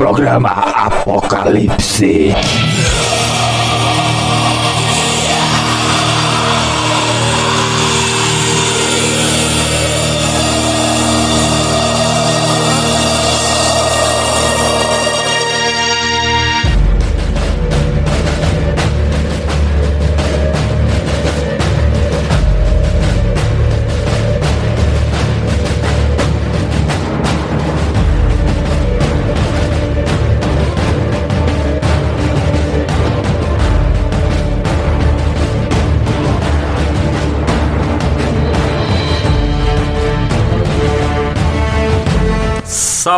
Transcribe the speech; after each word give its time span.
Programa 0.00 0.64
Apocalipse. 0.86 2.32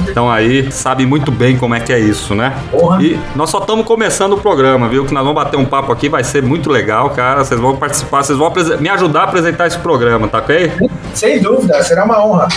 estão 0.07 0.31
aí, 0.31 0.71
sabem 0.73 1.07
muito 1.07 1.31
bem 1.31 1.57
como 1.57 1.75
é 1.75 1.81
que 1.81 1.93
é 1.93 1.99
isso, 1.99 2.35
né? 2.35 2.57
Porra. 2.71 3.03
E 3.03 3.19
nós 3.37 3.51
só 3.51 3.59
estamos 3.59 3.87
começando 3.87 4.33
o 4.33 4.39
programa, 4.39 4.89
viu? 4.89 5.05
Que 5.05 5.15
nós 5.15 5.23
vamos 5.23 5.43
bater 5.43 5.57
um 5.57 5.65
papo 5.65 5.93
aqui, 5.93 6.09
vai 6.09 6.25
ser 6.25 6.43
muito 6.43 6.71
legal, 6.71 7.11
cara. 7.11 7.45
Vocês 7.45 7.61
vão 7.61 7.77
participar, 7.77 8.23
vocês 8.23 8.39
vão 8.39 8.53
me 8.81 8.89
ajudar 8.89 9.21
a 9.21 9.25
apresentar 9.25 9.67
esse 9.67 9.79
programa, 9.79 10.29
tá 10.29 10.39
ok? 10.39 10.73
Sem 11.15 11.41
dúvida, 11.41 11.83
será 11.83 12.05
uma 12.05 12.25
honra. 12.25 12.49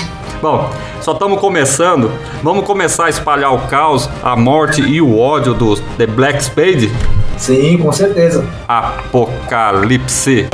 Bom, 0.41 0.73
só 1.01 1.11
estamos 1.11 1.39
começando. 1.39 2.11
Vamos 2.41 2.65
começar 2.65 3.05
a 3.05 3.09
espalhar 3.09 3.53
o 3.53 3.59
caos, 3.67 4.09
a 4.23 4.35
morte 4.35 4.81
e 4.81 4.99
o 4.99 5.19
ódio 5.19 5.53
dos 5.53 5.79
The 5.99 6.07
Black 6.07 6.43
Spade? 6.43 6.91
Sim, 7.37 7.77
com 7.77 7.91
certeza. 7.91 8.43
Apocalipse. 8.67 10.49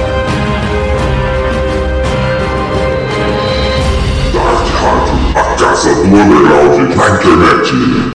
a 5.36 5.56
casa 5.56 5.96
do 5.96 6.02
underground 6.02 6.96
na 6.96 7.10
internet. 7.10 8.08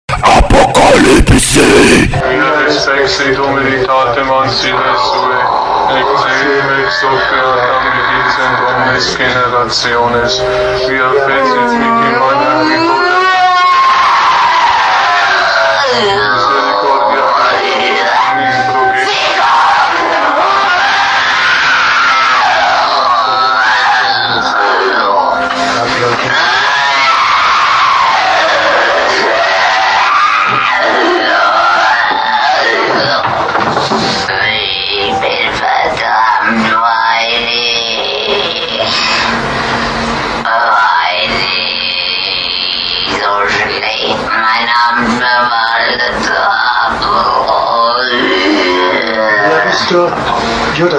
Sexy 2.73 3.33
Dominitatem 3.35 4.25
Ansiles 4.25 5.52
Exil, 5.91 6.91
sofern 7.01 7.83
die 7.93 8.25
Zentrum 8.35 8.95
des 8.95 9.17
Generationes, 9.17 10.41
wir 10.89 11.09
fesseln 11.27 11.79
mit 11.79 12.05
dem 12.05 12.19
Mann 12.19 13.02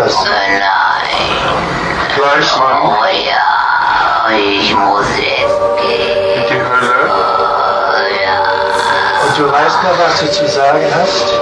Judas. 0.04 0.28
Fleischmann, 2.16 2.82
Oh 2.84 3.06
ja, 3.06 4.36
ich 4.38 4.76
muss 4.76 5.08
weggehen. 5.18 6.46
die 6.50 6.62
Hölle, 6.62 7.12
Und 9.26 9.38
du 9.38 9.52
weißt 9.52 9.84
noch, 9.84 9.98
was 10.06 10.20
du 10.20 10.30
zu 10.32 10.48
sagen 10.48 10.82
hast? 10.94 11.34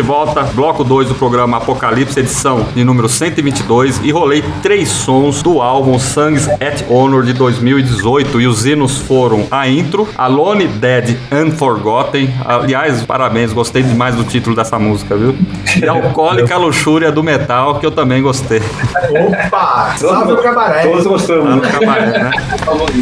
De 0.00 0.06
volta, 0.06 0.42
bloco 0.54 0.82
2 0.82 1.08
do 1.08 1.14
programa 1.14 1.58
Apocalipse, 1.58 2.18
edição 2.18 2.66
de 2.74 2.82
número 2.82 3.06
122, 3.06 4.00
e 4.02 4.10
rolei 4.10 4.42
três 4.62 4.88
sons 4.88 5.42
do 5.42 5.60
álbum 5.60 5.98
Songs 5.98 6.48
at 6.48 6.82
Honor 6.88 7.22
de 7.22 7.34
2018. 7.34 8.40
E 8.40 8.46
os 8.46 8.64
hinos 8.64 8.96
foram 8.96 9.46
a 9.50 9.68
intro, 9.68 10.08
Alone, 10.16 10.66
Dead, 10.68 11.18
Unforgotten. 11.30 12.32
Aliás, 12.46 13.02
parabéns, 13.02 13.52
gostei 13.52 13.82
demais 13.82 14.14
do 14.14 14.24
título 14.24 14.56
dessa 14.56 14.78
música, 14.78 15.14
viu? 15.14 15.36
E 15.78 15.86
Alcoólica 15.86 16.56
Luxúria 16.58 17.12
do 17.12 17.22
Metal, 17.22 17.78
que 17.78 17.84
eu 17.84 17.90
também 17.90 18.22
gostei. 18.22 18.62
Opa! 19.10 19.96
Salve 19.98 20.32
o 20.32 20.38
cabaré! 20.38 20.86
Todos 20.86 21.06
gostamos. 21.06 21.44
Lá 21.44 21.56
no 21.56 21.62
Cabaré, 21.62 22.06
né? 22.06 22.30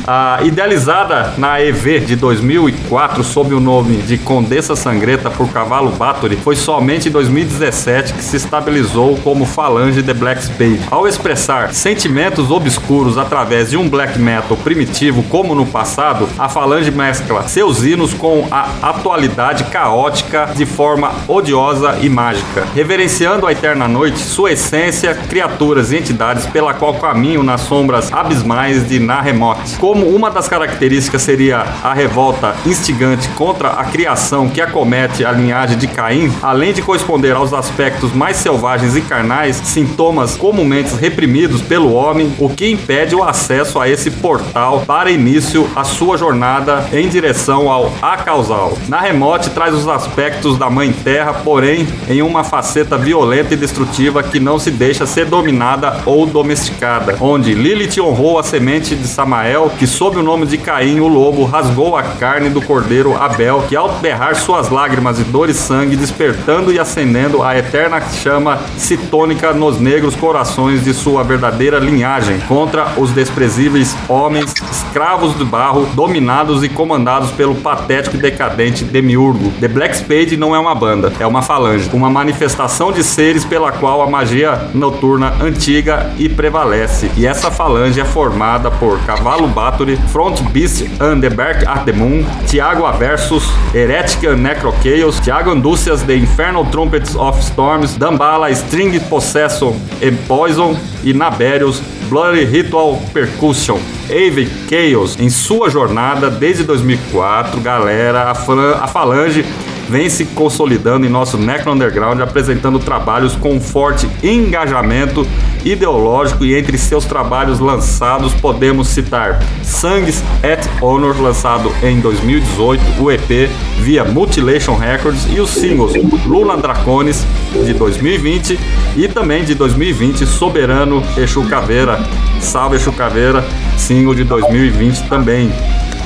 Ah, 0.07 0.39
idealizada 0.43 1.35
na 1.37 1.61
EV 1.61 2.01
de 2.01 2.17
2004 2.17 3.23
sob 3.23 3.55
o 3.55 3.61
nome 3.61 3.97
de 3.99 4.17
Condessa 4.17 4.75
Sangrenta 4.75 5.31
por 5.31 5.49
Cavalo 5.51 5.91
Bathory, 5.91 6.37
foi 6.37 6.57
somente 6.57 6.88
em 6.89 7.11
2017 7.11 8.15
que 8.15 8.25
se 8.25 8.37
estabilizou 8.37 9.19
como 9.19 9.45
Falange 9.45 10.03
The 10.03 10.15
Black 10.15 10.43
Spade. 10.43 10.81
Ao 10.91 11.07
expressar 11.07 11.75
sentimentos 11.75 12.51
obscuros 12.51 13.19
através 13.19 13.71
de 13.71 13.77
um 13.77 13.89
black 13.89 14.19
metal 14.19 14.57
primitivo 14.57 15.23
como 15.25 15.55
no 15.55 15.67
passado, 15.67 16.27
a 16.39 16.49
Falange 16.49 16.91
mescla 16.91 17.47
seus 17.47 17.85
hinos 17.85 18.15
com 18.15 18.49
a 18.51 18.71
atualidade 18.83 19.65
caótica 19.65 20.51
de 20.57 20.65
forma 20.65 21.13
odiosa 21.29 21.99
e 22.01 22.09
mágica, 22.09 22.67
reverenciando 22.75 23.47
a 23.47 23.53
eterna 23.53 23.87
noite, 23.87 24.19
sua 24.19 24.53
essência, 24.53 25.15
criaturas 25.15 25.93
e 25.93 25.97
entidades 25.99 26.47
pela 26.47 26.73
qual 26.73 26.95
caminham 26.95 27.43
nas 27.43 27.61
sombras 27.61 28.11
abismais 28.13 28.89
de 28.89 28.99
Nahemoth. 28.99 29.77
Como 29.79 30.07
uma 30.07 30.31
das 30.31 30.49
características 30.49 31.21
seria 31.21 31.67
a 31.83 31.93
revolta 31.93 32.55
instigante 32.65 33.29
contra 33.31 33.71
a 33.71 33.85
criação 33.85 34.49
que 34.49 34.61
acomete 34.61 35.25
a 35.25 35.33
linhagem 35.33 35.77
de 35.77 35.87
Caim, 35.87 36.33
além 36.43 36.68
de 36.73 36.83
corresponder 36.83 37.35
aos 37.35 37.53
aspectos 37.53 38.13
mais 38.13 38.37
selvagens 38.37 38.97
e 38.97 39.01
carnais, 39.01 39.57
sintomas 39.57 40.37
comumente 40.37 40.95
reprimidos 40.95 41.63
pelo 41.63 41.93
homem, 41.93 42.33
o 42.39 42.49
que 42.49 42.71
impede 42.71 43.15
o 43.15 43.23
acesso 43.23 43.81
a 43.81 43.89
esse 43.89 44.11
portal 44.11 44.83
para 44.87 45.11
início 45.11 45.69
a 45.75 45.85
sua 45.85 46.17
jornada 46.17 46.89
em 46.93 47.09
direção 47.09 47.71
ao 47.71 47.93
acausal. 48.03 48.77
Na 48.89 49.01
remote 49.01 49.51
traz 49.51 49.75
os 49.75 49.89
aspectos 49.89 50.59
da 50.59 50.69
mãe 50.69 50.93
terra, 50.93 51.33
porém 51.33 51.87
em 52.09 52.23
uma 52.23 52.45
faceta 52.45 52.99
violenta 52.99 53.55
e 53.55 53.57
destrutiva 53.57 54.23
que 54.23 54.41
não 54.41 54.59
se 54.59 54.71
deixa 54.71 55.07
ser 55.07 55.27
dominada 55.27 56.03
ou 56.05 56.27
domesticada, 56.27 57.17
onde 57.21 57.55
Lilith 57.55 58.01
honrou 58.01 58.39
a 58.39 58.43
semente 58.43 58.95
de 58.95 59.07
Samael, 59.07 59.73
que 59.79 59.87
sob 59.87 60.19
o 60.19 60.23
nome 60.23 60.47
de 60.47 60.59
Caim, 60.59 61.01
o 61.01 61.09
lobo, 61.09 61.45
rasgou 61.45 61.97
a 61.97 62.03
carne 62.03 62.51
do 62.51 62.61
cordeiro 62.61 63.17
Abel, 63.17 63.65
que 63.69 63.77
ao 63.77 63.89
berrar 63.99 64.35
suas 64.37 64.69
lágrimas 64.69 65.19
e 65.19 65.25
dor 65.25 65.49
e 65.49 65.55
sangue, 65.55 65.97
despertando 65.97 66.58
e 66.73 66.79
acendendo 66.79 67.43
a 67.43 67.57
eterna 67.57 68.01
chama 68.01 68.59
citônica 68.77 69.53
nos 69.53 69.79
negros 69.79 70.17
corações 70.17 70.83
de 70.83 70.93
sua 70.93 71.23
verdadeira 71.23 71.79
linhagem, 71.79 72.41
contra 72.41 72.93
os 72.97 73.13
desprezíveis 73.13 73.97
homens, 74.09 74.53
escravos 74.71 75.37
de 75.39 75.45
barro, 75.45 75.87
dominados 75.95 76.65
e 76.65 76.69
comandados 76.69 77.31
pelo 77.31 77.55
patético 77.55 78.17
e 78.17 78.21
decadente 78.21 78.85
Demiurgo. 78.85 79.53
The 79.61 79.69
Black 79.69 79.97
Spade 79.97 80.37
não 80.37 80.55
é 80.55 80.59
uma 80.59 80.75
banda, 80.75 81.13
é 81.21 81.27
uma 81.27 81.43
falange, 81.43 81.89
uma 81.93 82.11
manifestação 82.11 82.91
de 82.91 83.05
seres 83.05 83.45
pela 83.45 83.71
qual 83.73 84.03
a 84.03 84.11
magia 84.11 84.69
noturna 84.75 85.35
antiga 85.41 86.11
e 86.19 86.29
prevalece. 86.29 87.11
E 87.17 87.27
essa 87.27 87.51
falange 87.51 88.01
é 88.01 88.05
formada 88.05 88.71
por 88.71 88.99
Cavalo 89.07 89.47
Bathory, 89.47 89.97
Front 90.09 90.43
Beast 90.51 90.85
and 91.01 91.21
the 91.21 91.29
at 91.67 91.85
the 91.85 91.93
Moon, 91.93 92.25
Tiago 92.47 92.85
Aversus, 92.85 93.45
Heretic 93.73 94.27
and 94.27 94.43
Necro 94.43 94.75
Chaos, 94.83 95.21
Tiago 95.21 95.51
Andúcias 95.51 96.03
The 96.03 96.15
Infernal 96.49 96.71
Trumpets 96.71 97.15
of 97.15 97.43
Storms, 97.45 97.99
Dambala 97.99 98.51
String 98.55 98.99
Possession 99.11 99.75
and 100.03 100.17
Poison 100.27 100.75
e 101.05 101.13
Naberius 101.13 101.79
Bloody 102.09 102.47
Ritual 102.47 102.99
Percussion. 103.13 103.79
Ave 104.09 104.49
Chaos, 104.67 105.19
em 105.21 105.29
sua 105.29 105.69
jornada 105.69 106.31
desde 106.31 106.65
2004, 106.65 107.61
galera, 107.61 108.31
a, 108.31 108.35
flan- 108.35 108.79
a 108.81 108.87
Falange 108.87 109.45
vem 109.89 110.09
se 110.11 110.25
consolidando 110.27 111.07
em 111.07 111.09
nosso 111.09 111.39
Necro 111.39 111.73
Underground, 111.73 112.21
apresentando 112.21 112.79
trabalhos 112.79 113.35
com 113.35 113.61
forte 113.61 114.09
engajamento 114.23 115.27
ideológico 115.65 116.45
e 116.45 116.55
entre 116.55 116.77
seus 116.77 117.05
trabalhos 117.05 117.59
lançados 117.59 118.33
podemos 118.35 118.89
citar 118.89 119.41
Sangues 119.63 120.23
at 120.43 120.67
Honor, 120.83 121.21
lançado 121.21 121.73
em 121.83 122.01
2018, 122.01 123.03
o 123.03 123.11
EP 123.11 123.51
via 123.81 124.05
Mutilation 124.05 124.77
Records 124.77 125.27
e 125.31 125.41
os 125.41 125.51
singles 125.51 125.93
Luna 126.27 126.57
Draconis 126.57 127.25
de 127.65 127.73
2020 127.73 128.59
e 128.97 129.09
também 129.09 129.45
de 129.45 129.55
2020 129.55 130.27
Soberano 130.27 131.03
Exu 131.17 131.45
Caveira, 131.45 131.99
Salve 132.41 132.77
Exu 132.77 132.93
Caveira, 132.93 133.45
single 133.77 134.15
de 134.15 134.25
2020 134.25 135.09
também, 135.09 135.49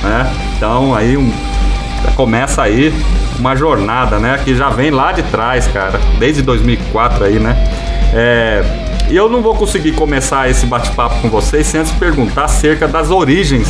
né? 0.01 0.33
Então 0.55 0.95
aí 0.95 1.17
um 1.17 1.31
começa 2.15 2.61
aí 2.61 2.93
uma 3.39 3.55
jornada, 3.55 4.19
né? 4.19 4.39
Que 4.43 4.55
já 4.55 4.69
vem 4.69 4.91
lá 4.91 5.11
de 5.11 5.23
trás, 5.23 5.67
cara. 5.67 5.99
Desde 6.19 6.41
2004 6.41 7.25
aí, 7.25 7.39
né? 7.39 7.55
É, 8.13 8.63
eu 9.09 9.29
não 9.29 9.41
vou 9.41 9.55
conseguir 9.55 9.93
começar 9.93 10.49
esse 10.49 10.65
bate-papo 10.65 11.21
com 11.21 11.29
vocês 11.29 11.67
sem 11.67 11.81
antes 11.81 11.91
perguntar 11.93 12.45
acerca 12.45 12.87
das 12.87 13.11
origens 13.11 13.67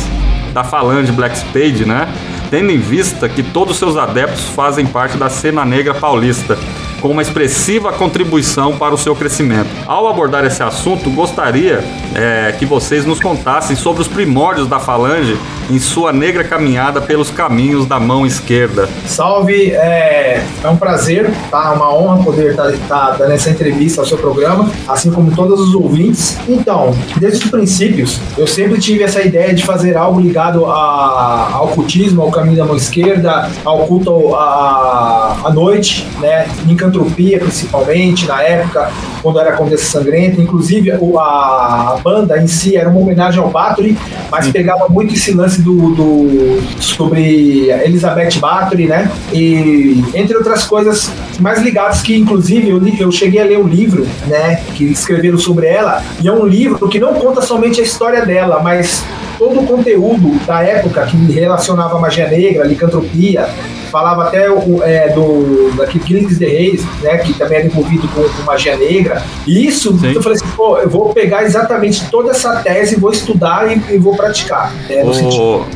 da 0.52 0.62
Falange 0.62 1.10
Black 1.10 1.36
Spade, 1.36 1.84
né? 1.84 2.08
Tendo 2.50 2.70
em 2.70 2.78
vista 2.78 3.28
que 3.28 3.42
todos 3.42 3.72
os 3.72 3.78
seus 3.78 3.96
adeptos 3.96 4.44
fazem 4.44 4.86
parte 4.86 5.16
da 5.16 5.28
cena 5.28 5.64
negra 5.64 5.92
paulista, 5.92 6.56
com 7.00 7.08
uma 7.10 7.20
expressiva 7.20 7.92
contribuição 7.92 8.78
para 8.78 8.94
o 8.94 8.98
seu 8.98 9.14
crescimento. 9.16 9.68
Ao 9.86 10.08
abordar 10.08 10.44
esse 10.44 10.62
assunto, 10.62 11.10
gostaria 11.10 11.84
é, 12.14 12.54
que 12.58 12.64
vocês 12.64 13.04
nos 13.04 13.20
contassem 13.20 13.74
sobre 13.74 14.00
os 14.00 14.08
primórdios 14.08 14.68
da 14.68 14.78
Falange 14.78 15.36
em 15.70 15.78
sua 15.78 16.12
negra 16.12 16.44
caminhada 16.44 17.00
pelos 17.00 17.30
caminhos 17.30 17.86
da 17.86 17.98
mão 17.98 18.26
esquerda. 18.26 18.88
Salve, 19.06 19.72
é, 19.72 20.44
é 20.62 20.68
um 20.68 20.76
prazer, 20.76 21.30
tá? 21.50 21.72
Uma 21.72 21.94
honra 21.94 22.22
poder 22.22 22.50
estar 22.52 23.12
dando 23.12 23.32
essa 23.32 23.50
entrevista 23.50 24.00
ao 24.00 24.06
seu 24.06 24.18
programa, 24.18 24.70
assim 24.88 25.10
como 25.10 25.34
todos 25.34 25.60
os 25.60 25.74
ouvintes. 25.74 26.36
Então, 26.48 26.94
desde 27.16 27.44
os 27.44 27.50
princípios, 27.50 28.18
eu 28.36 28.46
sempre 28.46 28.80
tive 28.80 29.02
essa 29.02 29.22
ideia 29.22 29.54
de 29.54 29.64
fazer 29.64 29.96
algo 29.96 30.20
ligado 30.20 30.66
a, 30.66 31.50
ao 31.52 31.68
cultismo, 31.68 32.22
ao 32.22 32.30
caminho 32.30 32.56
da 32.56 32.64
mão 32.64 32.76
esquerda, 32.76 33.50
ao 33.64 33.86
culto 33.86 34.34
à, 34.34 35.50
noite, 35.54 36.06
né? 36.20 36.46
Micantropia, 36.64 37.38
principalmente, 37.38 38.26
na 38.26 38.42
época, 38.42 38.90
quando 39.24 39.40
era 39.40 39.52
Condessa 39.56 39.98
Sangrenta. 39.98 40.40
Inclusive, 40.40 40.92
a, 40.92 40.94
a 41.96 42.00
banda 42.04 42.40
em 42.40 42.46
si 42.46 42.76
era 42.76 42.88
uma 42.88 43.00
homenagem 43.00 43.40
ao 43.40 43.48
Bathory, 43.50 43.98
mas 44.30 44.48
pegava 44.52 44.88
muito 44.88 45.14
esse 45.14 45.32
lance 45.32 45.60
do, 45.62 45.94
do 45.94 46.62
sobre 46.78 47.70
Elizabeth 47.70 48.38
Bathory, 48.38 48.86
né? 48.86 49.10
E 49.32 50.04
entre 50.14 50.36
outras 50.36 50.64
coisas 50.64 51.10
mais 51.40 51.60
ligadas 51.62 52.02
que 52.02 52.14
inclusive 52.16 52.68
eu, 52.68 52.78
li- 52.78 53.00
eu 53.00 53.10
cheguei 53.10 53.40
a 53.40 53.44
ler 53.44 53.58
um 53.58 53.66
livro, 53.66 54.06
né, 54.26 54.60
que 54.74 54.84
escreveram 54.84 55.38
sobre 55.38 55.66
ela, 55.66 56.02
e 56.22 56.28
é 56.28 56.32
um 56.32 56.44
livro 56.46 56.86
que 56.88 57.00
não 57.00 57.14
conta 57.14 57.40
somente 57.40 57.80
a 57.80 57.82
história 57.84 58.24
dela, 58.26 58.60
mas 58.62 59.02
todo 59.38 59.60
o 59.60 59.66
conteúdo 59.66 60.38
da 60.46 60.62
época 60.62 61.06
que 61.06 61.16
relacionava 61.32 61.96
a 61.96 62.00
magia 62.00 62.28
negra, 62.28 62.64
licantropia, 62.64 63.48
falava 63.90 64.24
até 64.24 64.50
o, 64.50 64.82
é, 64.82 65.08
do 65.10 65.72
daquele 65.76 66.04
Gilles 66.04 66.38
de 66.38 66.46
Reis, 66.46 66.84
né, 67.00 67.18
que 67.18 67.32
também 67.34 67.58
era 67.58 67.66
envolvido 67.66 68.08
com, 68.08 68.22
com 68.22 68.42
magia 68.42 68.76
negra. 68.76 69.22
E 69.46 69.66
isso, 69.66 69.98
eu 70.02 70.20
falei 70.22 70.36
assim, 70.38 70.50
pô, 70.56 70.78
eu 70.78 70.88
vou 70.90 71.12
pegar 71.14 71.44
exatamente 71.44 72.04
toda 72.10 72.30
essa 72.32 72.56
tese, 72.56 72.96
vou 72.96 73.10
estudar 73.12 73.70
e, 73.70 73.94
e 73.94 73.98
vou 73.98 74.16
praticar. 74.16 74.72
né, 74.88 75.02
no 75.02 75.10
O- 75.10 75.14
sentido 75.14 75.66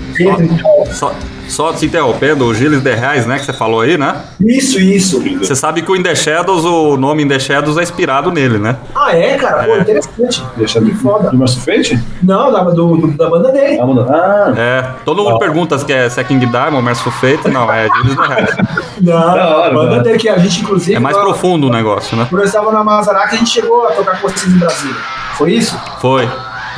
tal. 0.60 0.86
Só, 0.92 1.14
só 1.48 1.72
te 1.72 1.86
interrompendo, 1.86 2.44
o 2.44 2.54
Gilles 2.54 2.80
de 2.82 2.94
Reis, 2.94 3.26
né, 3.26 3.38
que 3.38 3.44
você 3.46 3.52
falou 3.52 3.80
aí, 3.80 3.96
né? 3.96 4.16
Isso, 4.40 4.78
isso. 4.78 5.20
Você 5.38 5.54
sabe 5.54 5.82
que 5.82 5.90
o 5.90 5.96
In 5.96 6.02
The 6.02 6.14
Shadows, 6.14 6.64
o 6.64 6.96
nome 6.96 7.22
In 7.22 7.28
The 7.28 7.38
Shadows 7.38 7.76
é 7.78 7.82
inspirado 7.82 8.30
nele, 8.30 8.58
né? 8.58 8.76
Ah, 8.94 9.16
é, 9.16 9.36
cara? 9.36 9.64
Pô, 9.64 9.76
interessante. 9.76 10.42
Deixa 10.56 10.80
Que 10.80 10.94
foda. 10.94 11.30
Do 11.30 11.36
Master 11.38 11.62
Fate? 11.76 11.98
Não, 12.22 12.52
da, 12.52 12.62
do, 12.64 12.96
do- 12.96 13.08
da 13.16 13.28
banda 13.30 13.50
dele. 13.52 13.78
Ah, 13.80 13.86
mano. 13.86 14.06
Ah, 14.08 14.52
É, 14.56 14.84
todo 15.04 15.22
mundo 15.22 15.34
Ó. 15.36 15.38
pergunta 15.38 15.78
se 15.78 15.92
é, 15.92 16.08
se 16.08 16.20
é 16.20 16.24
King 16.24 16.44
Diamond, 16.46 16.82
Merciful 16.84 17.12
Fate, 17.12 17.48
não, 17.48 17.70
é 17.72 17.88
Gilles 17.96 18.16
de 18.16 18.26
Reis. 18.34 18.56
Não, 19.00 19.12
Da 19.34 19.56
hora, 19.56 19.70
a 19.70 19.74
banda 19.74 20.00
dele 20.00 20.18
que 20.18 20.28
a 20.28 20.38
gente, 20.38 20.60
inclusive. 20.62 20.94
É 20.94 20.98
mais 21.00 21.16
profundo 21.16 21.66
o 21.68 21.70
negócio, 21.70 22.16
né? 22.16 22.26
Quando 22.28 22.42
eu 22.42 22.46
estava 22.46 22.70
na 22.72 22.84
Mazaraca, 22.84 23.34
a 23.34 23.38
gente 23.38 23.50
chegou 23.50 23.86
a 23.86 23.92
tocar 23.92 24.20
com 24.20 24.28
vocês 24.28 24.52
em 24.52 24.58
Brasília. 24.58 24.96
Foi 25.36 25.52
isso? 25.52 25.78
Foi. 26.00 26.28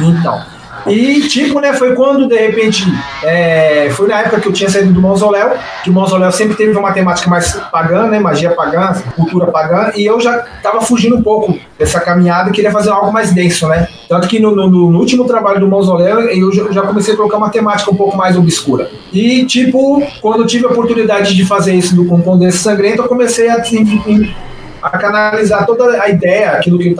Então. 0.01 0.41
E, 0.87 1.21
tipo, 1.29 1.61
né, 1.61 1.73
foi 1.73 1.95
quando, 1.95 2.27
de 2.27 2.37
repente, 2.37 2.85
é, 3.23 3.89
foi 3.91 4.09
na 4.09 4.21
época 4.21 4.41
que 4.41 4.49
eu 4.49 4.53
tinha 4.53 4.69
saído 4.71 4.93
do 4.93 5.01
mausoléu, 5.01 5.53
que 5.83 5.91
o 5.91 5.93
mausoléu 5.93 6.31
sempre 6.33 6.57
teve 6.57 6.77
uma 6.77 6.93
temática 6.93 7.29
mais 7.29 7.53
pagã, 7.71 8.07
né, 8.09 8.19
magia 8.19 8.51
pagã, 8.51 8.93
cultura 9.17 9.47
pagã, 9.47 9.93
e 9.97 10.05
eu 10.07 10.21
já 10.21 10.39
tava 10.63 10.81
fugindo 10.81 11.17
um 11.17 11.23
pouco 11.23 11.59
dessa 11.79 12.01
caminhada 12.01 12.51
e 12.51 12.53
queria 12.53 12.71
fazer 12.71 12.91
algo 12.91 13.13
mais 13.13 13.33
denso, 13.33 13.69
né. 13.69 13.87
Tanto 14.09 14.27
que 14.27 14.41
no, 14.41 14.55
no- 14.57 14.69
no 14.91 14.99
último 14.99 15.25
trabalho 15.25 15.61
do 15.61 15.69
mausoléu, 15.69 16.21
eu 16.21 16.51
já, 16.73 16.83
comecei 16.83 17.15
a 17.15 17.17
colocar 17.17 17.37
uma 17.37 17.51
temática 17.51 17.91
um 17.91 17.97
pouco 17.97 18.17
mais 18.17 18.37
obscura. 18.37 18.91
E, 19.13 19.45
tipo, 19.45 20.03
quando 20.21 20.41
eu 20.41 20.47
tive 20.47 20.67
a 20.67 20.69
oportunidade 20.69 21.35
de 21.35 21.45
fazer 21.47 21.75
isso 21.75 21.95
do 21.95 22.05
com 22.07 22.21
Condesse 22.21 22.59
Sangrento, 22.59 23.03
eu 23.03 23.09
comecei 23.09 23.49
a, 23.49 23.63
a 24.83 24.99
canalizar 24.99 25.67
toda 25.67 26.03
a 26.03 26.09
ideia, 26.09 26.53
aquilo 26.53 26.79
que 26.79 26.89
eu 26.89 26.93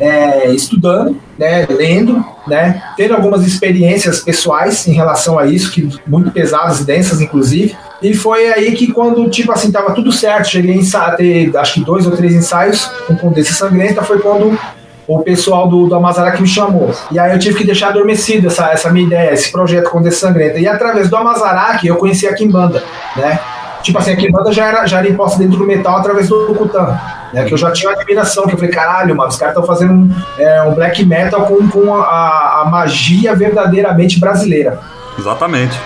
estava 0.00 0.54
estudando, 0.54 1.16
né, 1.38 1.66
lendo, 1.68 2.24
né, 2.46 2.82
tendo 2.96 3.14
algumas 3.14 3.46
experiências 3.46 4.20
pessoais 4.20 4.86
em 4.86 4.92
relação 4.92 5.38
a 5.38 5.46
isso, 5.46 5.70
que 5.70 5.88
muito 6.06 6.30
pesadas 6.30 6.80
e 6.80 6.84
densas, 6.84 7.20
inclusive. 7.20 7.76
E 8.02 8.14
foi 8.14 8.52
aí 8.52 8.72
que 8.72 8.92
quando, 8.92 9.28
tipo 9.28 9.52
assim, 9.52 9.70
tava 9.70 9.92
tudo 9.94 10.10
certo, 10.10 10.48
cheguei 10.48 10.80
a 10.94 11.10
ter, 11.12 11.56
acho 11.56 11.74
que 11.74 11.84
dois 11.84 12.06
ou 12.06 12.16
três 12.16 12.34
ensaios 12.34 12.90
com 13.06 13.16
Condessa 13.16 13.52
Sangrenta, 13.52 14.02
foi 14.02 14.18
quando 14.20 14.58
o 15.06 15.18
pessoal 15.20 15.68
do, 15.68 15.86
do 15.86 15.94
Amazarac 15.94 16.40
me 16.40 16.46
chamou. 16.46 16.94
E 17.10 17.18
aí 17.18 17.32
eu 17.32 17.38
tive 17.38 17.58
que 17.58 17.64
deixar 17.64 17.88
adormecido 17.88 18.46
essa, 18.46 18.70
essa 18.70 18.90
minha 18.90 19.06
ideia, 19.06 19.32
esse 19.32 19.50
projeto 19.50 19.90
Condessa 19.90 20.20
Sangrenta. 20.20 20.58
E 20.58 20.68
através 20.68 21.10
do 21.10 21.16
Amazarac 21.16 21.84
eu 21.86 21.96
conheci 21.96 22.26
a 22.26 22.34
Kimbanda, 22.34 22.82
né? 23.16 23.38
Tipo 23.82 23.98
assim, 23.98 24.12
a 24.12 24.16
Kimbanda 24.16 24.52
já 24.52 24.66
era, 24.66 24.86
já 24.86 24.98
era 24.98 25.08
imposta 25.08 25.38
dentro 25.38 25.58
do 25.58 25.66
metal 25.66 25.96
através 25.96 26.28
do 26.28 26.54
Kutan. 26.54 26.98
Né, 27.32 27.44
que 27.44 27.54
eu 27.54 27.58
já 27.58 27.70
tinha 27.70 27.90
uma 27.90 28.00
admiração, 28.00 28.44
que 28.44 28.54
eu 28.54 28.58
falei, 28.58 28.72
caralho, 28.72 29.16
mano, 29.16 29.28
os 29.28 29.36
caras 29.36 29.54
estão 29.54 29.64
fazendo 29.64 29.92
um, 29.92 30.10
é, 30.36 30.62
um 30.62 30.74
black 30.74 31.04
metal 31.04 31.46
com, 31.46 31.68
com 31.68 31.94
a, 31.94 32.62
a 32.62 32.64
magia 32.68 33.36
verdadeiramente 33.36 34.18
brasileira. 34.18 34.80
Exatamente. 35.16 35.78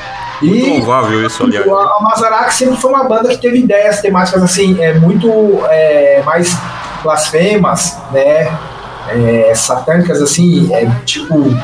Muito 0.42 0.68
louvável 0.68 1.26
isso, 1.26 1.42
aliás. 1.42 1.66
A 1.66 1.98
Mazarac 2.00 2.52
sempre 2.54 2.76
foi 2.76 2.90
uma 2.90 3.04
banda 3.04 3.28
que 3.28 3.38
teve 3.38 3.58
ideias 3.58 4.00
temáticas 4.00 4.42
assim, 4.42 4.82
é, 4.82 4.94
muito 4.94 5.28
é, 5.68 6.22
mais 6.24 6.56
blasfemas, 7.02 7.98
né? 8.10 8.50
É, 9.10 9.52
satânicas 9.54 10.22
assim, 10.22 10.74
é, 10.74 10.90
tipo 11.04 11.54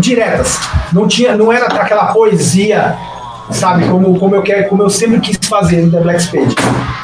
diretas. 0.00 0.58
Não 0.92 1.06
tinha, 1.06 1.36
não 1.36 1.52
era 1.52 1.66
aquela 1.66 2.06
poesia, 2.06 2.96
sabe? 3.50 3.86
Como, 3.86 4.18
como 4.18 4.34
eu 4.34 4.42
quero, 4.42 4.68
como 4.68 4.82
eu 4.82 4.90
sempre 4.90 5.20
quis 5.20 5.38
fazer 5.48 5.82
no 5.82 5.90
The 5.90 6.00
Black 6.00 6.22
Spade. 6.22 6.54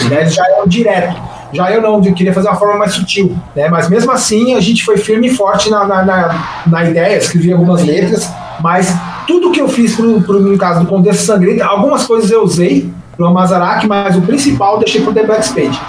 Né? 0.09 0.27
Já 0.27 0.43
é 0.43 0.63
um 0.63 0.69
direto. 0.69 1.21
Já 1.53 1.71
eu 1.71 1.81
não, 1.81 2.03
eu 2.03 2.13
queria 2.13 2.33
fazer 2.33 2.49
uma 2.49 2.57
forma 2.57 2.77
mais 2.79 2.95
sutil, 2.95 3.37
né? 3.55 3.69
Mas 3.69 3.89
mesmo 3.89 4.11
assim 4.11 4.57
a 4.57 4.61
gente 4.61 4.85
foi 4.85 4.99
firme 4.99 5.29
e 5.29 5.35
forte 5.35 5.71
na, 5.71 5.85
na, 5.85 6.05
na, 6.05 6.45
na 6.67 6.85
ideia, 6.85 7.17
escrevi 7.17 7.53
algumas 7.53 7.83
letras, 7.85 8.29
mas 8.61 8.93
tudo 9.25 9.53
que 9.53 9.61
eu 9.61 9.69
fiz 9.69 9.95
pro, 9.95 10.21
pro, 10.23 10.41
no 10.41 10.59
caso 10.59 10.81
do 10.81 10.87
Condessa 10.87 11.25
Sangrenta, 11.25 11.65
algumas 11.65 12.05
coisas 12.07 12.31
eu 12.31 12.43
usei 12.43 12.93
pro 13.17 13.27
Amazarac, 13.27 13.87
mas 13.87 14.17
o 14.17 14.23
principal 14.23 14.75
eu 14.75 14.79
deixei 14.81 15.01
pro 15.01 15.15
The 15.15 15.23
Black 15.23 15.47
Spade. 15.47 15.81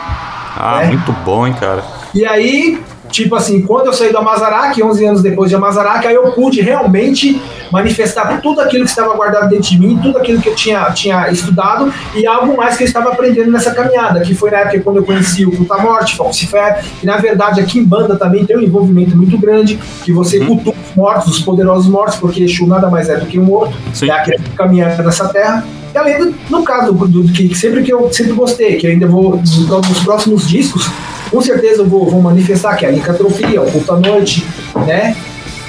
Ah, 0.55 0.81
né? 0.81 0.87
muito 0.87 1.11
bom, 1.25 1.47
hein, 1.47 1.55
cara. 1.59 1.83
E 2.13 2.23
aí, 2.25 2.79
tipo 3.09 3.35
assim, 3.35 3.61
quando 3.61 3.87
eu 3.87 3.93
saí 3.93 4.11
do 4.11 4.17
Amazarac, 4.17 4.81
11 4.81 5.05
anos 5.05 5.21
depois 5.21 5.49
de 5.49 5.55
Amazarac, 5.55 6.05
aí 6.05 6.15
eu 6.15 6.31
pude 6.31 6.61
realmente 6.61 7.41
manifestar 7.71 8.41
tudo 8.41 8.61
aquilo 8.61 8.83
que 8.83 8.89
estava 8.89 9.13
guardado 9.15 9.49
dentro 9.49 9.69
de 9.69 9.79
mim, 9.79 9.99
tudo 10.01 10.17
aquilo 10.17 10.41
que 10.41 10.49
eu 10.49 10.55
tinha, 10.55 10.83
tinha 10.91 11.29
estudado 11.29 11.91
e 12.13 12.25
algo 12.27 12.55
mais 12.55 12.77
que 12.77 12.83
eu 12.83 12.87
estava 12.87 13.09
aprendendo 13.11 13.51
nessa 13.51 13.73
caminhada, 13.73 14.19
que 14.21 14.35
foi 14.35 14.51
na 14.51 14.59
época 14.59 14.79
quando 14.81 14.97
eu 14.97 15.03
conheci 15.03 15.45
o 15.45 15.51
Culta 15.51 15.77
Morte, 15.77 16.15
Falcifer, 16.15 16.83
que 16.99 17.05
na 17.05 17.17
verdade 17.17 17.59
aqui 17.61 17.79
em 17.79 17.83
banda 17.83 18.15
também 18.15 18.45
tem 18.45 18.57
um 18.57 18.61
envolvimento 18.61 19.15
muito 19.17 19.37
grande, 19.37 19.79
que 20.03 20.11
você 20.11 20.39
Uhum. 20.39 20.47
cultua 20.47 20.73
os 20.73 20.95
mortos, 20.95 21.37
os 21.37 21.41
poderosos 21.41 21.87
mortos, 21.87 22.17
porque 22.17 22.43
Exu 22.43 22.67
nada 22.67 22.89
mais 22.89 23.09
é 23.09 23.17
do 23.17 23.25
que 23.25 23.39
um 23.39 23.43
morto, 23.43 23.75
Sim. 23.93 24.09
é 24.09 24.11
aquele 24.11 24.43
que 24.43 24.49
caminha 24.51 24.87
nessa 24.97 25.27
terra. 25.29 25.65
E 25.93 25.97
além 25.97 26.19
do, 26.19 26.35
no 26.49 26.63
caso 26.63 26.91
do, 26.93 27.07
do 27.07 27.31
que 27.31 27.55
sempre 27.55 27.81
que 27.81 27.93
eu 27.93 28.11
sempre 28.11 28.33
gostei, 28.33 28.75
que 28.75 28.85
eu 28.85 28.91
ainda 28.91 29.07
vou, 29.07 29.37
nos 29.37 29.99
próximos 30.03 30.47
discos, 30.47 30.89
com 31.29 31.41
certeza 31.41 31.83
vou, 31.83 32.09
vou 32.09 32.21
manifestar 32.21 32.75
que 32.75 32.85
é 32.85 32.89
a 32.89 32.91
licantropia, 32.91 33.61
o 33.61 33.83
à 33.89 33.95
noite, 33.95 34.45
né? 34.85 35.15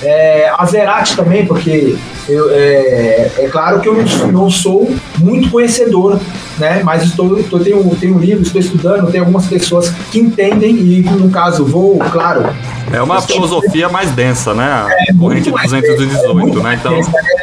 É, 0.02 0.50
a 0.56 0.64
Zerati 0.66 1.16
também, 1.16 1.46
porque 1.46 1.96
eu, 2.28 2.50
é, 2.50 3.30
é 3.38 3.48
claro 3.50 3.80
que 3.80 3.88
eu 3.88 3.94
não, 3.94 4.32
não 4.32 4.50
sou 4.50 4.94
muito 5.18 5.50
conhecedor, 5.50 6.20
né? 6.58 6.82
Mas 6.84 7.04
estou, 7.04 7.38
estou 7.38 7.60
tenho, 7.60 7.82
tenho 7.96 8.16
um 8.16 8.18
livro, 8.18 8.42
estou 8.42 8.60
estudando, 8.60 9.10
tem 9.10 9.20
algumas 9.20 9.46
pessoas 9.46 9.88
que 10.10 10.18
entendem 10.18 10.76
e 10.76 11.02
no 11.02 11.30
caso 11.30 11.64
vou, 11.64 11.98
claro. 11.98 12.44
É 12.92 13.02
uma 13.02 13.20
filosofia 13.20 13.88
mais 13.88 14.10
densa, 14.12 14.54
né? 14.54 14.64
A 15.10 15.14
corrente 15.18 15.50
mais 15.50 15.70
218, 15.70 16.62
né? 16.62 16.76
Então, 16.80 16.94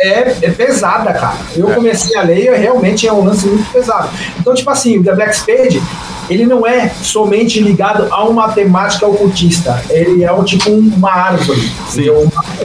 é, 0.02 0.36
é 0.42 0.52
pesada, 0.52 1.12
cara. 1.14 1.36
Eu 1.56 1.70
É. 1.72 1.76
comecei 1.76 2.18
a 2.18 2.24
ler 2.24 2.46
e 2.54 2.58
realmente 2.58 3.08
é 3.08 3.14
um 3.14 3.24
lance 3.26 3.46
muito 3.48 3.70
pesado. 3.72 4.10
Então, 4.40 4.54
tipo 4.54 4.70
assim, 4.70 5.00
o 5.00 5.04
The 5.04 5.14
Black 5.14 5.36
Spade, 5.36 5.82
ele 6.30 6.46
não 6.46 6.66
é 6.66 6.90
somente 7.02 7.60
ligado 7.60 8.08
a 8.12 8.24
uma 8.24 8.50
temática 8.54 9.06
ocultista. 9.06 9.84
Ele 9.90 10.24
é 10.24 10.32
um 10.32 10.44
tipo 10.44 10.70
um- 10.70 10.92
uma 10.96 11.12
árvore. 11.12 11.70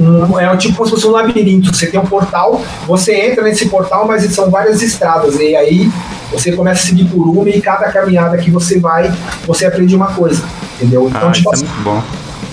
Um- 0.00 0.38
é 0.38 0.50
um 0.50 0.56
tipo 0.56 0.76
como 0.76 0.86
se 0.88 0.94
fosse 0.94 1.06
um 1.06 1.10
labirinto. 1.10 1.74
Você 1.74 1.86
tem 1.88 1.98
um 1.98 2.06
portal, 2.06 2.62
você 2.86 3.12
entra 3.26 3.42
nesse 3.42 3.68
portal, 3.68 4.06
mas 4.06 4.22
são 4.32 4.50
várias 4.50 4.80
estradas. 4.82 5.34
E 5.40 5.56
aí 5.56 5.90
você 6.32 6.52
começa 6.52 6.82
a 6.84 6.86
seguir 6.86 7.06
por 7.06 7.26
uma 7.28 7.48
e 7.48 7.60
cada 7.60 7.90
caminhada 7.90 8.36
que 8.38 8.50
você 8.50 8.78
vai, 8.78 9.12
você 9.46 9.66
aprende 9.66 9.96
uma 9.96 10.08
coisa. 10.12 10.42
Entendeu? 10.76 11.08
Então, 11.08 11.28
ah, 11.28 11.32
tipo 11.32 11.50
é 11.50 11.54
assim, 11.54 11.64
muito 11.66 11.82
bom. 11.82 12.02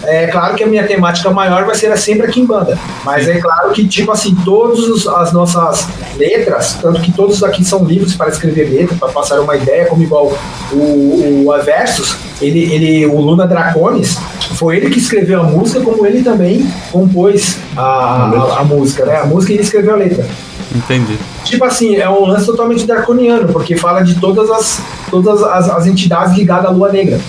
É 0.03 0.27
claro 0.27 0.55
que 0.55 0.63
a 0.63 0.67
minha 0.67 0.85
temática 0.85 1.29
maior 1.31 1.65
vai 1.65 1.75
ser 1.75 1.95
sempre 1.97 2.27
aqui 2.27 2.39
em 2.39 2.45
banda. 2.45 2.77
Mas 3.03 3.27
é 3.27 3.39
claro 3.39 3.71
que, 3.71 3.87
tipo 3.87 4.11
assim, 4.11 4.35
todas 4.43 5.07
as 5.07 5.33
nossas 5.33 5.87
letras, 6.17 6.77
tanto 6.81 7.01
que 7.01 7.11
todos 7.11 7.43
aqui 7.43 7.63
são 7.63 7.83
livros 7.83 8.15
para 8.15 8.29
escrever 8.29 8.69
letra, 8.69 8.95
para 8.97 9.09
passar 9.09 9.39
uma 9.39 9.55
ideia, 9.55 9.85
como 9.85 10.03
igual 10.03 10.37
o, 10.71 11.43
o 11.45 11.51
Aversus, 11.51 12.15
ele, 12.41 12.71
ele, 12.73 13.05
o 13.05 13.19
Luna 13.19 13.47
Dracones, 13.47 14.17
foi 14.55 14.77
ele 14.77 14.89
que 14.89 14.99
escreveu 14.99 15.41
a 15.41 15.43
música, 15.43 15.81
como 15.81 16.05
ele 16.05 16.23
também 16.23 16.65
compôs 16.91 17.57
a, 17.75 17.81
a, 17.81 18.59
a 18.59 18.63
música, 18.63 19.05
né? 19.05 19.17
A 19.17 19.25
música 19.25 19.53
e 19.53 19.55
ele 19.55 19.63
escreveu 19.63 19.93
a 19.93 19.97
letra. 19.97 20.25
Entendi. 20.73 21.17
Tipo 21.43 21.65
assim, 21.65 21.95
é 21.95 22.09
um 22.09 22.25
lance 22.25 22.45
totalmente 22.45 22.85
draconiano, 22.85 23.47
porque 23.51 23.75
fala 23.75 24.01
de 24.01 24.15
todas 24.15 24.49
as, 24.49 24.81
todas 25.09 25.41
as, 25.43 25.69
as 25.69 25.85
entidades 25.85 26.35
ligadas 26.35 26.65
à 26.65 26.69
Lua 26.69 26.91
Negra. 26.91 27.19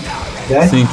Né? 0.48 0.66
Sim. 0.68 0.88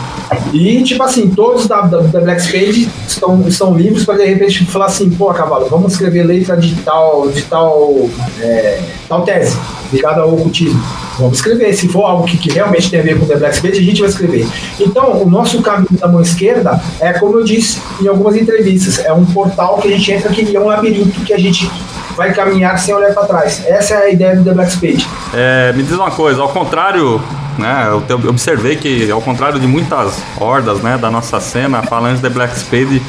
E, 0.53 0.83
tipo 0.83 1.03
assim, 1.03 1.29
todos 1.29 1.67
da, 1.67 1.81
da, 1.81 1.99
da 1.99 2.21
Black 2.21 2.41
Spade 2.41 2.89
estão, 3.07 3.47
estão 3.47 3.75
livres 3.75 4.05
para 4.05 4.17
de 4.17 4.25
repente 4.25 4.65
falar 4.65 4.85
assim, 4.85 5.09
pô, 5.09 5.33
cavalo, 5.33 5.67
vamos 5.69 5.93
escrever 5.93 6.23
letra 6.23 6.55
de 6.57 6.75
tal, 6.75 7.29
de 7.29 7.41
tal, 7.43 8.09
é, 8.39 8.81
tal 9.07 9.21
tese 9.23 9.57
ligada 9.91 10.21
ao 10.21 10.33
ocultismo. 10.33 10.81
Vamos 11.19 11.37
escrever. 11.37 11.73
Se 11.73 11.87
for 11.87 12.05
algo 12.05 12.25
que, 12.25 12.37
que 12.37 12.51
realmente 12.51 12.89
tem 12.89 12.99
a 12.99 13.03
ver 13.03 13.19
com 13.19 13.25
The 13.25 13.35
Black 13.35 13.55
Spade, 13.55 13.77
a 13.77 13.83
gente 13.83 14.01
vai 14.01 14.09
escrever. 14.09 14.47
Então, 14.79 15.21
o 15.21 15.29
nosso 15.29 15.61
caminho 15.61 15.99
da 15.99 16.07
mão 16.07 16.21
esquerda 16.21 16.81
é, 16.99 17.13
como 17.13 17.37
eu 17.37 17.43
disse 17.43 17.79
em 18.01 18.07
algumas 18.07 18.35
entrevistas, 18.35 18.99
é 19.05 19.13
um 19.13 19.25
portal 19.25 19.77
que 19.77 19.87
a 19.87 19.91
gente 19.91 20.11
entra 20.11 20.33
que 20.33 20.55
é 20.55 20.59
um 20.59 20.65
labirinto 20.65 21.21
que 21.21 21.33
a 21.33 21.37
gente 21.37 21.69
vai 22.15 22.33
caminhar 22.33 22.77
sem 22.79 22.93
olhar 22.93 23.13
para 23.13 23.25
trás. 23.25 23.63
Essa 23.65 23.95
é 23.95 23.97
a 23.97 24.09
ideia 24.09 24.35
do 24.35 24.43
The 24.43 24.53
Black 24.53 24.71
Spade. 24.71 25.07
É, 25.33 25.73
me 25.73 25.83
diz 25.83 25.93
uma 25.93 26.11
coisa, 26.11 26.41
ao 26.41 26.49
contrário, 26.49 27.21
né, 27.57 27.87
eu 27.89 28.01
te- 28.01 28.27
observei 28.27 28.75
que 28.75 29.09
ao 29.11 29.21
contrário 29.21 29.59
de 29.59 29.67
muitas 29.67 30.21
hordas, 30.39 30.79
né, 30.81 30.97
da 30.97 31.09
nossa 31.11 31.39
cena, 31.39 31.81
falando 31.83 32.21
de 32.21 32.29
Black 32.29 32.57
Spade, 32.59 33.01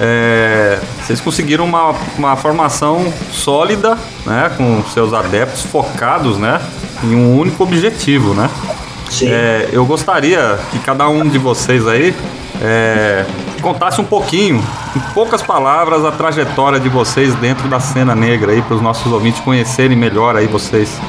é, 0.00 0.78
vocês 1.02 1.20
conseguiram 1.20 1.64
uma, 1.64 1.94
uma 2.16 2.36
formação 2.36 3.12
sólida, 3.32 3.96
né, 4.26 4.50
com 4.56 4.82
seus 4.92 5.12
adeptos 5.12 5.62
focados, 5.62 6.38
né, 6.38 6.60
em 7.02 7.14
um 7.14 7.36
único 7.38 7.62
objetivo, 7.64 8.34
né? 8.34 8.48
Sim. 9.10 9.28
É, 9.30 9.68
eu 9.72 9.84
gostaria 9.86 10.58
que 10.70 10.78
cada 10.80 11.08
um 11.08 11.26
de 11.26 11.38
vocês 11.38 11.86
aí 11.88 12.14
é, 12.60 13.24
contasse 13.60 14.00
um 14.00 14.04
pouquinho, 14.04 14.62
em 14.96 15.00
poucas 15.14 15.42
palavras, 15.42 16.04
a 16.04 16.10
trajetória 16.10 16.80
de 16.80 16.88
vocês 16.88 17.34
dentro 17.36 17.68
da 17.68 17.80
cena 17.80 18.14
negra 18.14 18.52
aí, 18.52 18.62
para 18.62 18.76
os 18.76 18.82
nossos 18.82 19.12
ouvintes 19.12 19.40
conhecerem 19.40 19.96
melhor 19.96 20.36
aí 20.36 20.46
vocês. 20.46 21.00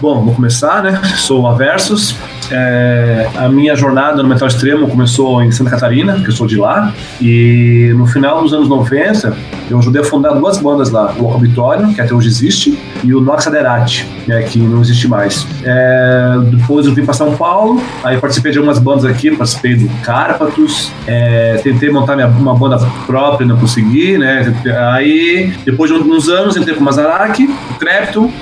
Bom, 0.00 0.24
vou 0.24 0.34
começar, 0.34 0.82
né? 0.82 1.00
Sou 1.16 1.42
o 1.42 1.46
Aversus. 1.46 2.16
É, 2.50 3.28
a 3.36 3.48
minha 3.48 3.74
jornada 3.74 4.22
no 4.22 4.28
metal 4.28 4.46
extremo 4.46 4.88
começou 4.88 5.42
em 5.42 5.50
Santa 5.50 5.70
Catarina, 5.70 6.20
que 6.20 6.28
eu 6.28 6.32
sou 6.32 6.46
de 6.46 6.56
lá, 6.56 6.92
e 7.20 7.92
no 7.96 8.06
final 8.06 8.42
dos 8.42 8.52
anos 8.52 8.68
90 8.68 9.36
eu 9.68 9.78
ajudei 9.78 10.02
a 10.02 10.04
fundar 10.04 10.32
duas 10.34 10.58
bandas 10.58 10.90
lá, 10.90 11.12
o 11.18 11.26
Ocabitório, 11.26 11.92
que 11.92 12.00
até 12.00 12.14
hoje 12.14 12.28
existe, 12.28 12.78
e 13.02 13.14
o 13.14 13.20
Nox 13.20 13.46
Aderati, 13.46 14.06
né, 14.26 14.42
que 14.42 14.58
não 14.58 14.80
existe 14.80 15.08
mais. 15.08 15.46
É, 15.64 16.36
depois 16.50 16.86
eu 16.86 16.94
vim 16.94 17.04
para 17.04 17.14
São 17.14 17.36
Paulo, 17.36 17.82
aí 18.04 18.18
participei 18.18 18.52
de 18.52 18.58
algumas 18.58 18.78
bandas 18.78 19.04
aqui, 19.04 19.30
participei 19.30 19.74
do 19.74 19.88
Cárpatos, 20.02 20.92
é, 21.06 21.60
tentei 21.64 21.85
montar 21.90 22.16
minha, 22.16 22.28
uma 22.28 22.54
banda 22.54 22.78
própria, 23.06 23.46
não 23.46 23.56
consegui, 23.56 24.18
né? 24.18 24.54
Aí, 24.92 25.52
depois 25.64 25.90
de 25.90 25.98
uns 25.98 26.28
anos, 26.28 26.56
entrei 26.56 26.74
com 26.74 26.80
o 26.80 26.84
Mazaraki, 26.84 27.44
o 27.44 27.74
Crepto, 27.74 28.32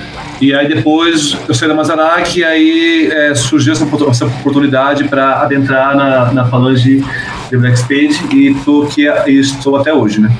e 0.40 0.52
aí 0.52 0.68
depois 0.68 1.37
eu 1.48 1.54
saí 1.54 1.68
da 1.68 1.74
Mazarac 1.74 2.38
e 2.38 2.44
aí 2.44 3.09
é, 3.11 3.35
surgiu 3.35 3.72
essa, 3.72 3.87
essa 4.09 4.26
oportunidade 4.26 5.04
para 5.04 5.42
adentrar 5.42 5.96
na, 5.96 6.33
na 6.33 6.44
falange 6.46 7.04
de 7.50 7.57
Black 7.57 7.78
Spade 7.78 8.20
e 8.35 8.54
tô 8.64 8.83
aqui 8.83 9.07
e 9.26 9.38
estou 9.38 9.76
até 9.76 9.92
hoje, 9.92 10.20
né? 10.20 10.30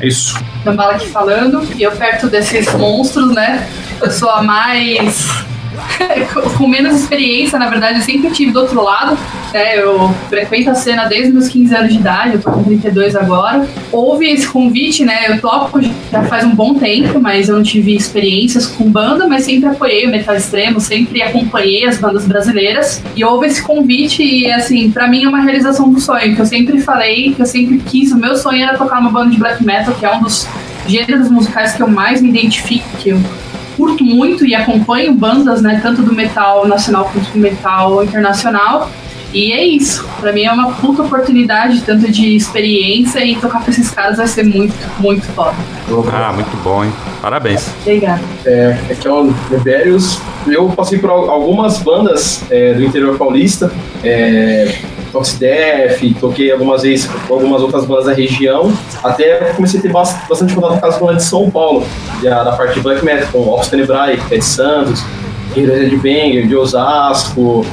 É 0.00 0.06
isso. 0.06 0.38
Dambala 0.64 0.94
aqui 0.94 1.08
falando, 1.08 1.66
e 1.76 1.82
eu 1.82 1.92
perto 1.92 2.28
desses 2.28 2.72
monstros, 2.74 3.32
né? 3.34 3.66
Eu 4.00 4.10
sou 4.10 4.30
a 4.30 4.42
mais. 4.42 5.44
com 6.56 6.66
menos 6.66 7.00
experiência, 7.00 7.58
na 7.58 7.68
verdade, 7.68 7.98
eu 7.98 8.02
sempre 8.02 8.30
tive 8.30 8.52
do 8.52 8.60
outro 8.60 8.82
lado. 8.82 9.18
Né? 9.52 9.78
Eu 9.78 10.14
frequento 10.28 10.70
a 10.70 10.74
cena 10.74 11.04
desde 11.06 11.32
meus 11.32 11.48
15 11.48 11.74
anos 11.74 11.92
de 11.92 11.98
idade, 11.98 12.34
eu 12.34 12.42
tô 12.42 12.50
com 12.50 12.62
32 12.62 13.16
agora. 13.16 13.66
Houve 13.90 14.30
esse 14.30 14.46
convite, 14.46 15.04
né? 15.04 15.26
Eu 15.28 15.40
toco 15.40 15.80
já 16.10 16.22
faz 16.24 16.44
um 16.44 16.54
bom 16.54 16.74
tempo, 16.74 17.20
mas 17.20 17.48
eu 17.48 17.56
não 17.56 17.62
tive 17.62 17.94
experiências 17.94 18.66
com 18.66 18.90
banda, 18.90 19.26
mas 19.26 19.44
sempre 19.44 19.68
apoiei 19.68 20.06
o 20.06 20.10
metal 20.10 20.34
extremo, 20.34 20.80
sempre 20.80 21.22
acompanhei 21.22 21.86
as 21.86 21.98
bandas 21.98 22.26
brasileiras. 22.26 23.02
E 23.14 23.24
houve 23.24 23.46
esse 23.46 23.62
convite, 23.62 24.22
e 24.22 24.50
assim, 24.50 24.90
pra 24.90 25.08
mim 25.08 25.24
é 25.24 25.28
uma 25.28 25.40
realização 25.40 25.92
do 25.92 26.00
sonho, 26.00 26.34
que 26.34 26.40
eu 26.40 26.46
sempre 26.46 26.80
falei, 26.80 27.32
que 27.34 27.40
eu 27.40 27.46
sempre 27.46 27.78
quis, 27.78 28.12
o 28.12 28.16
meu 28.16 28.36
sonho 28.36 28.62
era 28.62 28.76
tocar 28.76 29.00
uma 29.00 29.10
banda 29.10 29.30
de 29.30 29.38
black 29.38 29.64
metal, 29.64 29.94
que 29.94 30.04
é 30.04 30.14
um 30.14 30.22
dos 30.22 30.46
gêneros 30.86 31.30
musicais 31.30 31.72
que 31.72 31.82
eu 31.82 31.88
mais 31.88 32.20
me 32.20 32.28
identifico, 32.28 32.84
que 32.98 33.10
eu 33.10 33.20
curto 33.76 34.04
muito 34.04 34.44
e 34.46 34.54
acompanho 34.54 35.12
bandas, 35.14 35.62
né, 35.62 35.80
tanto 35.82 36.02
do 36.02 36.14
metal 36.14 36.66
nacional 36.66 37.10
quanto 37.12 37.30
do 37.30 37.38
metal 37.38 38.02
internacional. 38.04 38.90
E 39.34 39.50
é 39.50 39.64
isso. 39.64 40.06
Pra 40.20 40.30
mim 40.30 40.42
é 40.44 40.52
uma 40.52 40.72
puta 40.72 41.00
oportunidade, 41.02 41.80
tanto 41.80 42.10
de 42.12 42.36
experiência 42.36 43.24
e 43.24 43.34
tocar 43.36 43.64
com 43.64 43.70
esses 43.70 43.90
caras 43.90 44.18
vai 44.18 44.26
ser 44.26 44.42
muito, 44.44 44.74
muito 45.00 45.24
foda. 45.28 45.54
Ah, 46.12 46.32
muito 46.34 46.54
bom, 46.62 46.84
hein? 46.84 46.92
Parabéns. 47.22 47.66
Obrigada. 47.80 48.20
É, 48.44 48.76
aqui 48.90 49.08
é 49.08 49.10
o 49.10 49.32
Liberius. 49.50 50.20
Eu 50.46 50.68
passei 50.68 50.98
por 50.98 51.08
al- 51.08 51.30
algumas 51.30 51.78
bandas 51.78 52.44
é, 52.50 52.74
do 52.74 52.82
interior 52.82 53.16
paulista, 53.16 53.72
é, 54.04 54.74
Toquei 56.18 56.50
algumas 56.50 56.82
vezes 56.82 57.06
com 57.28 57.34
algumas 57.34 57.62
outras 57.62 57.84
bandas 57.84 58.06
da 58.06 58.12
região, 58.12 58.72
até 59.04 59.52
comecei 59.54 59.78
a 59.78 59.82
ter 59.82 59.92
bas- 59.92 60.16
bastante 60.28 60.54
contato 60.54 60.80
com 60.80 60.86
as 60.86 60.98
bandas 60.98 61.16
de 61.18 61.24
São 61.24 61.50
Paulo, 61.50 61.86
da, 62.22 62.52
parte 62.52 62.74
de 62.74 62.80
Black 62.80 63.04
Metal, 63.04 63.28
com 63.30 63.40
Opus 63.40 63.68
Tenebrae, 63.68 64.18
Ted 64.28 64.44
Santos, 64.44 65.04
Guerreiros 65.54 65.90
de 65.90 65.96
Banger, 65.96 66.46
de 66.46 66.56
Osasco, 66.56 67.64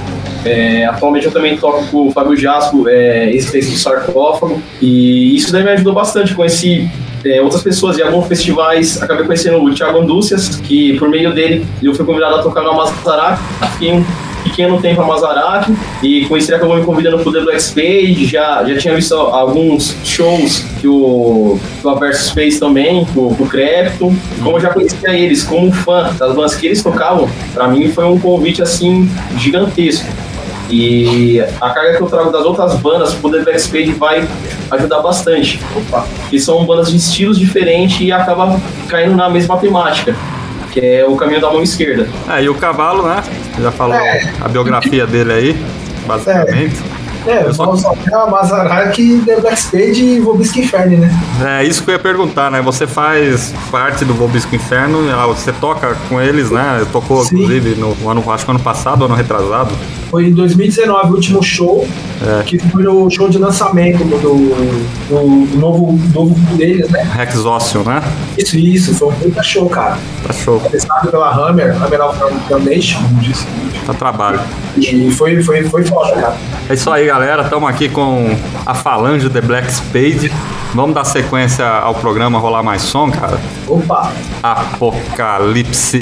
é, 0.45 0.86
atualmente 0.86 1.25
eu 1.25 1.32
também 1.32 1.58
toco 1.58 1.86
com 1.88 2.08
o 2.08 2.12
Fábio 2.12 2.36
Jasco, 2.36 2.88
é, 2.88 3.30
ex-fez 3.32 3.69
do 3.69 3.78
Sarcófago, 3.78 4.62
e 4.82 5.36
isso 5.36 5.52
daí 5.52 5.63
me 5.63 5.71
ajudou 5.71 5.93
bastante. 5.93 6.34
Conheci 6.34 6.89
é, 7.25 7.41
outras 7.41 7.62
pessoas 7.62 7.97
em 7.97 8.02
alguns 8.02 8.28
festivais, 8.28 9.02
acabei 9.02 9.25
conhecendo 9.25 9.62
o 9.62 9.73
Thiago 9.73 9.99
Andúcias, 9.99 10.58
que 10.58 10.97
por 10.97 11.10
meio 11.10 11.34
dele 11.34 11.65
eu 11.82 11.93
fui 11.93 12.06
convidado 12.06 12.36
a 12.36 12.41
tocar 12.41 12.62
no 12.62 12.71
Amazarac, 12.71 13.41
fiquei 13.73 14.04
pequeno 14.50 14.82
tempo 14.82 15.02
no 15.02 15.12
Amazarac, 15.12 15.74
e 16.02 16.26
com 16.26 16.38
isso 16.38 16.54
acabou 16.54 16.76
me 16.76 16.84
convidando 16.84 17.20
pro 17.20 17.32
The 17.32 17.42
Black 17.42 17.62
Spade, 17.62 18.26
já, 18.26 18.64
já 18.66 18.78
tinha 18.78 18.96
visto 18.96 19.14
alguns 19.16 19.96
shows 20.04 20.66
que 20.80 20.88
o, 20.88 21.60
que 21.80 21.88
o 21.88 21.90
Aversus 21.90 22.32
fez 22.32 22.60
também, 22.60 23.06
com, 23.14 23.34
com 23.34 23.44
o 23.44 23.48
Crepton, 23.48 24.16
como 24.44 24.58
eu 24.58 24.62
já 24.62 24.70
conhecia 24.70 25.12
eles 25.12 25.44
como 25.44 25.72
fã 25.72 26.14
das 26.18 26.36
bandas 26.36 26.56
que 26.56 26.68
eles 26.68 26.84
tocavam, 26.84 27.30
pra 27.54 27.68
mim 27.68 27.90
foi 27.90 28.06
um 28.06 28.20
convite 28.20 28.62
assim 28.62 29.10
gigantesco. 29.38 30.08
E 30.72 31.42
a 31.60 31.70
carga 31.72 31.98
que 31.98 32.04
eu 32.04 32.08
trago 32.08 32.32
das 32.32 32.46
outras 32.46 32.76
bandas 32.76 33.14
pro 33.16 33.32
The 33.32 33.40
Black 33.40 33.60
Spade 33.60 33.92
vai 33.94 34.28
ajudar 34.70 35.00
bastante. 35.00 35.60
Opa. 35.76 36.06
Que 36.30 36.40
são 36.40 36.64
bandas 36.64 36.92
de 36.92 36.98
estilos 36.98 37.40
diferentes 37.40 38.00
e 38.02 38.12
acaba 38.12 38.60
caindo 38.88 39.16
na 39.16 39.30
mesma 39.30 39.58
temática, 39.58 40.16
que 40.72 40.80
é 40.80 41.06
o 41.06 41.16
caminho 41.16 41.42
da 41.42 41.50
mão 41.52 41.62
esquerda. 41.64 42.08
É, 42.30 42.44
e 42.44 42.50
o 42.50 42.56
cavalo, 42.56 43.08
né? 43.08 43.24
Já 43.60 43.72
falou 43.72 43.98
a 44.42 44.48
biografia 44.48 45.06
dele 45.08 45.34
aí, 45.34 45.66
basicamente. 46.06 46.76
É, 47.28 47.44
Eu 47.44 47.54
só- 47.54 47.66
vamos 47.66 47.84
tocar 47.84 48.28
Mazarak, 48.28 49.22
The 49.26 49.42
Black 49.42 49.60
Spade 49.62 50.02
e 50.04 50.20
Vobisco 50.22 50.58
Inferno, 50.60 50.98
né? 51.00 51.60
É 51.60 51.64
isso 51.66 51.84
que 51.84 51.90
eu 51.90 51.94
ia 51.94 52.00
perguntar, 52.00 52.50
né? 52.50 52.62
Você 52.62 52.88
faz 52.88 53.54
parte 53.70 54.06
do 54.06 54.14
Vobisco 54.14 54.56
Inferno, 54.56 55.00
ah, 55.14 55.28
você 55.28 55.52
toca 55.52 55.96
com 56.08 56.20
eles, 56.22 56.50
né? 56.50 56.86
Tocou, 56.94 57.24
Sim. 57.26 57.36
inclusive, 57.44 57.76
no 57.76 58.10
ano, 58.10 58.24
acho 58.32 58.46
que 58.46 58.52
ano 58.52 58.60
passado, 58.62 59.04
ano 59.04 59.16
retrasado. 59.16 59.70
Foi 60.10 60.26
em 60.28 60.34
2019 60.34 61.12
o 61.12 61.15
último 61.15 61.43
show, 61.43 61.88
É. 62.22 62.43
que 62.43 62.58
foi 62.58 62.88
o 62.88 63.10
show 63.10 63.30
de 63.30 63.38
lançamento 63.38 64.00
do, 64.04 64.17
do, 64.17 65.48
do 65.50 65.58
novo, 65.60 66.00
novo 66.13 66.34
deles, 66.56 66.89
né? 66.89 67.08
Rex 67.15 67.45
Ócio, 67.45 67.84
né? 67.84 68.02
Isso, 68.38 68.58
isso, 68.58 68.95
foi 68.95 69.10
um 69.10 69.12
puta 69.13 69.43
show, 69.43 69.69
cara. 69.69 69.98
Tá 70.26 70.34
show, 70.34 70.60
Começado 70.60 71.12
pela 71.12 71.30
Hammer, 71.34 71.76
Hammer 71.82 72.02
of 72.02 72.17
Foundation, 72.48 73.00
tá 73.86 73.93
trabalho. 73.93 74.39
e 74.78 75.12
foi, 75.12 75.41
foi, 75.43 75.63
foi 75.63 75.84
foda, 75.86 76.13
cara. 76.19 76.38
É 76.69 76.74
isso 76.74 76.89
aí, 76.91 77.06
galera. 77.06 77.43
Estamos 77.43 77.69
aqui 77.69 77.88
com 77.88 78.36
a 78.65 78.74
Falange 78.74 79.30
The 79.30 79.41
Black 79.41 79.72
Spade. 79.72 80.32
Vamos 80.74 80.93
dar 80.95 81.04
sequência 81.04 81.65
ao 81.67 81.93
programa 81.95 82.38
Rolar 82.39 82.62
Mais 82.63 82.82
Som, 82.82 83.10
cara? 83.12 83.39
Opa! 83.67 84.12
Apocalipse. 84.43 86.00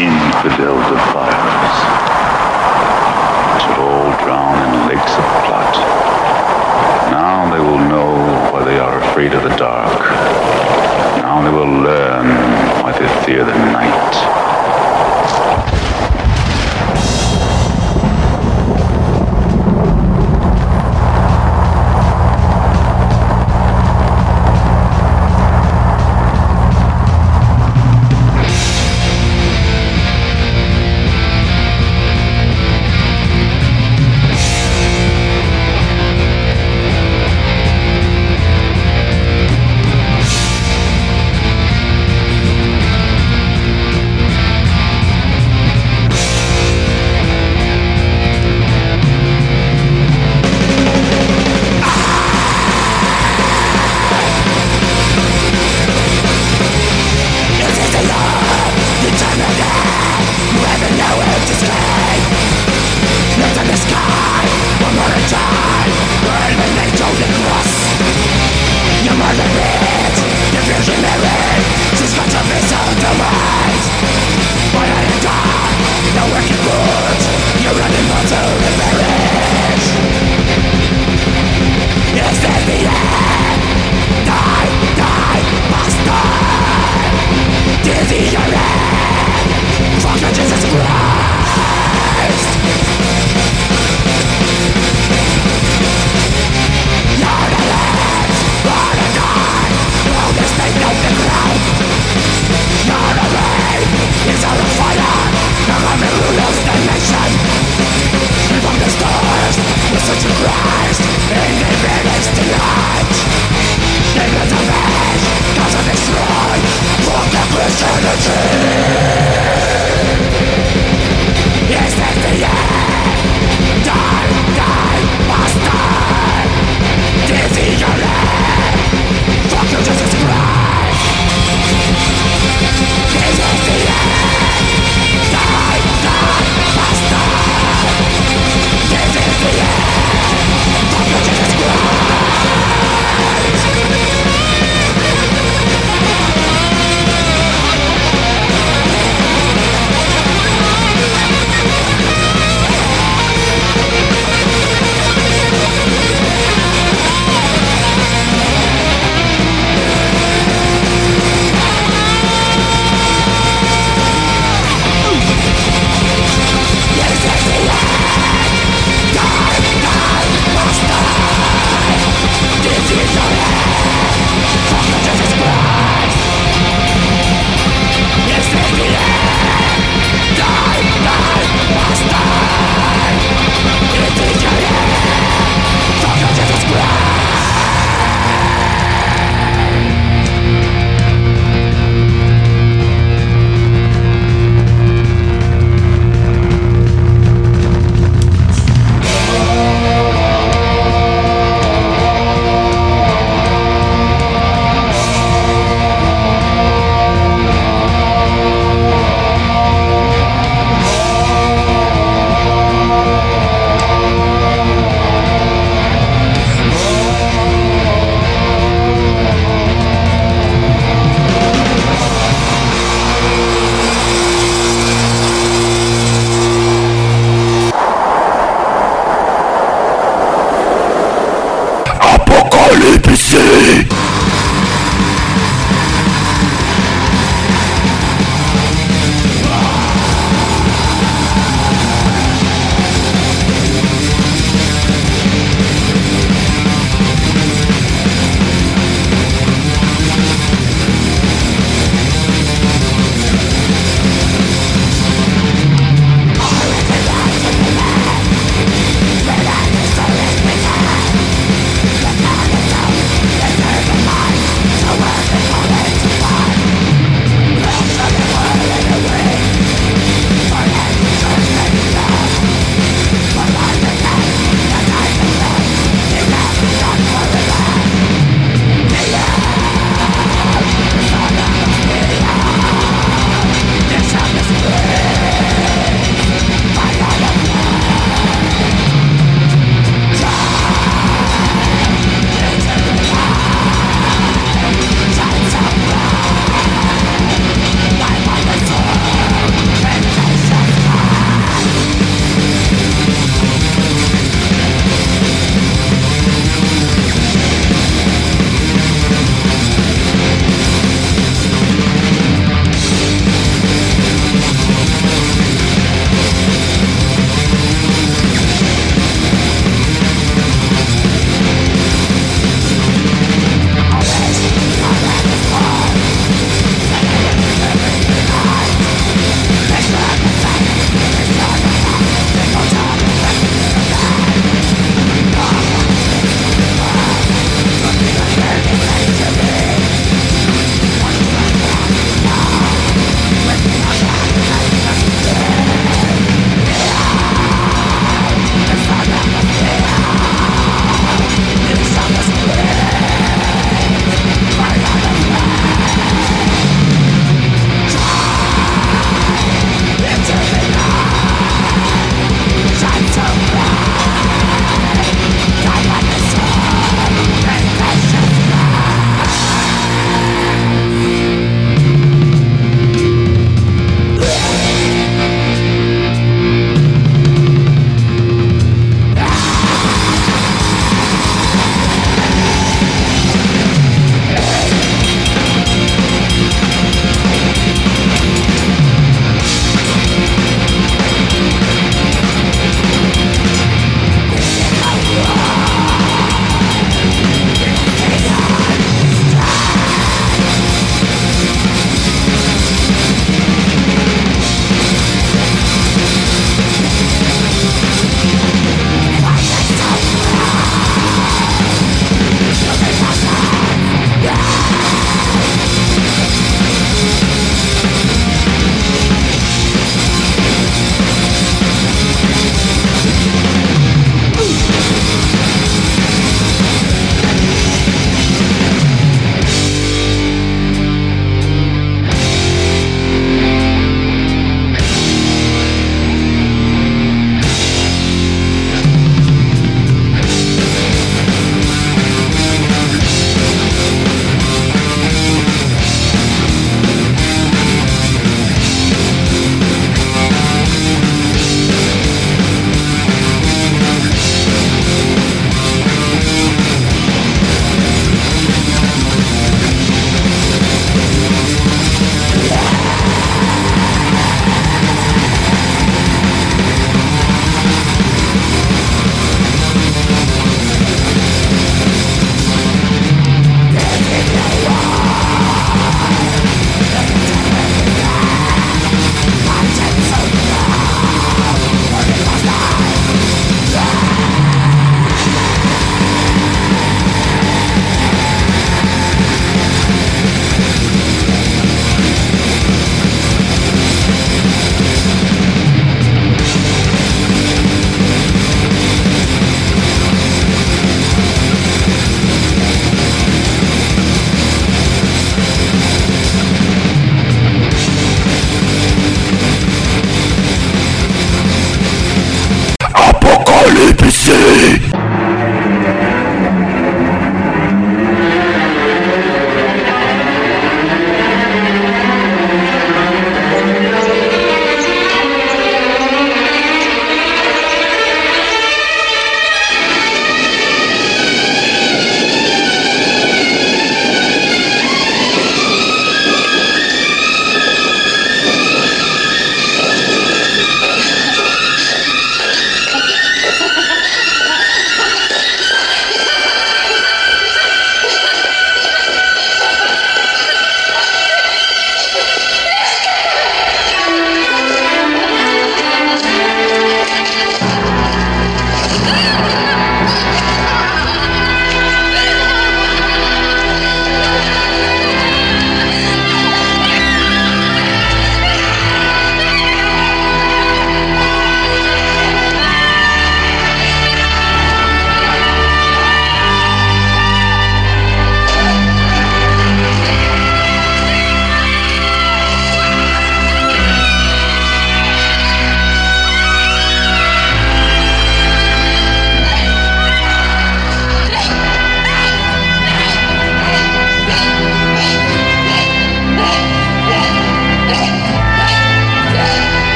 infidel 0.00 0.78
defilers 0.88 1.76
should 3.60 3.78
all 3.84 4.10
drown 4.24 4.56
in 4.64 4.88
lakes 4.88 5.12
of 5.12 5.26
blood. 5.44 5.74
Now 7.12 7.50
they 7.52 7.60
will 7.60 7.78
know 7.78 8.12
why 8.50 8.64
they 8.64 8.78
are 8.78 8.98
afraid 9.02 9.34
of 9.34 9.42
the 9.42 9.54
dark. 9.56 9.79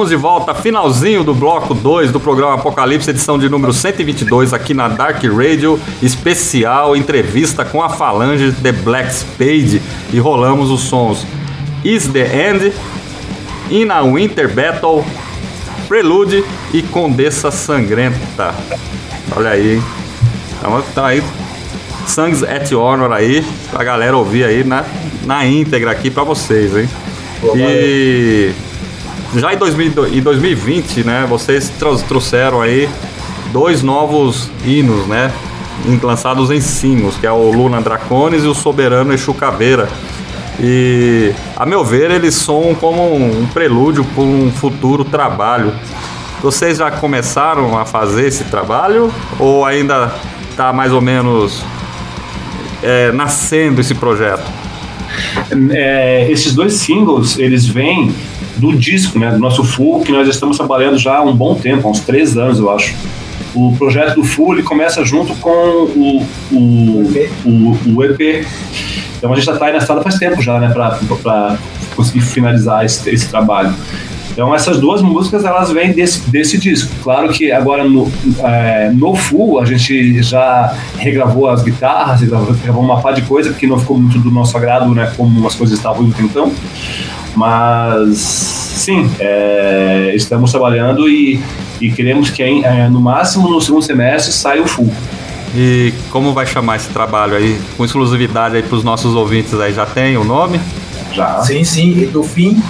Estamos 0.00 0.08
de 0.08 0.16
volta, 0.16 0.54
finalzinho 0.54 1.22
do 1.22 1.34
bloco 1.34 1.74
2 1.74 2.10
do 2.10 2.18
programa 2.18 2.54
Apocalipse, 2.54 3.10
edição 3.10 3.38
de 3.38 3.50
número 3.50 3.70
122, 3.70 4.54
aqui 4.54 4.72
na 4.72 4.88
Dark 4.88 5.22
Radio, 5.24 5.78
especial 6.00 6.96
entrevista 6.96 7.66
com 7.66 7.82
a 7.82 7.90
Falange 7.90 8.50
The 8.50 8.72
Black 8.72 9.12
Spade. 9.12 9.82
E 10.10 10.18
rolamos 10.18 10.70
os 10.70 10.80
sons 10.80 11.26
Is 11.84 12.08
the 12.08 12.48
End, 12.48 12.72
In 13.70 13.90
a 13.90 14.00
Winter 14.00 14.48
Battle, 14.48 15.04
Prelude 15.86 16.42
e 16.72 16.80
Condessa 16.80 17.50
Sangrenta. 17.50 18.54
Olha 19.36 19.50
aí, 19.50 19.74
hein? 19.74 19.82
Então, 20.56 20.84
então 20.90 21.04
aí, 21.04 21.22
Sangs 22.06 22.42
at 22.42 22.72
Honor 22.72 23.12
aí, 23.12 23.44
pra 23.70 23.84
galera 23.84 24.16
ouvir 24.16 24.44
aí 24.44 24.64
na, 24.64 24.82
na 25.26 25.46
íntegra 25.46 25.90
aqui 25.90 26.10
pra 26.10 26.24
vocês, 26.24 26.74
hein? 26.74 26.88
E 27.54 28.54
já 29.36 29.52
em, 29.52 29.56
2000, 29.56 30.14
em 30.14 30.20
2020, 30.20 31.04
né, 31.04 31.26
vocês 31.28 31.72
trouxeram 32.08 32.60
aí 32.60 32.88
dois 33.52 33.82
novos 33.82 34.50
hinos, 34.64 35.06
né, 35.06 35.32
lançados 36.02 36.50
em 36.50 36.60
sinos, 36.60 37.16
que 37.16 37.26
é 37.26 37.32
o 37.32 37.50
Luna 37.50 37.80
Dracones 37.80 38.44
e 38.44 38.46
o 38.46 38.54
Soberano 38.54 39.12
Exu 39.12 39.32
Caveira. 39.34 39.88
E, 40.62 41.32
a 41.56 41.64
meu 41.64 41.84
ver, 41.84 42.10
eles 42.10 42.34
soam 42.34 42.74
como 42.74 43.14
um 43.14 43.46
prelúdio 43.46 44.04
para 44.04 44.22
um 44.22 44.52
futuro 44.52 45.04
trabalho. 45.04 45.72
Vocês 46.42 46.78
já 46.78 46.90
começaram 46.90 47.78
a 47.78 47.86
fazer 47.86 48.26
esse 48.26 48.44
trabalho 48.44 49.12
ou 49.38 49.64
ainda 49.64 50.12
está 50.50 50.72
mais 50.72 50.92
ou 50.92 51.00
menos 51.00 51.62
é, 52.82 53.10
nascendo 53.12 53.80
esse 53.80 53.94
projeto? 53.94 54.44
É, 55.70 56.30
esses 56.30 56.54
dois 56.54 56.74
singles, 56.74 57.38
eles 57.38 57.66
vêm 57.66 58.14
do 58.60 58.76
disco, 58.76 59.18
né, 59.18 59.30
do 59.30 59.38
nosso 59.38 59.64
Full, 59.64 60.02
que 60.02 60.12
nós 60.12 60.28
estamos 60.28 60.56
trabalhando 60.56 60.98
já 60.98 61.16
há 61.16 61.22
um 61.22 61.34
bom 61.34 61.54
tempo, 61.54 61.88
há 61.88 61.90
uns 61.90 62.00
três 62.00 62.36
anos, 62.36 62.58
eu 62.58 62.70
acho. 62.70 62.94
O 63.54 63.74
projeto 63.76 64.14
do 64.14 64.24
Full 64.24 64.54
ele 64.54 64.62
começa 64.62 65.04
junto 65.04 65.34
com 65.36 65.50
o, 65.50 66.26
o, 66.52 67.02
o, 67.44 67.96
o 67.96 68.04
EP. 68.04 68.46
Então 69.18 69.32
a 69.32 69.36
gente 69.36 69.44
já 69.44 69.52
está 69.52 69.66
aí 69.66 69.72
na 69.72 69.78
estrada 69.78 70.02
faz 70.02 70.16
tempo 70.16 70.40
já, 70.40 70.60
né, 70.60 70.72
para 70.72 71.58
conseguir 71.96 72.20
finalizar 72.20 72.84
esse, 72.84 73.08
esse 73.10 73.28
trabalho. 73.28 73.74
Então 74.32 74.54
essas 74.54 74.78
duas 74.78 75.02
músicas 75.02 75.44
elas 75.44 75.70
vêm 75.70 75.92
desse, 75.92 76.30
desse 76.30 76.56
disco. 76.56 76.90
Claro 77.02 77.28
que 77.30 77.50
agora 77.50 77.84
no, 77.84 78.10
é, 78.38 78.90
no 78.94 79.14
full 79.14 79.60
a 79.60 79.64
gente 79.64 80.22
já 80.22 80.74
regravou 80.96 81.48
as 81.50 81.62
guitarras, 81.62 82.20
regravou 82.20 82.82
uma 82.82 83.00
par 83.00 83.12
de 83.12 83.22
coisa 83.22 83.52
que 83.52 83.66
não 83.66 83.78
ficou 83.78 83.98
muito 83.98 84.18
do 84.18 84.30
nosso 84.30 84.56
agrado, 84.56 84.94
né? 84.94 85.12
Como 85.16 85.46
as 85.46 85.54
coisas 85.54 85.76
estavam 85.76 86.10
então. 86.18 86.52
Mas 87.34 88.18
sim, 88.18 89.10
é, 89.18 90.12
estamos 90.14 90.50
trabalhando 90.50 91.08
e, 91.08 91.40
e 91.80 91.90
queremos 91.90 92.30
que 92.30 92.42
é, 92.42 92.88
no 92.88 93.00
máximo 93.00 93.48
no 93.48 93.60
segundo 93.60 93.82
semestre 93.82 94.32
saia 94.32 94.62
o 94.62 94.66
full. 94.66 94.92
E 95.54 95.92
como 96.10 96.32
vai 96.32 96.46
chamar 96.46 96.76
esse 96.76 96.88
trabalho 96.90 97.36
aí? 97.36 97.60
Com 97.76 97.84
exclusividade 97.84 98.56
aí 98.56 98.62
para 98.62 98.76
os 98.76 98.84
nossos 98.84 99.14
ouvintes 99.14 99.54
aí, 99.54 99.72
já 99.72 99.86
tem 99.86 100.16
o 100.16 100.24
nome? 100.24 100.60
Já. 101.12 101.40
Sim, 101.42 101.64
sim. 101.64 102.02
E 102.02 102.06
do 102.06 102.22
fim 102.22 102.62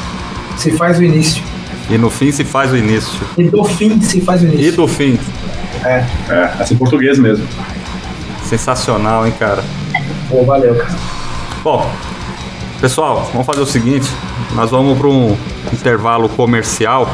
se 0.56 0.70
faz 0.72 0.98
o 0.98 1.04
início. 1.04 1.42
E 1.90 1.98
no 1.98 2.08
fim 2.08 2.30
se 2.30 2.44
faz 2.44 2.72
o 2.72 2.76
início. 2.76 3.20
E 3.36 3.44
do 3.44 3.64
fim 3.64 4.00
se 4.00 4.20
faz 4.20 4.42
o 4.42 4.46
início. 4.46 4.66
E 4.66 4.70
do 4.70 4.86
fim. 4.86 5.18
É. 5.84 6.04
É, 6.28 6.50
assim 6.58 6.74
em 6.74 6.78
português 6.78 7.18
mesmo. 7.18 7.46
Sensacional, 8.44 9.26
hein, 9.26 9.34
cara? 9.38 9.62
Pô, 10.28 10.44
valeu, 10.44 10.74
cara. 10.74 10.94
Bom, 11.62 11.90
pessoal, 12.80 13.28
vamos 13.32 13.46
fazer 13.46 13.60
o 13.60 13.66
seguinte. 13.66 14.08
Nós 14.54 14.70
vamos 14.70 14.96
para 14.98 15.06
um 15.06 15.36
intervalo 15.72 16.28
comercial 16.30 17.08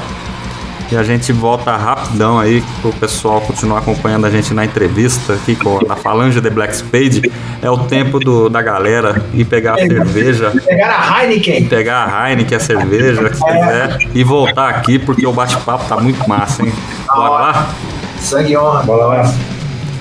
e 0.91 0.97
a 0.97 1.03
gente 1.03 1.33
volta 1.33 1.77
rapidão 1.77 2.39
aí 2.39 2.63
para 2.81 2.91
o 2.91 2.93
pessoal 2.93 3.41
continuar 3.41 3.79
acompanhando 3.79 4.25
a 4.25 4.31
gente 4.31 4.55
na 4.55 4.65
entrevista 4.65 5.33
aqui 5.35 5.57
com 5.57 5.81
a 5.89 5.97
Falange 5.97 6.41
The 6.41 6.51
Black 6.51 6.77
Spade. 6.77 7.33
É 7.61 7.69
o 7.69 7.79
tempo 7.79 8.21
do, 8.21 8.49
da 8.49 8.63
galera 8.63 9.25
ir 9.35 9.45
pegar 9.45 9.75
a 9.75 9.79
cerveja. 9.79 10.53
Pegar 10.65 11.13
a 11.13 11.25
Heineken. 11.25 11.67
Pegar 11.67 12.15
a 12.15 12.31
Heineken, 12.31 12.57
a 12.57 12.61
cerveja, 12.61 13.29
que 13.29 13.45
quiser, 13.45 13.99
e 14.15 14.23
voltar 14.23 14.69
aqui 14.69 14.99
porque 14.99 15.27
o 15.27 15.33
bate-papo 15.33 15.85
tá 15.89 15.97
muito 15.97 16.27
massa, 16.29 16.63
hein? 16.63 16.73
Bora 17.13 17.31
lá? 17.31 17.75
Sangue 18.21 18.57
honra. 18.57 18.83
Bora 18.85 19.07
lá. 19.07 19.35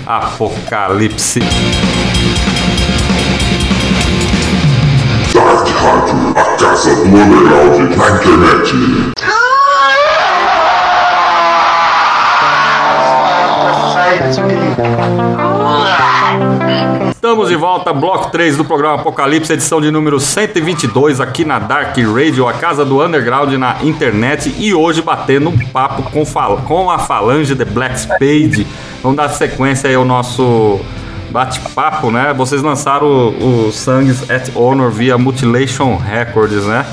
Apocalipse. 0.05 1.39
Dark 5.36 5.67
Rádio, 5.67 6.33
a 6.33 6.55
casa 6.55 6.95
do 6.95 7.01
underground 7.03 7.97
na 7.97 8.09
internet. 8.09 8.73
Estamos 17.11 17.49
de 17.49 17.57
volta, 17.57 17.91
bloco 17.91 18.31
3 18.31 18.55
do 18.55 18.63
programa 18.63 18.95
Apocalipse, 18.95 19.51
edição 19.51 19.81
de 19.81 19.91
número 19.91 20.21
122, 20.21 21.19
aqui 21.19 21.43
na 21.43 21.59
Dark 21.59 21.97
Radio, 21.97 22.47
a 22.47 22.53
casa 22.53 22.86
do 22.86 23.03
underground 23.03 23.51
na 23.55 23.83
internet. 23.83 24.55
E 24.57 24.73
hoje 24.73 25.01
batendo 25.01 25.49
um 25.49 25.59
papo 25.67 26.03
com, 26.11 26.23
com 26.65 26.89
a 26.89 26.97
Falange 26.97 27.57
The 27.57 27.65
Black 27.65 27.99
Spade. 27.99 28.65
Vamos 29.03 29.17
dar 29.17 29.27
sequência 29.27 29.89
aí 29.89 29.95
ao 29.95 30.05
nosso 30.05 30.79
bate-papo, 31.30 32.11
né? 32.11 32.34
Vocês 32.34 32.61
lançaram 32.61 33.07
o, 33.07 33.67
o 33.67 33.71
Sangs 33.71 34.30
at 34.30 34.49
Honor 34.55 34.91
via 34.91 35.17
Mutilation 35.17 35.97
Records, 35.97 36.65
né? 36.65 36.86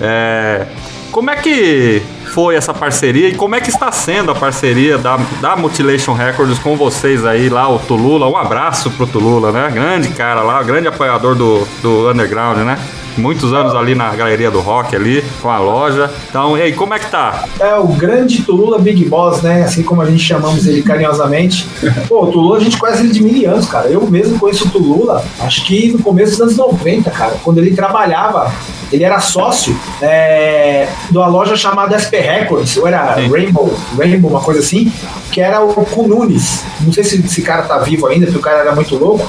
É, 0.00 0.66
como 1.10 1.30
é 1.30 1.36
que 1.36 2.02
foi 2.32 2.56
essa 2.56 2.72
parceria 2.72 3.28
e 3.28 3.34
como 3.34 3.54
é 3.54 3.60
que 3.60 3.68
está 3.68 3.92
sendo 3.92 4.30
a 4.30 4.34
parceria 4.34 4.96
da, 4.96 5.18
da 5.40 5.54
Mutilation 5.54 6.14
Records 6.14 6.58
com 6.58 6.76
vocês 6.76 7.24
aí 7.24 7.48
lá, 7.48 7.68
o 7.68 7.78
Tulula? 7.78 8.26
Um 8.26 8.36
abraço 8.36 8.90
pro 8.92 9.06
Tulula, 9.06 9.52
né? 9.52 9.70
Grande 9.70 10.08
cara 10.08 10.40
lá, 10.40 10.62
grande 10.62 10.88
apoiador 10.88 11.34
do, 11.34 11.66
do 11.82 12.10
Underground, 12.10 12.58
né? 12.58 12.78
Muitos 13.16 13.52
anos 13.52 13.74
ali 13.74 13.94
na 13.94 14.14
galeria 14.14 14.50
do 14.50 14.60
rock 14.60 14.94
ali, 14.96 15.22
com 15.40 15.50
a 15.50 15.58
loja. 15.58 16.10
Então, 16.28 16.56
e 16.56 16.62
aí, 16.62 16.72
como 16.72 16.94
é 16.94 16.98
que 16.98 17.10
tá? 17.10 17.44
É 17.60 17.74
o 17.74 17.88
grande 17.88 18.42
Tulula 18.42 18.78
Big 18.78 19.04
Boss, 19.08 19.42
né? 19.42 19.62
Assim 19.62 19.82
como 19.82 20.02
a 20.02 20.06
gente 20.06 20.22
chamamos 20.22 20.66
ele 20.66 20.82
carinhosamente. 20.82 21.66
Pô, 22.08 22.24
o 22.24 22.26
Tulula 22.32 22.56
a 22.58 22.60
gente 22.60 22.78
conhece 22.78 23.02
ele 23.02 23.12
de 23.12 23.22
mil 23.22 23.50
anos, 23.50 23.66
cara. 23.66 23.88
Eu 23.88 24.06
mesmo 24.10 24.38
conheço 24.38 24.66
o 24.66 24.70
Tulula, 24.70 25.24
acho 25.40 25.64
que 25.64 25.92
no 25.92 25.98
começo 25.98 26.32
dos 26.32 26.40
anos 26.40 26.56
90, 26.56 27.10
cara. 27.10 27.36
Quando 27.42 27.58
ele 27.58 27.74
trabalhava, 27.74 28.52
ele 28.92 29.04
era 29.04 29.20
sócio 29.20 29.76
é, 30.00 30.88
de 31.10 31.16
uma 31.16 31.26
loja 31.26 31.56
chamada 31.56 31.98
SP 31.98 32.20
Records, 32.20 32.76
ou 32.76 32.86
era 32.86 33.14
Sim. 33.14 33.30
Rainbow, 33.30 33.74
Rainbow, 33.96 34.30
uma 34.30 34.40
coisa 34.40 34.60
assim, 34.60 34.92
que 35.30 35.40
era 35.40 35.62
o 35.64 35.84
Kununes. 35.86 36.62
Não 36.80 36.92
sei 36.92 37.04
se 37.04 37.16
esse 37.16 37.42
cara 37.42 37.62
tá 37.62 37.78
vivo 37.78 38.06
ainda, 38.06 38.26
porque 38.26 38.38
o 38.38 38.42
cara 38.42 38.60
era 38.60 38.74
muito 38.74 38.96
louco. 38.96 39.28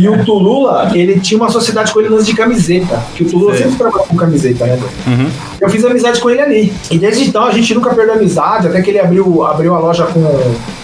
E 0.00 0.08
o 0.08 0.24
Tulula, 0.24 0.90
ele 0.94 1.20
tinha 1.20 1.38
uma 1.38 1.50
sociedade 1.50 1.92
com 1.92 2.00
ele 2.00 2.08
lance 2.08 2.24
de 2.26 2.34
camiseta. 2.34 3.02
Que 3.14 3.22
o 3.24 3.28
Tulula 3.30 3.52
Sei. 3.54 3.64
sempre 3.64 3.78
trabalhou 3.78 4.06
com 4.06 4.16
camiseta, 4.16 4.64
né? 4.66 4.78
Uhum. 5.06 5.30
Eu 5.60 5.68
fiz 5.68 5.84
amizade 5.84 6.20
com 6.20 6.30
ele 6.30 6.40
ali. 6.40 6.72
E 6.90 6.96
desde 6.98 7.24
então 7.28 7.44
a 7.44 7.50
gente 7.52 7.74
nunca 7.74 7.94
perdeu 7.94 8.14
amizade, 8.14 8.66
até 8.66 8.80
que 8.80 8.90
ele 8.90 8.98
abriu, 8.98 9.44
abriu 9.44 9.74
a 9.74 9.78
loja 9.78 10.06
com, 10.06 10.22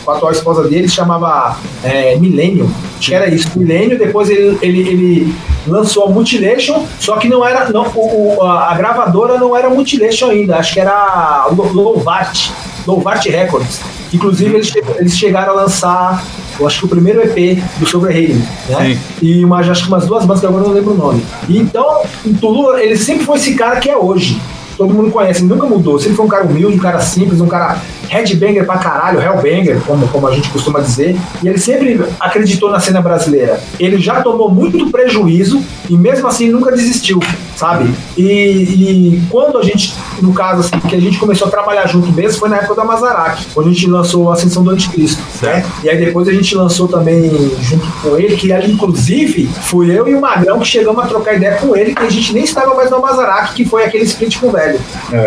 com 0.04 0.10
a 0.10 0.16
atual 0.16 0.32
esposa 0.32 0.68
dele, 0.68 0.88
chamava 0.88 1.56
é, 1.82 2.16
Millennium. 2.16 2.68
Acho 2.98 3.08
que 3.08 3.14
era 3.14 3.28
isso, 3.32 3.58
Millennium. 3.58 3.96
Depois 3.98 4.28
ele, 4.28 4.58
ele, 4.60 4.80
ele 4.80 5.34
lançou 5.66 6.04
a 6.04 6.10
Mutilation, 6.10 6.84
só 7.00 7.16
que 7.16 7.28
não 7.28 7.44
era. 7.46 7.70
Não, 7.70 7.86
o, 7.94 8.42
a, 8.42 8.74
gravadora 8.74 9.38
não 9.38 9.56
era 9.56 9.70
Mutilation 9.70 10.30
ainda, 10.30 10.56
acho 10.56 10.74
que 10.74 10.80
era 10.80 11.46
Lo- 11.50 11.72
Lovart. 11.72 12.50
Lovart 12.86 13.24
Records. 13.26 13.80
Inclusive, 14.12 14.54
eles, 14.54 14.72
eles 14.98 15.18
chegaram 15.18 15.52
a 15.54 15.62
lançar, 15.62 16.24
eu 16.59 16.66
acho 16.66 16.80
que 16.80 16.84
o 16.86 16.88
primeiro 16.88 17.20
EP 17.22 17.62
do 17.78 17.86
Sobre 17.86 18.12
Rei, 18.12 18.28
né? 18.28 18.46
Sim. 18.66 18.98
E 19.22 19.44
umas, 19.44 19.68
acho 19.68 19.84
que 19.84 19.88
umas 19.88 20.07
duas 20.07 20.24
bandas 20.24 20.40
que 20.40 20.46
agora 20.46 20.64
eu 20.64 20.68
não 20.68 20.74
lembro 20.74 20.94
o 20.94 20.96
nome. 20.96 21.22
E 21.48 21.59
então, 21.59 22.02
o 22.24 22.34
Tulu, 22.34 22.78
ele 22.78 22.96
sempre 22.96 23.24
foi 23.24 23.36
esse 23.36 23.54
cara 23.54 23.78
que 23.80 23.90
é 23.90 23.96
hoje. 23.96 24.40
Todo 24.76 24.92
mundo 24.92 25.11
conhece, 25.11 25.40
ele 25.40 25.48
nunca 25.48 25.66
mudou. 25.66 25.98
Sempre 25.98 26.16
foi 26.16 26.26
um 26.26 26.28
cara 26.28 26.44
humilde, 26.44 26.76
um 26.76 26.80
cara 26.80 27.00
simples, 27.00 27.40
um 27.40 27.46
cara 27.46 27.80
headbanger 28.09 28.64
pra 28.66 28.76
caralho, 28.78 29.20
hellbanger, 29.20 29.80
como, 29.86 30.07
como 30.09 30.28
a 30.28 30.34
gente 30.34 30.50
costuma 30.50 30.80
dizer. 30.80 31.16
E 31.42 31.48
ele 31.48 31.59
sempre 31.59 32.04
acreditou 32.20 32.70
na 32.70 32.78
cena 32.78 33.00
brasileira. 33.00 33.59
Ele 33.80 33.98
já 33.98 34.22
tomou 34.22 34.50
muito 34.50 34.90
prejuízo 34.90 35.62
e 35.88 35.96
mesmo 35.96 36.26
assim 36.28 36.50
nunca 36.50 36.72
desistiu, 36.72 37.20
sabe? 37.57 37.90
E, 38.16 38.22
e 38.22 39.22
quando 39.30 39.59
a 39.59 39.62
gente, 39.62 39.94
no 40.20 40.32
caso 40.34 40.61
assim, 40.61 40.78
que 40.88 40.94
a 40.94 41.00
gente 41.00 41.18
começou 41.18 41.48
a 41.48 41.50
trabalhar 41.50 41.86
junto 41.86 42.12
mesmo, 42.12 42.38
foi 42.38 42.48
na 42.48 42.57
época 42.57 42.74
da 42.74 42.84
Mazaraki, 42.84 43.46
quando 43.54 43.68
a 43.68 43.72
gente 43.72 43.86
lançou 43.86 44.30
a 44.30 44.34
Ascensão 44.34 44.62
do 44.62 44.70
Anticristo. 44.70 45.22
Né? 45.43 45.64
E 45.82 45.89
aí 45.91 45.99
depois 46.05 46.28
a 46.28 46.32
gente 46.32 46.55
lançou 46.55 46.89
também 46.89 47.30
junto 47.62 47.87
com 48.03 48.16
ele, 48.18 48.37
que 48.37 48.53
ali, 48.53 48.72
inclusive 48.72 49.47
fui 49.62 49.91
eu 49.97 50.07
e 50.09 50.14
o 50.14 50.20
Magrão 50.20 50.59
que 50.61 50.66
chegamos 50.66 51.05
a 51.05 51.07
trocar 51.07 51.34
ideia 51.34 51.57
com 51.57 51.76
ele, 51.76 51.95
que 51.95 52.03
a 52.03 52.11
gente 52.11 52.32
nem 52.32 52.45
estava 52.45 52.74
mais 52.74 52.91
no 52.91 52.97
Amazarac, 52.97 53.53
que 53.55 53.64
foi 53.64 53.84
aquele 53.84 54.05
split 54.05 54.39
com 54.39 54.49
o 54.49 54.51
velho. 54.51 54.78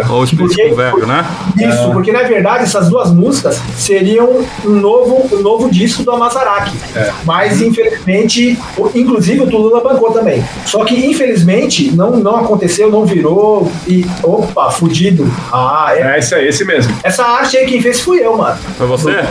Ou 0.10 0.22
o 0.22 0.24
split 0.24 0.48
Porque- 0.48 0.68
com 0.68 0.74
o 0.74 0.76
velho, 0.76 1.06
né? 1.08 1.26
Isso, 1.58 1.90
É. 1.90 1.92
porque 1.92 2.12
na 2.12 2.24
verdade 2.24 2.64
essas 2.64 2.90
duas 2.90 3.12
músicas 3.12 3.60
seriam 3.78 4.46
um 4.66 4.70
novo, 4.70 5.28
um 5.36 5.42
novo 5.42 5.70
disco 5.70 6.04
do 6.04 6.12
Amazarac. 6.12 6.72
É. 6.96 7.12
Mas 7.26 7.62
infelizmente, 7.62 8.58
inclusive 8.96 9.42
o 9.42 9.48
Tulula 9.48 9.82
bancou 9.82 10.12
também. 10.12 10.44
Só 10.66 10.84
que 10.86 10.96
infelizmente 11.06 11.92
não, 11.92 12.12
não 12.18 12.38
aconteceu, 12.38 12.90
não 12.92 13.06
virou 13.06 13.72
e 13.88 14.06
opa, 14.24 14.70
fudido. 14.72 15.30
Ah, 15.52 15.90
é. 15.92 16.16
É 16.16 16.20
esse 16.20 16.34
aí, 16.36 16.48
esse 16.48 16.66
mesmo. 16.66 16.94
Essa 17.04 17.24
arte 17.24 17.58
aí 17.58 17.66
quem 17.66 17.82
fez 17.82 18.00
fui 18.00 18.20
eu, 18.20 18.36
mano. 18.38 18.58
Foi 18.78 18.88
você? 18.88 19.14
Foi, 19.14 19.24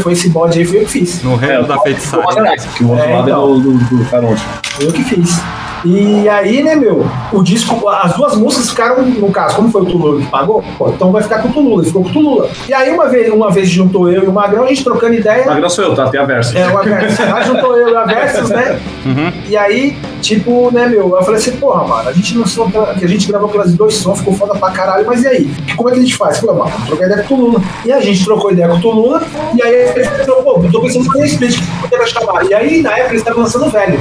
foi 0.00 0.12
esse 0.12 0.28
bode 0.30 0.58
aí, 0.58 0.64
foi 0.64 0.78
eu 0.78 0.84
que 0.84 0.90
fiz. 0.90 1.22
No 1.22 1.36
reino 1.36 1.64
É, 1.64 1.66
da 1.66 1.78
feitiçaria. 1.80 2.56
Que 2.76 2.84
o 2.84 2.90
outro 2.90 3.04
É, 3.04 3.14
lado 3.16 3.28
então. 3.28 3.42
é 3.44 3.60
do, 3.60 3.60
do, 3.72 3.96
do 3.96 4.04
Caronte. 4.10 4.42
Foi 4.72 4.86
eu 4.86 4.92
que 4.92 5.04
fiz. 5.04 5.40
E 5.84 6.28
aí, 6.28 6.62
né, 6.62 6.74
meu, 6.74 7.06
o 7.32 7.42
disco, 7.42 7.88
as 7.88 8.14
duas 8.14 8.36
músicas 8.36 8.70
ficaram, 8.70 9.02
no 9.02 9.30
caso, 9.30 9.56
como 9.56 9.70
foi 9.70 9.82
o 9.82 9.86
Tulula 9.86 10.20
que 10.20 10.26
pagou, 10.26 10.62
pô, 10.76 10.90
então 10.90 11.10
vai 11.10 11.22
ficar 11.22 11.40
com 11.40 11.48
o 11.48 11.52
Tulula, 11.52 11.84
ficou 11.84 12.02
com 12.02 12.08
o 12.08 12.12
Tulula. 12.12 12.50
E 12.68 12.74
aí, 12.74 12.90
uma 12.90 13.08
vez, 13.08 13.32
uma 13.32 13.50
vez 13.50 13.68
juntou 13.68 14.10
eu 14.10 14.24
e 14.24 14.26
o 14.26 14.32
Magrão, 14.32 14.64
a 14.64 14.68
gente 14.68 14.84
trocando 14.84 15.14
ideia. 15.14 15.46
Magrão 15.46 15.70
sou 15.70 15.84
eu, 15.84 15.94
tá? 15.94 16.08
Tem 16.08 16.20
a 16.20 16.24
versa. 16.24 16.58
É, 16.58 16.70
o 16.70 16.78
Aversus. 16.78 17.20
Aí 17.30 17.44
juntou 17.44 17.76
eu 17.76 17.88
e 17.88 17.92
o 17.92 17.98
Aversus, 17.98 18.50
né? 18.50 18.80
Uhum. 19.06 19.32
E 19.48 19.56
aí, 19.56 19.96
tipo, 20.20 20.70
né, 20.72 20.86
meu, 20.86 21.16
eu 21.16 21.22
falei 21.22 21.40
assim, 21.40 21.52
porra, 21.52 21.86
mano, 21.86 22.08
a 22.08 22.12
gente 22.12 22.36
lançou, 22.36 22.70
a 22.86 23.06
gente 23.06 23.26
gravou 23.28 23.48
aquelas 23.48 23.72
dois 23.74 23.94
sons, 23.94 24.18
ficou 24.18 24.34
foda 24.34 24.54
pra 24.54 24.70
caralho, 24.70 25.06
mas 25.06 25.22
e 25.22 25.28
aí? 25.28 25.50
Como 25.76 25.88
é 25.88 25.92
que 25.92 25.98
a 25.98 26.02
gente 26.02 26.16
faz? 26.16 26.38
Falei, 26.38 26.56
mano, 26.56 26.72
trocar 26.86 27.06
ideia 27.06 27.22
com 27.22 27.34
o 27.34 27.36
Tulula. 27.36 27.62
E 27.84 27.92
a 27.92 28.00
gente 28.00 28.24
trocou 28.24 28.52
ideia 28.52 28.68
com 28.68 28.76
o 28.76 28.80
Tulula, 28.80 29.22
e 29.54 29.62
aí 29.62 29.74
ele 29.74 30.04
falou, 30.04 30.42
pô, 30.42 30.68
tô 30.70 30.80
pensando 30.80 31.06
em 31.06 31.08
fazer 31.08 31.26
split, 31.26 31.58
que 31.58 31.84
eu 31.84 31.88
quero 31.88 32.06
chamar. 32.08 32.44
E 32.46 32.54
aí, 32.54 32.82
na 32.82 32.92
época, 32.92 33.10
eles 33.10 33.22
estavam 33.22 33.42
lançando 33.42 33.66
o 33.66 33.70
velho. 33.70 33.98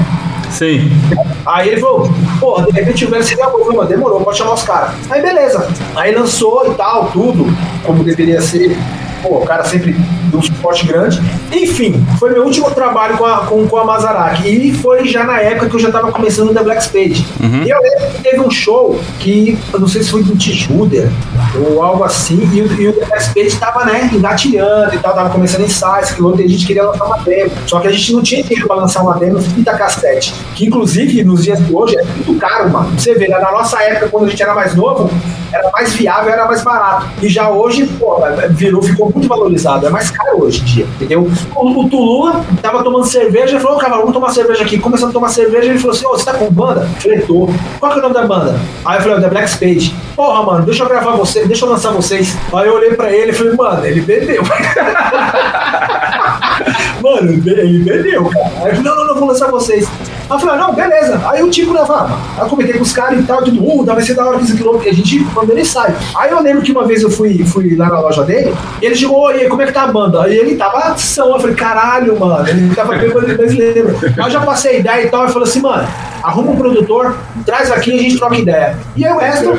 Sim. 0.49 0.91
Aí 1.45 1.69
ele 1.69 1.81
falou, 1.81 2.09
porra, 2.39 2.65
de 2.65 2.71
repente 2.71 3.05
o 3.05 3.09
velho 3.09 3.23
seria 3.23 3.47
bom. 3.49 3.59
Eu 3.59 3.65
falei, 3.65 3.77
mano, 3.77 3.89
demorou, 3.89 4.21
pode 4.21 4.37
chamar 4.37 4.53
os 4.53 4.63
caras. 4.63 4.91
Aí 5.09 5.21
beleza. 5.21 5.67
Aí 5.95 6.13
lançou 6.13 6.71
e 6.71 6.75
tal, 6.75 7.07
tudo, 7.11 7.45
como 7.83 8.03
deveria 8.03 8.41
ser. 8.41 8.77
Pô, 9.21 9.37
o 9.39 9.45
cara 9.45 9.63
sempre 9.65 9.95
um 10.37 10.41
suporte 10.41 10.85
grande. 10.85 11.21
Enfim, 11.51 12.05
foi 12.19 12.31
meu 12.31 12.43
último 12.43 12.69
trabalho 12.71 13.17
com 13.17 13.25
a, 13.25 13.39
com, 13.39 13.67
com 13.67 13.77
a 13.77 13.85
Maserati. 13.85 14.47
E 14.47 14.73
foi 14.73 15.07
já 15.07 15.23
na 15.23 15.39
época 15.39 15.69
que 15.69 15.75
eu 15.75 15.79
já 15.79 15.91
tava 15.91 16.11
começando 16.11 16.49
o 16.49 16.53
The 16.53 16.63
Black 16.63 16.83
Spade. 16.83 17.25
E 17.65 17.69
eu 17.69 17.77
lembro 17.81 18.15
que 18.15 18.23
teve 18.23 18.39
um 18.39 18.51
show 18.51 18.99
que, 19.19 19.57
eu 19.73 19.79
não 19.79 19.87
sei 19.87 20.03
se 20.03 20.09
foi 20.09 20.23
do 20.23 20.35
Tijuder 20.35 21.09
ou 21.55 21.81
algo 21.81 22.03
assim, 22.03 22.47
e 22.53 22.61
o, 22.61 22.81
e 22.81 22.87
o 22.87 22.93
The 22.93 23.05
Black 23.05 23.23
Spade 23.23 23.55
tava, 23.57 23.85
né, 23.85 24.09
engatilhando 24.13 24.93
e 24.93 24.99
tal, 24.99 25.13
tava 25.13 25.29
começando 25.29 25.61
ensaios, 25.61 26.11
que 26.11 26.21
a 26.21 26.47
gente 26.47 26.65
queria 26.65 26.83
lançar 26.83 27.05
uma 27.05 27.17
demo. 27.17 27.51
Só 27.65 27.79
que 27.79 27.87
a 27.87 27.91
gente 27.91 28.13
não 28.13 28.21
tinha 28.21 28.43
dinheiro 28.43 28.67
pra 28.67 28.75
lançar 28.75 29.01
uma 29.01 29.17
demo 29.17 29.39
fita 29.41 29.73
cassete. 29.77 30.33
Que 30.55 30.67
inclusive 30.67 31.23
nos 31.23 31.43
dias 31.43 31.59
de 31.65 31.73
hoje 31.73 31.97
é 31.97 32.03
muito 32.03 32.35
caro, 32.35 32.69
mano. 32.69 32.99
Você 32.99 33.15
vê, 33.15 33.27
na 33.27 33.51
nossa 33.51 33.81
época, 33.83 34.09
quando 34.09 34.25
a 34.25 34.29
gente 34.29 34.41
era 34.41 34.53
mais 34.53 34.75
novo, 34.75 35.09
era 35.51 35.69
mais 35.71 35.93
viável, 35.93 36.31
era 36.31 36.45
mais 36.45 36.63
barato. 36.63 37.07
E 37.21 37.29
já 37.29 37.49
hoje, 37.49 37.87
pô, 37.99 38.17
virou, 38.51 38.81
ficou 38.81 39.11
muito 39.13 39.27
valorizado. 39.27 39.87
É 39.87 39.89
mais 39.89 40.11
caro 40.11 40.18
hoje 40.33 40.61
em 40.61 40.65
dia, 40.65 40.85
entendeu? 40.95 41.29
O, 41.55 41.81
o 41.81 41.89
Tulua 41.89 42.43
tava 42.61 42.83
tomando 42.83 43.05
cerveja 43.05 43.57
e 43.57 43.59
falou, 43.59 43.77
cavalo, 43.77 44.01
vamos 44.01 44.13
tomar 44.13 44.29
cerveja 44.31 44.63
aqui. 44.63 44.77
Começando 44.77 45.09
a 45.09 45.13
tomar 45.13 45.29
cerveja, 45.29 45.69
ele 45.69 45.79
falou 45.79 45.95
assim, 45.95 46.05
ô, 46.05 46.09
você 46.11 46.25
tá 46.25 46.33
com 46.33 46.49
banda? 46.51 46.87
Tô. 47.27 47.49
Qual 47.79 47.91
que 47.91 47.97
é 47.97 47.99
o 47.99 48.03
nome 48.03 48.13
da 48.13 48.25
banda? 48.27 48.59
Aí 48.85 48.97
eu 48.97 49.01
falei, 49.01 49.17
"É 49.17 49.21
The 49.21 49.29
Black 49.29 49.49
Spade. 49.49 49.95
Porra, 50.15 50.43
mano, 50.43 50.65
deixa 50.65 50.83
eu 50.83 50.89
gravar 50.89 51.15
você, 51.15 51.45
deixa 51.45 51.65
eu 51.65 51.69
lançar 51.69 51.91
vocês. 51.91 52.35
Aí 52.53 52.67
eu 52.67 52.75
olhei 52.75 52.93
pra 52.93 53.11
ele 53.11 53.31
e 53.31 53.33
falei, 53.33 53.53
mano, 53.55 53.85
ele 53.85 54.01
bebeu. 54.01 54.43
Mano, 57.01 57.31
ele 57.31 57.79
bebeu, 57.83 58.25
cara. 58.25 58.45
Aí 58.45 58.71
eu 58.71 58.75
falei, 58.75 58.81
não, 58.81 58.95
não, 58.95 59.07
não, 59.07 59.15
vou 59.15 59.27
lançar 59.29 59.49
vocês. 59.49 59.87
Aí 60.29 60.35
eu 60.35 60.39
falei, 60.39 60.55
ah, 60.55 60.67
não, 60.67 60.73
beleza. 60.75 61.21
Aí 61.25 61.41
o 61.41 61.49
Tico 61.49 61.73
levava. 61.73 62.19
Aí 62.37 62.43
eu 62.43 62.49
comentei 62.49 62.75
com 62.75 62.83
os 62.83 62.91
caras 62.91 63.19
e 63.19 63.23
tal, 63.23 63.43
tudo, 63.43 63.63
uh, 63.63 63.83
vai 63.83 64.01
ser 64.01 64.13
da 64.13 64.25
hora 64.25 64.37
15 64.37 64.57
km, 64.57 64.77
que 64.77 64.89
a 64.89 64.93
gente 64.93 65.19
mandou 65.33 65.55
ele 65.55 65.65
sai. 65.65 65.95
Aí 66.15 66.29
eu 66.29 66.39
lembro 66.39 66.61
que 66.61 66.71
uma 66.71 66.85
vez 66.85 67.01
eu 67.01 67.09
fui, 67.09 67.43
fui 67.43 67.75
lá 67.75 67.89
na 67.89 67.99
loja 67.99 68.23
dele, 68.23 68.53
e 68.79 68.85
ele 68.85 68.95
chegou, 68.95 69.19
oi, 69.21 69.45
como 69.47 69.63
é 69.63 69.65
que 69.65 69.71
tá 69.71 69.83
a 69.83 69.87
banda? 69.87 70.23
Aí 70.23 70.37
ele 70.37 70.55
tava 70.55 70.77
ação, 70.77 71.33
eu 71.33 71.39
falei, 71.39 71.55
caralho, 71.55 72.19
mano, 72.19 72.47
ele 72.47 72.75
tava 72.75 72.95
bêbado, 72.95 73.25
lembra. 73.25 73.95
Aí 74.03 74.25
eu 74.25 74.29
já 74.29 74.41
passei 74.41 74.75
a 74.75 74.79
ideia 74.79 75.05
e 75.05 75.09
tal, 75.09 75.25
e 75.25 75.29
falou 75.29 75.47
assim, 75.47 75.61
mano, 75.61 75.87
arruma 76.21 76.51
um 76.51 76.55
produtor, 76.55 77.17
traz 77.43 77.71
aqui 77.71 77.91
e 77.91 77.99
a 77.99 78.03
gente 78.03 78.17
troca 78.17 78.35
ideia. 78.35 78.77
E 78.95 79.03
aí 79.05 79.11
o 79.11 79.17
resto, 79.17 79.57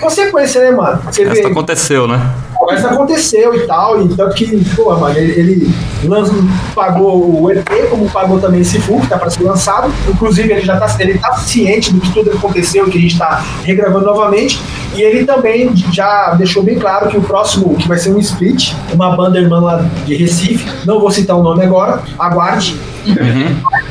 consequência, 0.00 0.60
né, 0.60 0.70
mano? 0.70 1.00
Você 1.06 1.24
vê, 1.24 1.46
aconteceu, 1.46 2.06
né? 2.06 2.20
mas 2.66 2.84
aconteceu 2.84 3.54
e 3.54 3.66
tal, 3.66 4.02
e 4.02 4.08
tanto 4.14 4.34
que, 4.34 4.64
pô, 4.74 4.94
mano, 4.96 5.16
ele, 5.18 5.32
ele 5.32 5.74
lança- 6.04 6.32
pagou 6.74 7.42
o 7.42 7.50
EP, 7.50 7.68
como 7.90 8.08
pagou 8.10 8.40
também 8.40 8.60
esse 8.60 8.80
full, 8.80 9.00
que 9.00 9.06
tá 9.06 9.18
pra 9.18 9.30
ser 9.30 9.42
lançado. 9.42 9.92
Inclusive, 10.08 10.52
ele 10.52 10.62
já 10.62 10.76
tá, 10.76 10.86
ele 10.98 11.18
tá 11.18 11.34
ciente 11.34 11.92
do 11.92 12.00
que 12.00 12.12
tudo 12.12 12.30
aconteceu, 12.30 12.88
que 12.88 12.98
a 12.98 13.00
gente 13.00 13.18
tá 13.18 13.44
regravando 13.62 14.04
novamente. 14.04 14.60
E 14.94 15.02
ele 15.02 15.24
também 15.24 15.74
já 15.92 16.34
deixou 16.34 16.62
bem 16.62 16.78
claro 16.78 17.08
que 17.08 17.16
o 17.16 17.22
próximo, 17.22 17.74
que 17.76 17.88
vai 17.88 17.98
ser 17.98 18.10
um 18.14 18.18
split, 18.18 18.72
uma 18.92 19.16
banda 19.16 19.38
irmã 19.38 19.60
lá 19.60 19.84
de 20.06 20.14
Recife, 20.14 20.70
não 20.86 21.00
vou 21.00 21.10
citar 21.10 21.36
o 21.36 21.42
nome 21.42 21.64
agora, 21.64 22.02
aguarde. 22.18 22.78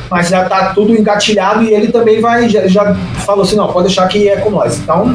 Mas 0.09 0.29
já 0.29 0.45
tá 0.45 0.73
tudo 0.73 0.95
engatilhado 0.95 1.63
e 1.63 1.73
ele 1.73 1.87
também 1.91 2.21
vai, 2.21 2.47
já, 2.47 2.67
já 2.67 2.95
falou 3.25 3.43
assim, 3.43 3.55
não, 3.55 3.67
pode 3.67 3.87
deixar 3.87 4.07
que 4.07 4.29
é 4.29 4.37
com 4.37 4.49
nós. 4.49 4.79
Então, 4.79 5.11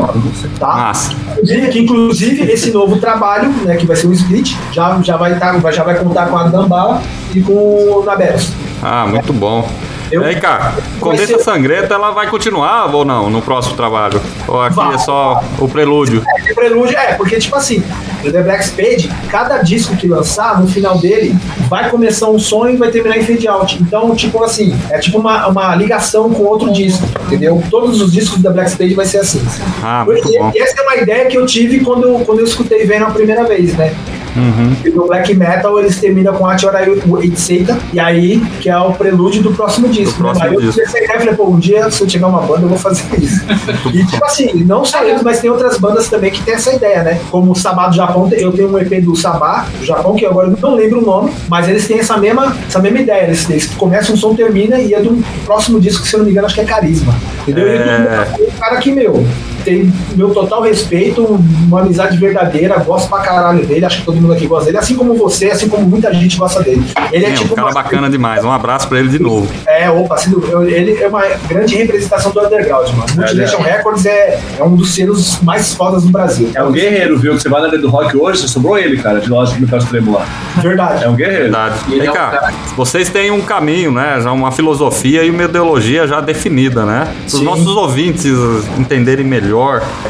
tá? 0.58 0.92
Inclusive, 1.32 1.68
que 1.68 1.78
inclusive 1.78 2.42
esse 2.52 2.70
novo 2.70 2.98
trabalho, 2.98 3.48
né, 3.64 3.76
que 3.76 3.86
vai 3.86 3.96
ser 3.96 4.08
um 4.08 4.12
split, 4.12 4.54
já, 4.72 5.00
já, 5.02 5.16
vai, 5.16 5.38
tá, 5.38 5.58
já 5.70 5.84
vai 5.84 5.96
contar 5.96 6.26
com 6.26 6.36
a 6.36 6.44
Dambala 6.44 7.02
e 7.34 7.40
com 7.40 7.52
o 7.52 8.02
Naberos. 8.04 8.52
Ah, 8.82 9.06
muito 9.06 9.32
bom. 9.32 9.68
Eu- 10.10 10.22
e 10.22 10.26
aí, 10.26 10.40
cara, 10.40 10.74
Condessa 11.00 11.38
ser- 11.38 11.44
Sangrenta, 11.44 11.94
ela 11.94 12.10
vai 12.12 12.28
continuar 12.28 12.94
ou 12.94 13.04
não 13.04 13.28
no 13.30 13.42
próximo 13.42 13.76
trabalho? 13.76 14.20
Ou 14.46 14.60
aqui 14.62 14.76
Vai. 14.76 14.94
é 14.94 14.98
só 14.98 15.42
o 15.58 15.68
prelúdio? 15.68 16.22
É, 16.48 16.54
prelúdio, 16.54 16.96
é, 16.96 17.14
porque 17.14 17.38
tipo 17.38 17.54
assim, 17.56 17.82
o 18.24 18.30
The 18.32 18.42
Black 18.42 18.64
Spade, 18.66 19.10
cada 19.30 19.58
disco 19.58 19.96
que 19.96 20.06
lançar, 20.08 20.60
no 20.60 20.66
final 20.66 20.98
dele, 20.98 21.36
vai 21.68 21.90
começar 21.90 22.28
um 22.28 22.38
som 22.38 22.66
e 22.68 22.76
vai 22.76 22.90
terminar 22.90 23.18
em 23.18 23.22
fade 23.22 23.46
out. 23.46 23.78
Então, 23.80 24.14
tipo 24.14 24.42
assim, 24.42 24.76
é 24.90 24.98
tipo 24.98 25.18
uma, 25.18 25.46
uma 25.46 25.74
ligação 25.74 26.30
com 26.30 26.42
outro 26.44 26.72
disco, 26.72 27.06
entendeu? 27.26 27.62
Todos 27.70 28.00
os 28.00 28.12
discos 28.12 28.38
do 28.38 28.44
The 28.44 28.50
Black 28.54 28.70
Spade 28.70 28.94
vai 28.94 29.04
ser 29.06 29.18
assim. 29.18 29.42
Ah, 29.82 30.04
E, 30.08 30.58
e 30.58 30.62
essa 30.62 30.80
é 30.80 30.82
uma 30.84 30.96
ideia 30.96 31.26
que 31.26 31.36
eu 31.36 31.44
tive 31.46 31.80
quando, 31.80 32.04
eu- 32.08 32.20
quando 32.24 32.38
eu 32.40 32.44
escutei 32.44 32.84
Venom 32.86 33.06
a 33.06 33.10
primeira 33.10 33.44
vez, 33.44 33.74
né? 33.76 33.94
Uhum. 34.36 34.76
E 34.84 34.90
no 34.90 35.06
black 35.06 35.34
metal 35.34 35.78
eles 35.78 35.98
terminam 35.98 36.34
com 36.34 36.46
Atiora 36.46 36.86
Itseita, 37.22 37.78
e 37.92 38.00
aí, 38.00 38.40
que 38.60 38.68
é 38.68 38.76
o 38.76 38.92
prelúdio 38.92 39.42
do 39.42 39.52
próximo 39.52 39.88
disco. 39.88 40.18
próximo 40.18 40.44
aí 40.46 40.54
eu 40.54 40.68
essa 40.68 40.98
ideia 40.98 41.16
e 41.16 41.18
falei, 41.18 41.34
pô, 41.34 41.48
um 41.48 41.58
dia 41.58 41.90
se 41.90 42.00
eu 42.02 42.06
tiver 42.06 42.26
uma 42.26 42.42
banda 42.42 42.62
eu 42.62 42.68
vou 42.68 42.78
fazer 42.78 43.04
isso. 43.18 43.44
e 43.92 44.06
tipo 44.06 44.24
assim, 44.24 44.64
não 44.64 44.84
só 44.84 45.04
eles, 45.04 45.22
mas 45.22 45.40
tem 45.40 45.50
outras 45.50 45.78
bandas 45.78 46.08
também 46.08 46.30
que 46.30 46.42
tem 46.42 46.54
essa 46.54 46.72
ideia, 46.72 47.02
né? 47.02 47.20
Como 47.30 47.52
o 47.52 47.54
Sabá 47.54 47.88
do 47.88 47.96
Japão, 47.96 48.28
eu 48.32 48.52
tenho 48.52 48.72
um 48.72 48.78
EP 48.78 49.02
do 49.02 49.16
Sabá 49.16 49.66
do 49.78 49.84
Japão, 49.84 50.14
que 50.14 50.26
agora 50.26 50.48
eu 50.48 50.56
não 50.60 50.74
lembro 50.74 51.00
o 51.00 51.04
nome, 51.04 51.32
mas 51.48 51.68
eles 51.68 51.86
têm 51.86 51.98
essa 51.98 52.16
mesma, 52.16 52.56
essa 52.66 52.80
mesma 52.80 53.00
ideia. 53.00 53.24
Eles, 53.24 53.48
eles 53.48 53.66
começam 53.74 54.14
um 54.14 54.18
som, 54.18 54.34
termina 54.34 54.78
e 54.78 54.94
é 54.94 55.00
do 55.00 55.22
próximo 55.44 55.80
disco, 55.80 56.02
que 56.02 56.08
se 56.08 56.14
eu 56.14 56.18
não 56.18 56.26
me 56.26 56.32
engano, 56.32 56.46
acho 56.46 56.54
que 56.54 56.60
é 56.60 56.64
Carisma. 56.64 57.14
Entendeu? 57.42 57.66
E 57.66 57.70
É. 57.70 58.28
é 58.38 58.48
um 58.48 58.58
cara 58.58 58.76
que, 58.76 58.92
meu, 58.92 59.24
tem 59.68 59.92
meu 60.16 60.30
total 60.30 60.62
respeito, 60.62 61.22
uma 61.66 61.80
amizade 61.80 62.16
verdadeira, 62.16 62.78
gosto 62.78 63.08
pra 63.08 63.18
caralho 63.18 63.64
dele, 63.66 63.84
acho 63.84 63.98
que 63.98 64.04
todo 64.06 64.20
mundo 64.20 64.32
aqui 64.32 64.46
gosta 64.46 64.66
dele, 64.66 64.78
assim 64.78 64.94
como 64.96 65.14
você, 65.14 65.46
assim 65.50 65.68
como 65.68 65.86
muita 65.86 66.12
gente 66.14 66.36
gosta 66.36 66.62
dele. 66.62 66.82
Ele 67.12 67.24
é, 67.26 67.28
É, 67.28 67.32
um 67.32 67.34
tipo 67.34 67.54
cara 67.54 67.68
uma- 67.68 67.74
bacana 67.74 68.08
demais. 68.10 68.44
Um 68.44 68.50
abraço 68.50 68.88
pra 68.88 68.98
ele 68.98 69.08
de 69.08 69.18
novo. 69.18 69.48
É, 69.66 69.90
opa, 69.90 70.14
assim, 70.14 70.32
ele 70.66 71.02
é 71.02 71.06
uma 71.08 71.22
grande 71.48 71.76
representação 71.76 72.30
do 72.32 72.40
underground, 72.40 72.88
mano. 72.90 73.06
Multination 73.16 73.58
Records 73.62 74.06
é, 74.06 74.40
é 74.58 74.64
um 74.64 74.74
dos 74.74 74.94
selos 74.94 75.40
mais 75.42 75.74
fodas 75.74 76.02
do 76.04 76.10
Brasil. 76.10 76.50
É 76.54 76.62
um 76.62 76.72
guerreiro, 76.72 77.18
viu? 77.18 77.34
Que 77.34 77.42
você 77.42 77.48
vai 77.48 77.60
na 77.62 77.68
do 77.68 77.88
Rock 77.90 78.16
hoje, 78.16 78.40
você 78.40 78.48
sobrou 78.48 78.78
ele, 78.78 78.96
cara, 78.96 79.20
de 79.20 79.28
loja 79.28 79.54
de 79.54 79.60
metal 79.60 79.78
extremo 79.78 80.14
lá. 80.14 80.26
Verdade. 80.62 81.04
É 81.04 81.08
um 81.08 81.14
guerreiro. 81.14 81.42
Verdade. 81.44 81.74
Vem 81.88 82.06
é 82.06 82.10
um 82.10 82.14
cá, 82.14 82.26
cara- 82.30 82.52
vocês 82.76 83.08
têm 83.10 83.30
um 83.30 83.40
caminho, 83.42 83.92
né? 83.92 84.18
Já 84.20 84.32
uma 84.32 84.50
filosofia 84.50 85.22
e 85.24 85.30
uma 85.30 85.44
ideologia 85.44 86.06
já 86.06 86.20
definida, 86.20 86.84
né? 86.84 87.06
Para 87.28 87.36
os 87.36 87.42
nossos 87.42 87.66
ouvintes 87.76 88.32
entenderem 88.78 89.24
melhor, 89.24 89.57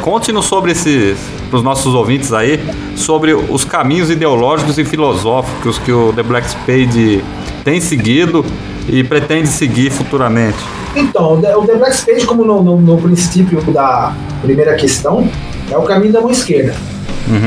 conte-nos 0.03 0.44
sobre 0.46 0.72
esses, 0.72 1.18
para 1.51 1.57
os 1.59 1.62
nossos 1.62 1.94
ouvintes 1.94 2.32
aí, 2.32 2.61
sobre 2.96 3.32
os 3.34 3.64
caminhos 3.64 4.11
ideológicos 4.11 4.78
e 4.78 4.84
filosóficos 4.84 5.78
que 5.78 5.92
o 5.92 6.12
The 6.12 6.22
Black 6.22 6.49
Spade 6.51 7.22
tem 7.64 7.80
seguido 7.80 8.44
e 8.88 9.03
pretende 9.05 9.49
seguir 9.49 9.90
futuramente. 9.90 10.57
Então, 10.96 11.34
o 11.34 11.40
The- 11.40 11.76
Black 11.76 11.96
Spade, 11.96 12.26
como 12.26 12.44
no, 12.44 12.62
no- 12.62 12.80
no 12.80 12.96
princípio 12.99 13.61
da 13.72 14.12
primeira 14.42 14.74
questão, 14.74 15.28
é 15.70 15.76
o 15.76 15.82
caminho 15.82 16.12
da 16.12 16.20
mão 16.20 16.30
esquerda. 16.30 16.74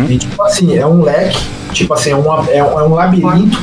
E, 0.10 0.18
tipo 0.18 0.42
assim, 0.44 0.78
é 0.78 0.86
um 0.86 1.02
leque, 1.02 1.40
tipo 1.74 1.92
assim, 1.94 2.12
é, 2.12 2.16
uma- 2.16 2.46
é 2.52 2.64
um- 2.64 2.80
é 2.80 2.84
um 2.84 2.94
labirinto, 2.94 3.60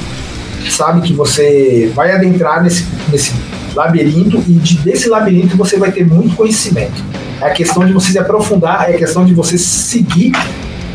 sabe? 0.68 1.00
Que 1.02 1.12
você 1.14 1.92
vai 1.94 2.10
adentrar 2.12 2.62
nesse, 2.62 2.84
nesse 3.08 3.32
labirinto 3.74 4.38
e 4.48 4.52
de- 4.54 4.78
desse 4.78 5.08
labirinto 5.08 5.56
você 5.56 5.76
vai 5.78 5.92
ter 5.92 6.04
muito 6.06 6.34
conhecimento. 6.34 7.02
É 7.40 7.46
a 7.46 7.50
questão 7.50 7.84
de 7.86 7.92
você 7.92 8.12
se 8.12 8.18
aprofundar, 8.18 8.90
é 8.90 8.94
a 8.94 8.98
questão 8.98 9.24
de 9.24 9.32
você 9.34 9.56
seguir 9.58 10.32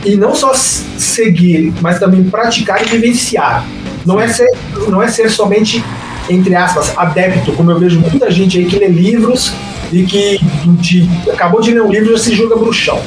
e 0.06 0.16
não 0.18 0.36
só 0.36 0.54
seguir, 0.54 1.74
mas 1.82 2.00
também 2.00 2.24
praticar 2.26 2.82
e 2.82 2.86
vivenciar. 2.89 3.66
Não 4.06 4.20
é, 4.20 4.28
ser, 4.28 4.50
não 4.89 5.02
é 5.02 5.08
ser 5.08 5.30
somente, 5.30 5.82
entre 6.30 6.54
aspas, 6.56 6.91
adepto, 6.98 7.54
como 7.54 7.72
eu 7.72 7.80
vejo 7.80 8.00
muita 8.02 8.30
gente 8.30 8.58
aí 8.58 8.66
que 8.66 8.76
lê 8.78 8.88
livros 8.88 9.54
e 9.94 10.04
que 10.04 10.39
de- 10.80 11.08
acabou 11.32 11.62
de 11.62 11.72
ler 11.72 11.82
um 11.84 11.89
livro 11.91 12.10
e 12.10 12.12
já 12.18 12.24
se 12.24 12.36
julga 12.36 12.56
bruxão. 12.58 13.00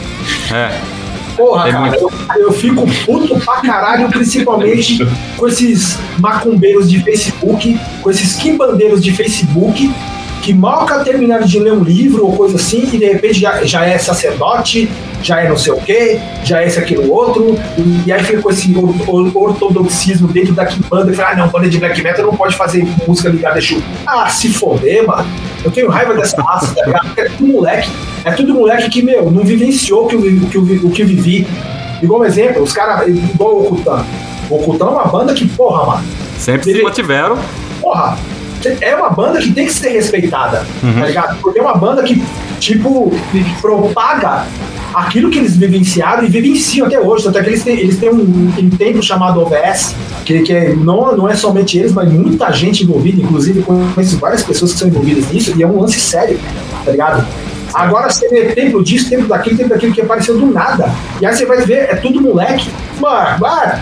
É. 0.52 0.70
Porra, 1.36 1.68
É 1.68 1.72
cara, 1.72 1.96
eu, 1.98 2.10
eu 2.38 2.52
fico 2.54 2.86
puto 3.04 3.38
pra 3.40 3.56
caralho, 3.60 4.08
principalmente 4.08 5.06
com 5.36 5.46
esses 5.46 5.98
macumbeiros 6.18 6.88
de 6.90 7.02
Facebook, 7.02 7.78
com 8.00 8.10
esses 8.10 8.36
quimbandeiros 8.36 9.04
de 9.04 9.12
Facebook, 9.12 9.92
que 10.42 10.54
mal 10.54 10.86
que 10.86 11.04
terminaram 11.04 11.44
de 11.44 11.58
ler 11.58 11.72
um 11.72 11.82
livro 11.82 12.24
ou 12.26 12.36
coisa 12.36 12.56
assim, 12.56 12.88
e 12.92 12.98
de 12.98 13.04
repente 13.06 13.40
já, 13.40 13.64
já 13.64 13.84
é 13.84 13.98
sacerdote, 13.98 14.88
já 15.22 15.40
é 15.40 15.48
não 15.48 15.56
sei 15.56 15.72
o 15.72 15.76
quê, 15.76 16.20
já 16.44 16.62
é 16.62 16.66
esse 16.66 16.78
aquilo 16.78 17.12
outro, 17.12 17.58
e, 17.76 18.02
e 18.06 18.12
aí 18.12 18.22
fica 18.22 18.40
com 18.40 18.50
esse 18.50 18.72
or- 18.76 18.94
or- 19.08 19.32
ortodoxismo 19.34 20.28
dentro 20.28 20.52
da 20.52 20.64
quimbanda, 20.66 21.10
e 21.10 21.14
fala, 21.14 21.30
ah 21.30 21.36
não, 21.36 21.48
banda 21.48 21.68
de 21.68 21.78
black 21.78 22.00
metal 22.02 22.26
não 22.26 22.36
pode 22.36 22.54
fazer 22.54 22.86
música 23.08 23.28
ligada 23.28 23.56
a 23.56 23.58
Exu. 23.58 23.82
Ah, 24.06 24.28
se 24.28 24.48
foder, 24.50 25.04
mano. 25.06 25.26
Eu 25.64 25.70
tenho 25.72 25.88
raiva 25.88 26.14
dessa 26.14 26.40
raça, 26.40 26.72
tá 26.74 26.84
ligado? 26.86 27.08
É 27.16 27.24
tudo 27.24 27.52
moleque. 27.52 27.90
É 28.24 28.30
tudo 28.30 28.54
moleque 28.54 28.88
que, 28.88 29.02
meu, 29.02 29.30
não 29.30 29.42
vivenciou 29.42 30.04
o 30.04 30.06
que 30.08 30.14
eu, 30.14 30.20
o 30.20 30.48
que 30.48 30.56
eu, 30.56 30.62
o 30.62 30.90
que 30.90 31.02
eu 31.02 31.06
vivi. 31.06 31.46
Igual 32.00 32.20
um 32.20 32.24
exemplo, 32.24 32.62
os 32.62 32.72
caras, 32.72 33.08
igual 33.08 33.54
o 33.56 33.62
Ocultan. 33.64 34.04
O 34.48 34.54
Ocultan 34.56 34.84
é 34.86 34.90
uma 34.90 35.06
banda 35.06 35.34
que, 35.34 35.48
porra, 35.48 35.86
mano. 35.86 36.04
Sempre 36.38 36.72
se 36.72 36.82
mantiveram. 36.82 37.36
Porra, 37.80 38.16
é 38.80 38.94
uma 38.96 39.10
banda 39.10 39.38
que 39.40 39.52
tem 39.52 39.66
que 39.66 39.72
ser 39.72 39.90
respeitada, 39.90 40.64
Uhum. 40.82 41.00
tá 41.00 41.06
ligado? 41.06 41.38
Porque 41.40 41.58
é 41.58 41.62
uma 41.62 41.74
banda 41.76 42.02
que, 42.02 42.22
tipo, 42.58 43.12
propaga 43.60 44.46
aquilo 44.94 45.30
que 45.30 45.38
eles 45.38 45.56
vivenciaram 45.56 46.24
e 46.24 46.28
vivenciam 46.28 46.86
até 46.86 46.98
hoje. 46.98 47.24
Tanto 47.24 47.38
é 47.38 47.42
que 47.42 47.50
eles 47.50 47.62
têm, 47.62 47.78
eles 47.78 47.98
têm 47.98 48.08
um, 48.10 48.52
um 48.58 48.70
templo 48.70 49.02
chamado 49.02 49.40
OVS, 49.40 49.94
que, 50.24 50.40
que 50.42 50.52
é- 50.52 50.74
não, 50.74 51.14
não 51.16 51.28
é 51.28 51.34
somente 51.34 51.78
eles, 51.78 51.92
mas 51.92 52.10
muita 52.10 52.50
gente 52.52 52.82
envolvida, 52.84 53.20
inclusive 53.20 53.62
conheço 53.62 54.16
várias 54.18 54.42
pessoas 54.42 54.72
que 54.72 54.78
são 54.78 54.88
envolvidas 54.88 55.30
nisso, 55.30 55.52
e 55.56 55.62
é 55.62 55.66
um 55.66 55.80
lance 55.80 56.00
sério, 56.00 56.38
tá 56.84 56.90
ligado? 56.90 57.26
Agora 57.76 58.10
você 58.10 58.28
vê 58.28 58.46
templo 58.54 58.82
disso, 58.82 59.08
templo 59.10 59.28
daquilo, 59.28 59.56
templo 59.56 59.74
daquilo 59.74 59.92
que 59.92 60.00
apareceu 60.00 60.38
do 60.38 60.46
nada. 60.46 60.90
E 61.20 61.26
aí 61.26 61.34
você 61.34 61.44
vai 61.46 61.58
ver, 61.64 61.88
é 61.90 61.94
tudo 61.96 62.20
moleque. 62.20 62.70
Mano, 62.98 63.44
ah, 63.46 63.78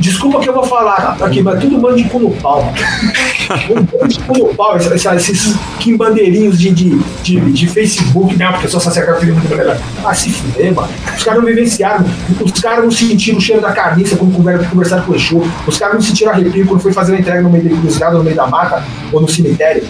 desculpa 0.00 0.40
que 0.40 0.48
eu 0.48 0.52
vou 0.54 0.64
falar 0.64 1.16
aqui, 1.20 1.40
mas 1.42 1.60
tudo 1.60 1.78
mano 1.80 1.96
de 1.96 2.04
cu 2.04 2.18
no 2.18 2.30
pau. 2.32 2.72
Um 3.70 3.82
bando 3.82 4.08
de 4.08 4.18
cu 4.20 4.36
no 4.36 4.54
pau, 4.54 4.76
essa- 4.76 5.14
esses 5.16 5.54
quimbandeirinhos 5.80 6.58
de, 6.58 6.70
de, 6.70 6.98
de, 7.22 7.40
de 7.52 7.66
Facebook, 7.66 8.36
né? 8.36 8.46
Porque 8.52 8.68
sou 8.68 8.78
sacerdote. 8.78 9.26
Ah, 10.04 10.12
se 10.12 10.28
fuder, 10.30 10.74
mano. 10.74 10.88
Os 11.16 11.24
caras 11.24 11.40
não 11.40 11.46
vivenciaram, 11.48 12.04
os 12.44 12.60
caras 12.60 12.84
não 12.84 12.90
sentiram 12.90 13.38
o 13.38 13.40
cheiro 13.40 13.62
da 13.62 13.72
carniça 13.72 14.16
quando 14.16 14.34
conver- 14.36 14.68
conversaram 14.68 15.02
com 15.04 15.12
o 15.12 15.16
Exu. 15.16 15.42
Os 15.66 15.78
caras 15.78 15.94
não 15.94 16.02
sentiram 16.02 16.32
arrepio 16.32 16.66
quando 16.66 16.80
foi 16.82 16.92
fazer 16.92 17.12
uma 17.12 17.20
entrega 17.20 17.40
no 17.40 17.48
meio 17.48 17.64
da 17.64 17.70
encruzilhada, 17.70 18.18
no 18.18 18.24
meio 18.24 18.36
da 18.36 18.46
mata 18.46 18.84
ou 19.10 19.20
no 19.22 19.28
cemitério. 19.28 19.82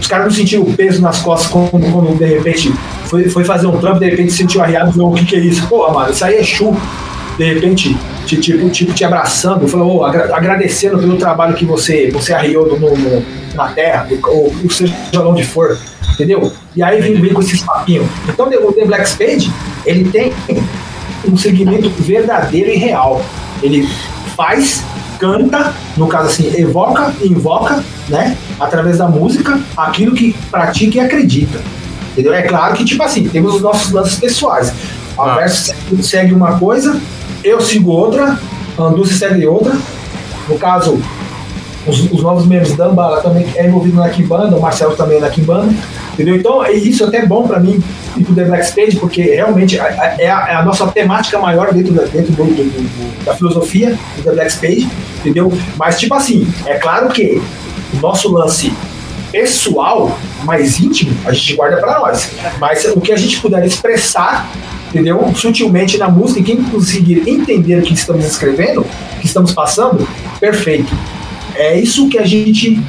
Os 0.00 0.06
caras 0.06 0.26
não 0.26 0.32
sentiram 0.32 0.62
o 0.62 0.72
peso 0.72 1.00
nas 1.02 1.18
costas 1.20 1.50
quando, 1.50 1.70
quando 1.92 2.16
de 2.18 2.24
repente 2.24 2.72
foi, 3.06 3.28
foi 3.28 3.44
fazer 3.44 3.66
um 3.66 3.78
trampo, 3.78 3.98
de 4.00 4.08
repente 4.10 4.32
sentiu 4.32 4.62
arriado 4.62 4.90
e 4.90 4.92
falou, 4.92 5.10
o 5.10 5.14
que, 5.14 5.24
que 5.24 5.36
é 5.36 5.40
isso? 5.40 5.66
Porra, 5.66 5.92
mano, 5.92 6.12
isso 6.12 6.24
aí 6.24 6.36
é 6.36 6.42
chu. 6.44 6.76
De 7.38 7.44
repente, 7.52 7.94
te, 8.24 8.36
tipo, 8.38 8.68
tipo, 8.70 8.92
te 8.94 9.04
abraçando, 9.04 9.68
falou, 9.68 9.98
"Ô, 9.98 10.04
agra- 10.06 10.34
agradecendo 10.34 10.98
pelo 10.98 11.16
trabalho 11.18 11.54
que 11.54 11.66
você, 11.66 12.10
você 12.10 12.32
arriou 12.32 12.66
no, 12.78 12.96
no- 12.96 13.22
na 13.54 13.68
terra, 13.68 14.06
ou, 14.24 14.54
ou 14.64 14.70
seja 14.70 14.94
onde 15.22 15.44
for, 15.44 15.76
entendeu? 16.14 16.50
E 16.74 16.82
aí 16.82 16.98
vem, 17.00 17.20
vem 17.20 17.34
com 17.34 17.42
esses 17.42 17.60
papinhos. 17.62 18.06
Então 18.26 18.46
o 18.46 18.72
The 18.72 18.84
Black 18.86 19.06
Spade, 19.08 19.52
ele 19.84 20.08
tem 20.08 20.32
um 21.28 21.36
segmento 21.36 21.90
verdadeiro 21.90 22.70
e 22.70 22.76
real. 22.76 23.20
Ele 23.62 23.86
faz, 24.34 24.82
canta, 25.18 25.72
no 25.96 26.06
caso 26.06 26.28
assim, 26.28 26.52
evoca 26.56 27.12
invoca, 27.22 27.82
né, 28.08 28.36
através 28.60 28.98
da 28.98 29.08
música, 29.08 29.58
aquilo 29.76 30.14
que 30.14 30.32
pratica 30.50 30.98
e 30.98 31.00
acredita. 31.00 31.60
Entendeu? 32.12 32.32
É 32.32 32.42
claro 32.42 32.74
que, 32.74 32.84
tipo 32.84 33.02
assim, 33.02 33.28
temos 33.28 33.54
os 33.56 33.60
nossos 33.62 33.92
lances 33.92 34.18
pessoais. 34.18 34.72
A 35.18 35.34
Verso 35.34 35.72
segue- 35.74 36.02
segue 36.02 36.34
uma 36.34 36.58
coisa, 36.58 36.98
eu 37.44 37.60
sigo 37.60 37.90
outra, 37.90 38.38
Anduce 38.78 39.14
segue 39.18 39.46
outra. 39.46 39.74
No 40.48 40.58
caso, 40.58 41.00
os, 41.86 42.10
os 42.12 42.22
novos 42.22 42.46
membros 42.46 42.74
da 42.76 42.86
Ambala 42.86 43.20
também 43.20 43.46
é 43.56 43.66
envolvido 43.66 43.96
na 43.96 44.08
Kimbanda, 44.08 44.56
o 44.56 44.60
Marcelo 44.60 44.96
também 44.96 45.18
é 45.18 45.20
na 45.20 45.30
Kimbanda, 45.30 45.72
entendeu? 46.14 46.34
Então, 46.36 46.64
é- 46.64 46.72
isso 46.72 47.04
é 47.04 47.06
até 47.06 47.24
bom 47.26 47.46
pra 47.46 47.60
mim 47.60 47.82
ir 48.16 48.24
pro 48.24 48.34
The 48.34 48.44
Black 48.44 48.64
Stage, 48.66 48.96
porque 48.96 49.22
realmente 49.22 49.76
é 49.78 49.80
a, 50.28 50.46
é 50.50 50.54
a 50.54 50.62
nossa 50.64 50.86
temática 50.88 51.38
maior 51.38 51.72
dentro, 51.72 51.92
da, 51.94 52.02
dentro 52.04 52.32
do- 52.32 52.44
do- 52.44 52.64
do- 52.64 53.24
da 53.24 53.34
filosofia 53.34 53.96
do 54.16 54.22
The 54.22 54.32
Black 54.32 54.50
Stage, 54.52 54.88
entendeu? 55.20 55.52
Mas, 55.76 55.98
tipo 55.98 56.14
assim, 56.14 56.46
é 56.66 56.74
claro 56.74 57.08
que 57.08 57.40
o 57.94 57.96
nosso 58.00 58.32
lance 58.32 58.72
pessoal, 59.32 60.18
mais 60.44 60.80
íntimo, 60.80 61.12
a 61.26 61.32
gente 61.32 61.54
guarda 61.54 61.76
pra 61.78 61.98
nós. 62.00 62.30
Mas 62.58 62.84
o 62.86 63.00
que 63.00 63.12
a 63.12 63.16
gente 63.16 63.38
puder 63.40 63.64
expressar, 63.66 64.48
entendeu? 64.88 65.30
Sutilmente 65.34 65.98
na 65.98 66.08
música, 66.08 66.40
e 66.40 66.42
quem 66.42 66.62
conseguir 66.64 67.22
entender 67.28 67.78
o 67.78 67.82
que 67.82 67.92
estamos 67.92 68.24
escrevendo, 68.24 68.80
o 68.80 69.20
que 69.20 69.26
estamos 69.26 69.52
passando, 69.52 70.08
perfeito. 70.40 70.92
É 71.58 71.78
isso 71.78 72.08
que 72.08 72.18
a 72.18 72.26
gente 72.26 72.80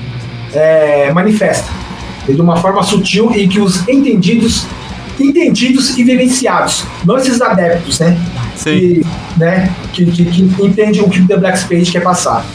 é, 0.53 1.11
manifesta. 1.13 1.71
De 2.27 2.41
uma 2.41 2.57
forma 2.57 2.83
sutil 2.83 3.31
e 3.33 3.47
que 3.47 3.59
os 3.59 3.87
entendidos, 3.87 4.65
entendidos 5.19 5.97
e 5.97 6.03
vivenciados, 6.03 6.83
não 7.05 7.17
esses 7.17 7.41
adeptos, 7.41 7.99
né? 7.99 8.19
Sim. 8.55 8.79
Que, 8.79 9.05
né? 9.37 9.73
Que, 9.93 10.05
que, 10.05 10.25
que 10.25 10.41
entendem 10.41 11.01
o 11.01 11.09
que 11.09 11.21
o 11.21 11.27
The 11.27 11.37
Black 11.37 11.59
Spade 11.59 11.91
quer 11.91 12.01
passar. 12.01 12.45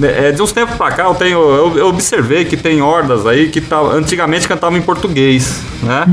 É, 0.00 0.32
de 0.32 0.40
uns 0.40 0.52
tempos 0.52 0.76
pra 0.76 0.90
cá, 0.90 1.04
eu, 1.04 1.14
tenho, 1.14 1.38
eu, 1.38 1.78
eu 1.78 1.88
observei 1.88 2.44
que 2.44 2.56
tem 2.56 2.80
hordas 2.80 3.26
aí 3.26 3.48
que 3.48 3.60
tá, 3.60 3.78
antigamente 3.80 4.48
cantavam 4.48 4.78
em 4.78 4.82
português, 4.82 5.60
né? 5.82 6.06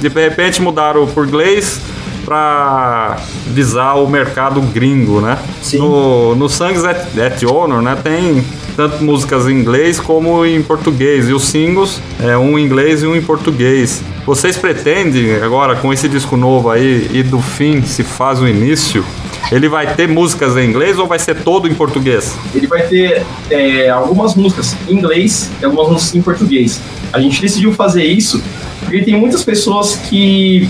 De 0.00 0.08
repente 0.08 0.62
mudaram 0.62 1.06
por 1.06 1.26
inglês 1.26 1.80
pra 2.26 3.18
visar 3.46 3.94
o 3.94 4.08
mercado 4.08 4.60
gringo, 4.60 5.20
né? 5.20 5.38
No, 5.74 6.34
no 6.34 6.48
Sangs 6.48 6.84
at, 6.84 7.16
at 7.16 7.42
Honor, 7.44 7.80
né? 7.80 7.96
Tem 8.02 8.44
tanto 8.74 9.02
músicas 9.02 9.46
em 9.46 9.52
inglês 9.52 10.00
como 10.00 10.44
em 10.44 10.60
português. 10.60 11.28
E 11.28 11.32
os 11.32 11.44
singles, 11.44 12.02
é 12.20 12.36
um 12.36 12.58
em 12.58 12.64
inglês 12.64 13.02
e 13.02 13.06
um 13.06 13.14
em 13.14 13.22
português. 13.22 14.02
Vocês 14.26 14.56
pretendem, 14.56 15.36
agora 15.36 15.76
com 15.76 15.92
esse 15.92 16.08
disco 16.08 16.36
novo 16.36 16.68
aí, 16.68 17.08
e 17.12 17.22
do 17.22 17.40
fim 17.40 17.82
se 17.82 18.02
faz 18.02 18.40
o 18.40 18.48
início, 18.48 19.04
ele 19.52 19.68
vai 19.68 19.94
ter 19.94 20.08
músicas 20.08 20.56
em 20.56 20.68
inglês 20.68 20.98
ou 20.98 21.06
vai 21.06 21.20
ser 21.20 21.36
todo 21.36 21.68
em 21.68 21.74
português? 21.74 22.36
Ele 22.52 22.66
vai 22.66 22.82
ter 22.82 23.24
é, 23.48 23.88
algumas 23.88 24.34
músicas 24.34 24.76
em 24.88 24.94
inglês 24.94 25.48
e 25.60 25.64
algumas 25.64 25.88
músicas 25.88 26.14
em 26.16 26.22
português. 26.22 26.80
A 27.12 27.20
gente 27.20 27.40
decidiu 27.40 27.72
fazer 27.72 28.04
isso 28.04 28.42
porque 28.80 29.02
tem 29.02 29.18
muitas 29.18 29.44
pessoas 29.44 29.96
que 29.96 30.68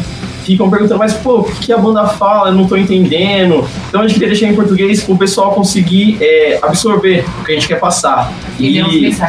ficam 0.53 0.70
perguntando, 0.70 0.99
mas 0.99 1.12
pô, 1.14 1.40
o 1.40 1.44
que 1.44 1.72
a 1.72 1.78
banda 1.78 2.07
fala? 2.07 2.49
Eu 2.51 2.55
não 2.55 2.66
tô 2.66 2.76
entendendo. 2.76 3.66
Então 3.88 4.01
a 4.01 4.05
gente 4.07 4.14
queria 4.14 4.28
deixar 4.28 4.47
em 4.49 4.55
português 4.55 5.03
para 5.03 5.14
o 5.14 5.18
pessoal 5.18 5.53
conseguir 5.53 6.18
é, 6.20 6.59
absorver 6.62 7.24
o 7.40 7.44
que 7.44 7.53
a 7.53 7.55
gente 7.55 7.68
quer 7.68 7.80
passar. 7.80 8.32
E, 8.59 8.78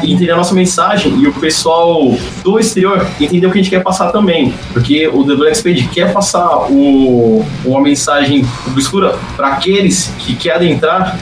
e 0.03 0.13
entender 0.13 0.31
a 0.31 0.37
nossa 0.37 0.53
mensagem 0.53 1.13
e 1.19 1.27
o 1.27 1.33
pessoal 1.33 2.15
do 2.43 2.59
exterior 2.59 3.05
entender 3.19 3.45
o 3.47 3.51
que 3.51 3.59
a 3.59 3.61
gente 3.61 3.69
quer 3.71 3.83
passar 3.83 4.11
também. 4.11 4.53
Porque 4.71 5.07
o 5.07 5.23
The 5.25 5.35
Black 5.35 5.57
Spade 5.57 5.87
quer 5.89 6.13
passar 6.13 6.47
o, 6.71 7.45
uma 7.65 7.81
mensagem 7.81 8.45
obscura 8.67 9.17
para 9.35 9.49
aqueles 9.49 10.13
que 10.19 10.35
querem 10.35 10.71
entrar 10.71 11.17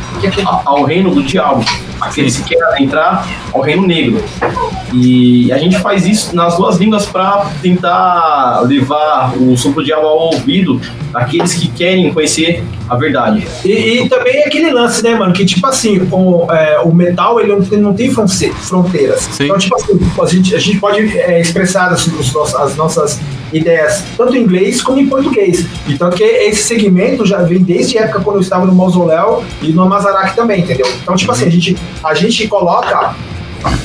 a- 0.46 0.62
ao 0.66 0.84
reino 0.84 1.10
do 1.14 1.24
diabo. 1.24 1.64
Aqueles 2.06 2.38
que 2.38 2.56
querem 2.56 2.86
entrar 2.86 3.28
ao 3.54 3.62
reino 3.62 3.86
negro. 3.86 4.24
E 4.94 5.52
a 5.52 5.58
gente 5.58 5.78
faz 5.80 6.06
isso 6.06 6.36
nas 6.36 6.56
duas 6.56 6.78
línguas 6.78 7.06
para 7.06 7.50
tentar 7.62 8.62
levar 8.66 9.34
o 9.38 9.58
som 9.58 9.72
do 9.72 9.84
diabo 9.84 10.06
ao 10.08 10.18
ouvido 10.34 10.80
daqueles 11.12 11.54
que 11.54 11.68
querem 11.70 12.14
conhecer 12.14 12.64
a 12.88 12.96
verdade. 12.96 13.46
E, 13.64 14.04
e 14.04 14.10
também 14.10 14.38
é 14.38 14.48
aquele 14.48 14.72
lance, 14.72 15.04
né, 15.04 15.16
mano? 15.16 15.34
Que 15.34 15.44
tipo 15.46 15.66
assim, 15.68 16.08
o, 16.12 16.48
é, 16.52 16.80
o 16.80 16.94
metal 16.94 17.40
ele 17.40 17.54
não 17.56 17.64
tem, 17.64 17.80
não 17.80 17.94
tem 17.94 18.12
fronteiras. 18.12 19.28
Então, 19.46 19.58
tipo 19.58 19.76
assim, 19.76 20.00
a 20.22 20.26
gente, 20.28 20.56
a 20.56 20.60
gente 20.60 20.80
pode 20.80 21.18
é, 21.18 21.42
expressar 21.42 21.92
as, 21.92 22.06
os 22.08 22.32
nossos- 22.34 22.56
as 22.56 22.76
nossas 22.76 23.20
ideias 23.58 24.04
tanto 24.18 24.36
em 24.36 24.42
inglês 24.42 24.82
como 24.82 25.00
em 25.00 25.08
português. 25.08 25.66
E 25.88 25.98
tanto 25.98 26.16
que 26.16 26.24
esse 26.24 26.64
segmento 26.64 27.26
já 27.26 27.42
vem 27.42 27.60
desde 27.60 27.98
a 27.98 28.04
época 28.04 28.22
quando 28.22 28.38
eu 28.38 28.42
estava 28.42 28.66
no 28.66 28.74
Mausoléu 28.74 29.44
e 29.62 29.72
no 29.72 29.84
Amazarac 29.84 30.36
também, 30.36 30.62
entendeu? 30.62 30.88
Então, 31.02 31.16
tipo 31.16 31.32
assim, 31.32 31.46
a 31.46 31.50
gente, 31.50 31.78
a 32.04 32.14
gente 32.14 32.48
coloca 32.48 33.16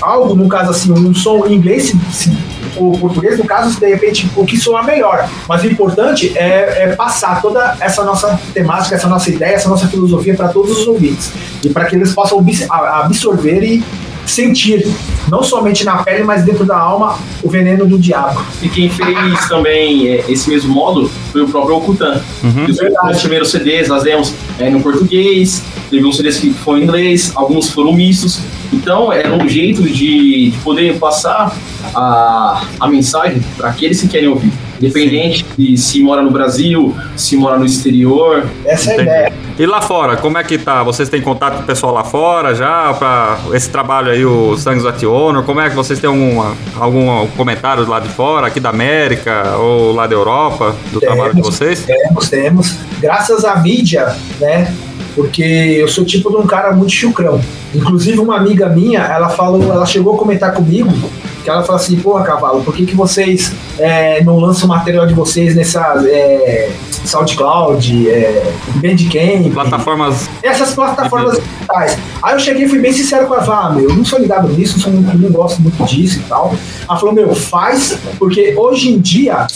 algo, 0.01 0.35
no 0.35 0.49
caso 0.49 0.71
assim, 0.71 0.93
um 0.93 1.15
som 1.15 1.47
em 1.47 1.55
inglês, 1.55 1.93
se, 2.13 2.31
o 2.77 2.97
português, 2.99 3.39
no 3.39 3.45
caso, 3.45 3.79
de 3.79 3.87
repente, 3.87 4.31
o 4.37 4.45
que 4.45 4.57
soar 4.57 4.85
melhor. 4.85 5.29
Mas 5.49 5.63
o 5.63 5.67
importante 5.67 6.37
é, 6.37 6.85
é 6.85 6.95
passar 6.95 7.41
toda 7.41 7.77
essa 7.81 8.05
nossa 8.05 8.41
temática, 8.55 8.95
essa 8.95 9.09
nossa 9.09 9.31
ideia, 9.31 9.55
essa 9.55 9.69
nossa 9.69 9.87
filosofia 9.89 10.35
para 10.35 10.49
todos 10.49 10.79
os 10.79 10.87
ouvintes. 10.87 11.33
E 11.63 11.69
para 11.69 11.85
que 11.87 11.97
eles 11.97 12.13
possam 12.13 12.45
absorver 12.71 13.63
e 13.63 13.85
sentir 14.31 14.87
não 15.31 15.43
somente 15.43 15.85
na 15.85 16.03
pele, 16.03 16.25
mas 16.25 16.45
dentro 16.45 16.65
da 16.65 16.77
alma, 16.77 17.19
o 17.43 17.51
veneno 17.51 17.87
do 17.87 17.99
diabo. 17.99 18.45
E 18.63 18.69
quem 18.69 18.89
fez 18.89 19.49
também 19.49 20.09
é, 20.09 20.25
esse 20.31 20.49
mesmo 20.49 20.75
módulo 20.75 21.11
foi 21.33 21.43
o 21.43 21.49
próprio 21.49 21.77
Okutan. 21.77 22.21
Uhum. 22.43 22.67
Os 22.67 22.79
os 23.11 23.21
primeiros 23.21 23.51
CDs 23.51 23.89
nós 23.89 24.03
demos 24.03 24.35
é, 24.59 24.71
no 24.71 24.81
português, 24.81 25.63
teve 25.91 26.05
uns 26.05 26.17
CDs 26.17 26.39
que 26.39 26.51
foram 26.53 26.81
em 26.81 26.85
inglês, 26.85 27.33
alguns 27.35 27.71
foram 27.71 27.93
mistos. 27.93 28.41
Então 28.73 29.13
era 29.13 29.33
um 29.33 29.49
jeito 29.49 29.83
de, 29.83 30.51
de 30.51 30.59
poder 30.63 30.99
passar 30.99 31.55
a, 31.95 32.63
a 32.79 32.89
mensagem 32.89 33.41
para 33.57 33.71
aqueles 33.71 34.01
que 34.01 34.09
querem 34.09 34.29
ouvir. 34.29 34.53
Independente 34.81 35.45
de 35.59 35.77
se 35.77 36.03
mora 36.03 36.23
no 36.23 36.31
Brasil, 36.31 36.97
se 37.15 37.37
mora 37.37 37.59
no 37.59 37.67
exterior. 37.67 38.47
Essa 38.65 38.93
é 38.93 38.99
a 38.99 39.03
ideia. 39.03 39.33
E 39.59 39.67
lá 39.67 39.83
fora, 39.83 40.17
como 40.17 40.39
é 40.39 40.43
que 40.43 40.57
tá? 40.57 40.83
Vocês 40.83 41.11
têm 41.11 41.21
contato 41.21 41.57
com 41.57 41.63
o 41.63 41.67
pessoal 41.67 41.93
lá 41.93 42.03
fora 42.03 42.55
já? 42.55 42.95
Pra 42.95 43.39
esse 43.53 43.69
trabalho 43.69 44.11
aí, 44.11 44.25
o 44.25 44.57
Sangues 44.57 44.87
at 44.87 45.03
Honor, 45.03 45.45
como 45.45 45.61
é 45.61 45.69
que 45.69 45.77
vocês 45.77 46.01
têm 46.01 46.09
alguma, 46.09 46.57
algum 46.79 47.27
comentário 47.37 47.87
lá 47.87 48.01
de 48.01 48.09
fora, 48.09 48.47
aqui 48.47 48.59
da 48.59 48.71
América 48.71 49.59
ou 49.59 49.93
lá 49.93 50.07
da 50.07 50.15
Europa, 50.15 50.75
do 50.91 50.99
trabalho 50.99 51.35
de 51.35 51.43
vocês? 51.43 51.85
Temos, 51.85 52.31
temos. 52.31 52.77
Graças 53.01 53.45
à 53.45 53.57
mídia, 53.57 54.17
né? 54.41 54.75
Porque 55.15 55.43
eu 55.43 55.89
sou 55.89 56.07
tipo 56.07 56.31
de 56.31 56.37
um 56.37 56.47
cara 56.47 56.73
muito 56.73 56.93
chucrão. 56.93 57.39
Inclusive, 57.75 58.19
uma 58.19 58.39
amiga 58.39 58.67
minha, 58.71 59.01
ela 59.01 59.29
falou, 59.29 59.63
ela 59.63 59.85
chegou 59.85 60.15
a 60.15 60.19
comentar 60.19 60.55
comigo 60.55 60.91
que 61.43 61.51
ela 61.51 61.63
falou 61.63 61.81
assim, 61.81 61.97
porra, 61.97 62.25
cavalo, 62.25 62.63
por 62.63 62.75
que, 62.75 62.87
que 62.87 62.95
vocês 62.95 63.53
é, 63.79 64.23
não 64.23 64.39
lançam 64.39 64.67
o 64.67 64.69
material 64.69 65.07
de 65.07 65.15
vocês 65.15 65.55
nessa 65.55 65.95
é, 66.07 66.71
SoundCloud, 67.05 68.09
é, 68.09 68.53
Bandcamp, 68.77 69.53
Plataformas. 69.53 70.29
essas 70.43 70.75
plataformas 70.75 71.39
digitais. 71.39 71.99
Aí 72.23 72.35
eu 72.35 72.39
cheguei 72.41 72.65
e 72.65 72.69
fui 72.69 72.79
bem 72.79 72.93
sincero 72.93 73.27
com 73.27 73.35
ela, 73.35 73.45
falei, 73.45 73.61
ah, 73.63 73.71
meu, 73.71 73.91
eu 73.91 73.97
não 73.97 74.05
sou 74.05 74.19
ligado 74.19 74.49
nisso, 74.49 74.75
não, 74.75 74.81
sou, 74.81 74.93
não 74.93 75.31
gosto 75.31 75.63
muito 75.63 75.83
disso 75.85 76.19
e 76.19 76.23
tal. 76.23 76.55
Ela 76.89 76.99
falou, 76.99 77.15
meu, 77.15 77.35
faz, 77.35 77.99
porque 78.19 78.55
hoje 78.57 78.91
em 78.91 78.99
dia, 78.99 79.47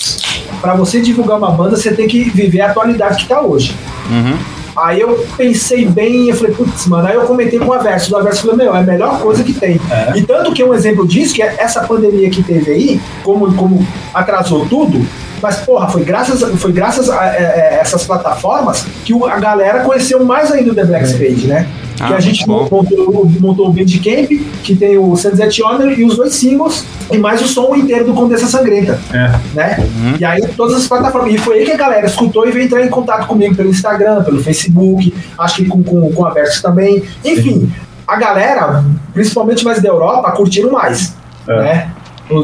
pra 0.61 0.75
você 0.75 1.01
divulgar 1.01 1.39
uma 1.39 1.51
banda, 1.51 1.77
você 1.77 1.95
tem 1.95 2.09
que 2.09 2.25
viver 2.31 2.61
a 2.63 2.71
atualidade 2.71 3.23
que 3.23 3.29
tá 3.29 3.41
hoje. 3.41 3.77
Uhum. 4.11 4.54
Aí 4.77 5.01
eu 5.01 5.25
pensei 5.37 5.87
bem, 5.87 6.29
eu 6.29 6.35
falei, 6.35 6.53
putz, 6.53 6.87
mano, 6.87 7.07
aí 7.07 7.15
eu 7.15 7.23
comentei 7.23 7.59
com 7.59 7.67
o 7.67 7.73
Averso, 7.73 8.13
o 8.13 8.19
Averso 8.19 8.43
falou, 8.43 8.57
meu, 8.57 8.75
é 8.75 8.81
a 8.81 8.83
melhor 8.83 9.21
coisa 9.21 9.45
que 9.45 9.53
tem. 9.53 9.81
E 10.15 10.23
tanto 10.23 10.53
que 10.53 10.65
um 10.65 10.75
exemplo 10.75 11.07
disso, 11.07 11.35
que 11.35 11.43
é 11.43 11.57
essa 11.59 11.85
pandemia 11.85 12.29
que 12.31 12.43
teve 12.43 12.71
aí, 12.73 13.01
como, 13.23 13.55
como 13.55 13.87
atrasou 14.13 14.67
tudo, 14.67 15.07
mas, 15.45 15.59
porra, 15.59 15.87
foi 15.91 16.03
graças, 16.03 16.41
foi 16.59 16.73
graças 16.73 17.11
a, 17.11 17.27
é, 17.27 17.43
é, 17.43 17.79
essas 17.83 18.03
plataformas 18.07 18.87
que 19.05 19.13
a 19.13 19.39
galera 19.39 19.81
conheceu 19.81 20.25
mais 20.25 20.51
ainda 20.51 20.73
o 20.73 20.75
The 20.75 20.85
Black 20.87 21.07
Spade, 21.07 21.47
né? 21.47 21.69
Ah, 22.01 22.07
que 22.09 22.15
a 22.15 22.21
gente 22.21 22.47
bom. 22.47 22.67
montou, 22.71 23.31
montou 23.41 23.69
o 23.69 23.73
Bandcamp, 23.73 24.31
que 24.63 24.75
tem 24.75 24.97
o 24.97 25.15
Sunset 25.15 25.63
Honor 25.63 25.93
e 25.93 26.03
os 26.03 26.17
dois 26.17 26.35
singles, 26.35 26.87
e 27.13 27.19
mais 27.19 27.43
o 27.43 27.47
som 27.47 27.75
inteiro 27.75 28.07
do 28.07 28.15
Condessa 28.15 28.47
Sangrenta 28.47 28.99
É. 29.13 29.39
né? 29.55 29.87
E 30.19 30.25
aí 30.25 30.41
todas 30.57 30.79
as 30.79 30.89
plataformas. 30.89 31.35
E 31.35 31.37
foi 31.37 31.59
aí 31.59 31.67
que 31.67 31.73
a 31.73 31.77
galera 31.77 32.07
escutou 32.07 32.49
e 32.49 32.51
veio 32.51 32.65
entrar 32.65 32.83
em 32.83 32.89
contato 32.89 33.27
comigo 33.27 33.55
pelo 33.55 33.69
Instagram, 33.69 34.25
pelo 34.25 34.43
Facebook, 34.43 35.15
acho 35.39 35.57
que 35.57 35.67
com, 35.67 35.85
com, 35.85 36.11
com 36.11 36.25
a 36.25 36.31
Versus 36.31 36.63
também. 36.63 37.03
Enfim, 37.23 37.71
a 38.09 38.17
galera, 38.17 38.83
principalmente 39.13 39.63
mais 39.63 39.83
da 39.83 39.91
Europa, 39.91 40.33
curtiram 40.33 40.73
mais. 40.73 41.15
Né? 41.47 41.91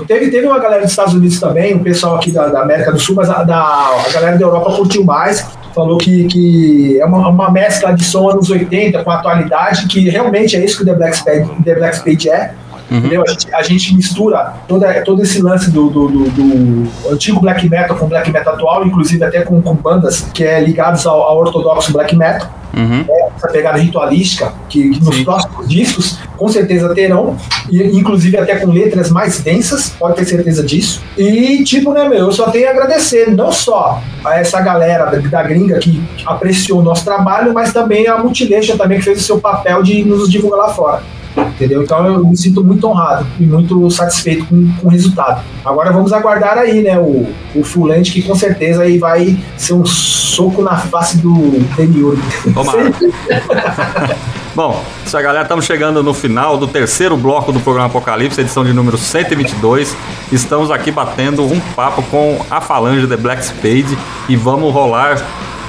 Teve, 0.07 0.31
teve 0.31 0.47
uma 0.47 0.59
galera 0.59 0.83
dos 0.83 0.91
Estados 0.91 1.15
Unidos 1.15 1.41
também, 1.41 1.75
o 1.75 1.81
pessoal 1.81 2.17
aqui 2.17 2.31
da, 2.31 2.49
da 2.49 2.61
América 2.63 2.93
do 2.93 2.99
Sul, 3.01 3.15
mas 3.15 3.31
a, 3.31 3.43
da, 3.43 3.57
a 3.57 4.11
galera 4.13 4.37
da 4.37 4.45
Europa 4.45 4.73
curtiu 4.77 5.05
mais. 5.05 5.47
Falou 5.75 5.97
que, 5.99 6.25
que 6.25 7.01
é 7.01 7.05
uma, 7.05 7.29
uma 7.29 7.51
mescla 7.51 7.95
de 7.95 8.05
som 8.05 8.29
anos 8.29 8.51
80 8.51 9.03
com 9.05 9.11
atualidade, 9.11 9.87
que 9.87 10.09
realmente 10.11 10.57
é 10.57 10.65
isso 10.65 10.77
que 10.77 10.83
o 10.83 10.87
The 10.87 10.95
Black 10.95 11.17
Spade, 11.17 11.49
The 11.65 11.75
Black 11.77 11.97
Spade 11.97 12.29
é. 12.29 12.55
Entendeu? 12.91 13.23
A, 13.23 13.31
gente, 13.31 13.55
a 13.55 13.63
gente 13.63 13.95
mistura 13.95 14.53
toda, 14.67 14.93
todo 15.03 15.23
esse 15.23 15.41
lance 15.41 15.71
do, 15.71 15.89
do, 15.89 16.09
do- 16.09 16.29
do 16.31 17.13
antigo 17.13 17.39
black 17.41 17.69
metal 17.71 17.97
com 17.97 18.09
black 18.09 18.29
metal 18.33 18.55
atual, 18.55 18.85
inclusive 18.85 19.23
até 19.23 19.43
com, 19.43 19.63
com 19.63 19.77
bandas 19.77 20.23
que 20.35 20.43
é 20.43 20.59
ligadas 20.61 21.07
ao, 21.07 21.23
ao 21.23 21.39
ortodoxo 21.39 21.93
black 21.93 22.17
metal. 22.17 22.51
Uhum. 22.77 23.05
né? 23.09 23.20
Essa 23.41 23.49
pegada 23.49 23.79
ritualística, 23.79 24.53
que, 24.69 24.91
que 24.91 25.03
nos 25.03 25.23
próximos 25.23 25.67
discos 25.67 26.19
com 26.37 26.47
certeza 26.49 26.95
terão, 26.95 27.39
e, 27.71 27.83
inclusive 27.97 28.37
até 28.37 28.57
com 28.57 28.71
letras 28.71 29.11
mais 29.11 29.41
densas, 29.41 29.89
pode 29.99 30.17
ter 30.17 30.27
certeza 30.27 30.63
disso. 30.63 31.03
E, 31.17 31.65
tipo, 31.65 31.95
né, 31.95 32.07
meu, 32.07 32.19
eu 32.19 32.33
só 32.33 32.51
tenho 32.51 32.69
a 32.69 32.71
agradecer 32.71 33.31
não 33.31 33.51
só 33.51 34.03
a 34.23 34.39
essa 34.39 34.61
galera 34.61 35.07
da, 35.07 35.19
da 35.19 35.43
gringa 35.43 35.79
que 35.79 36.03
apreciou 36.27 36.81
o 36.81 36.83
nosso 36.83 37.03
trabalho, 37.03 37.55
mas 37.55 37.73
também 37.73 38.07
a 38.09 38.19
Multilation 38.19 38.77
também 38.77 38.99
que 38.99 39.05
fez 39.05 39.21
o 39.21 39.25
seu 39.25 39.41
papel 39.41 39.83
de 39.83 40.05
nos 40.05 40.31
divulgar 40.31 40.59
lá 40.59 40.69
fora. 40.69 41.03
Entendeu? 41.37 41.83
Então 41.83 42.07
eu 42.07 42.25
me 42.27 42.37
sinto 42.37 42.65
muito 42.65 42.87
honrado 42.87 43.27
e 43.39 43.45
muito 43.45 43.91
satisfeito 43.91 44.47
com, 44.47 44.73
com 44.81 44.89
o 44.89 44.91
resultado. 44.91 45.43
Agora 45.65 45.93
vamos 45.93 46.13
aguardar 46.13 46.59
aí, 46.59 46.83
né, 46.83 46.99
o, 46.99 47.27
o 47.55 47.63
Fulante, 47.63 48.13
que 48.13 48.23
com 48.23 48.35
certeza 48.35 48.83
aí 48.83 48.99
vai 48.99 49.39
ser 49.57 49.75
um 49.75 49.85
soco 49.85 50.63
na 50.63 50.77
face 50.77 51.19
do 51.19 51.51
Demiurgo. 51.77 52.23
Tomara. 52.55 52.91
Bom, 54.55 54.83
isso 55.07 55.17
aí, 55.17 55.23
galera. 55.23 55.45
Estamos 55.45 55.65
chegando 55.65 56.03
no 56.03 56.13
final 56.13 56.59
do 56.59 56.67
terceiro 56.67 57.17
bloco 57.17 57.53
do 57.53 57.61
programa 57.61 57.87
Apocalipse, 57.87 58.41
edição 58.41 58.65
de 58.65 58.73
número 58.73 58.99
122. 58.99 59.97
Estamos 60.33 60.71
aqui 60.71 60.91
batendo 60.91 61.45
um 61.45 61.61
papo 61.75 62.03
com 62.05 62.45
a 62.51 62.61
Falange 62.61 63.07
The 63.07 63.17
Black 63.17 63.45
Spade 63.45 63.97
e 64.29 64.37
vamos 64.37 64.73
rolar 64.73 65.25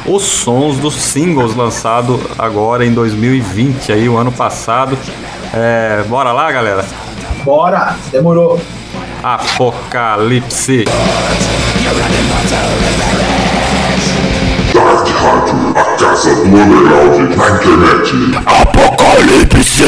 os 0.06 0.24
sons 0.24 0.78
dos 0.78 0.95
singles 0.95 1.56
lançados 1.56 2.20
agora 2.38 2.86
em 2.86 2.93
2020, 2.93 3.91
aí 3.91 4.10
o 4.10 4.18
ano 4.18 4.32
passado. 4.32 4.97
É, 5.54 6.04
bora 6.08 6.32
lá, 6.32 6.52
galera? 6.52 6.86
Bora, 7.43 7.95
demorou. 8.12 8.60
Apocalipse. 9.24 10.86
Dark 14.74 15.08
a 15.76 15.84
casa 15.97 16.36
do 16.36 16.43
underground 16.45 17.36
na 17.36 17.49
internet. 17.49 18.14
Apocalipse! 18.45 19.84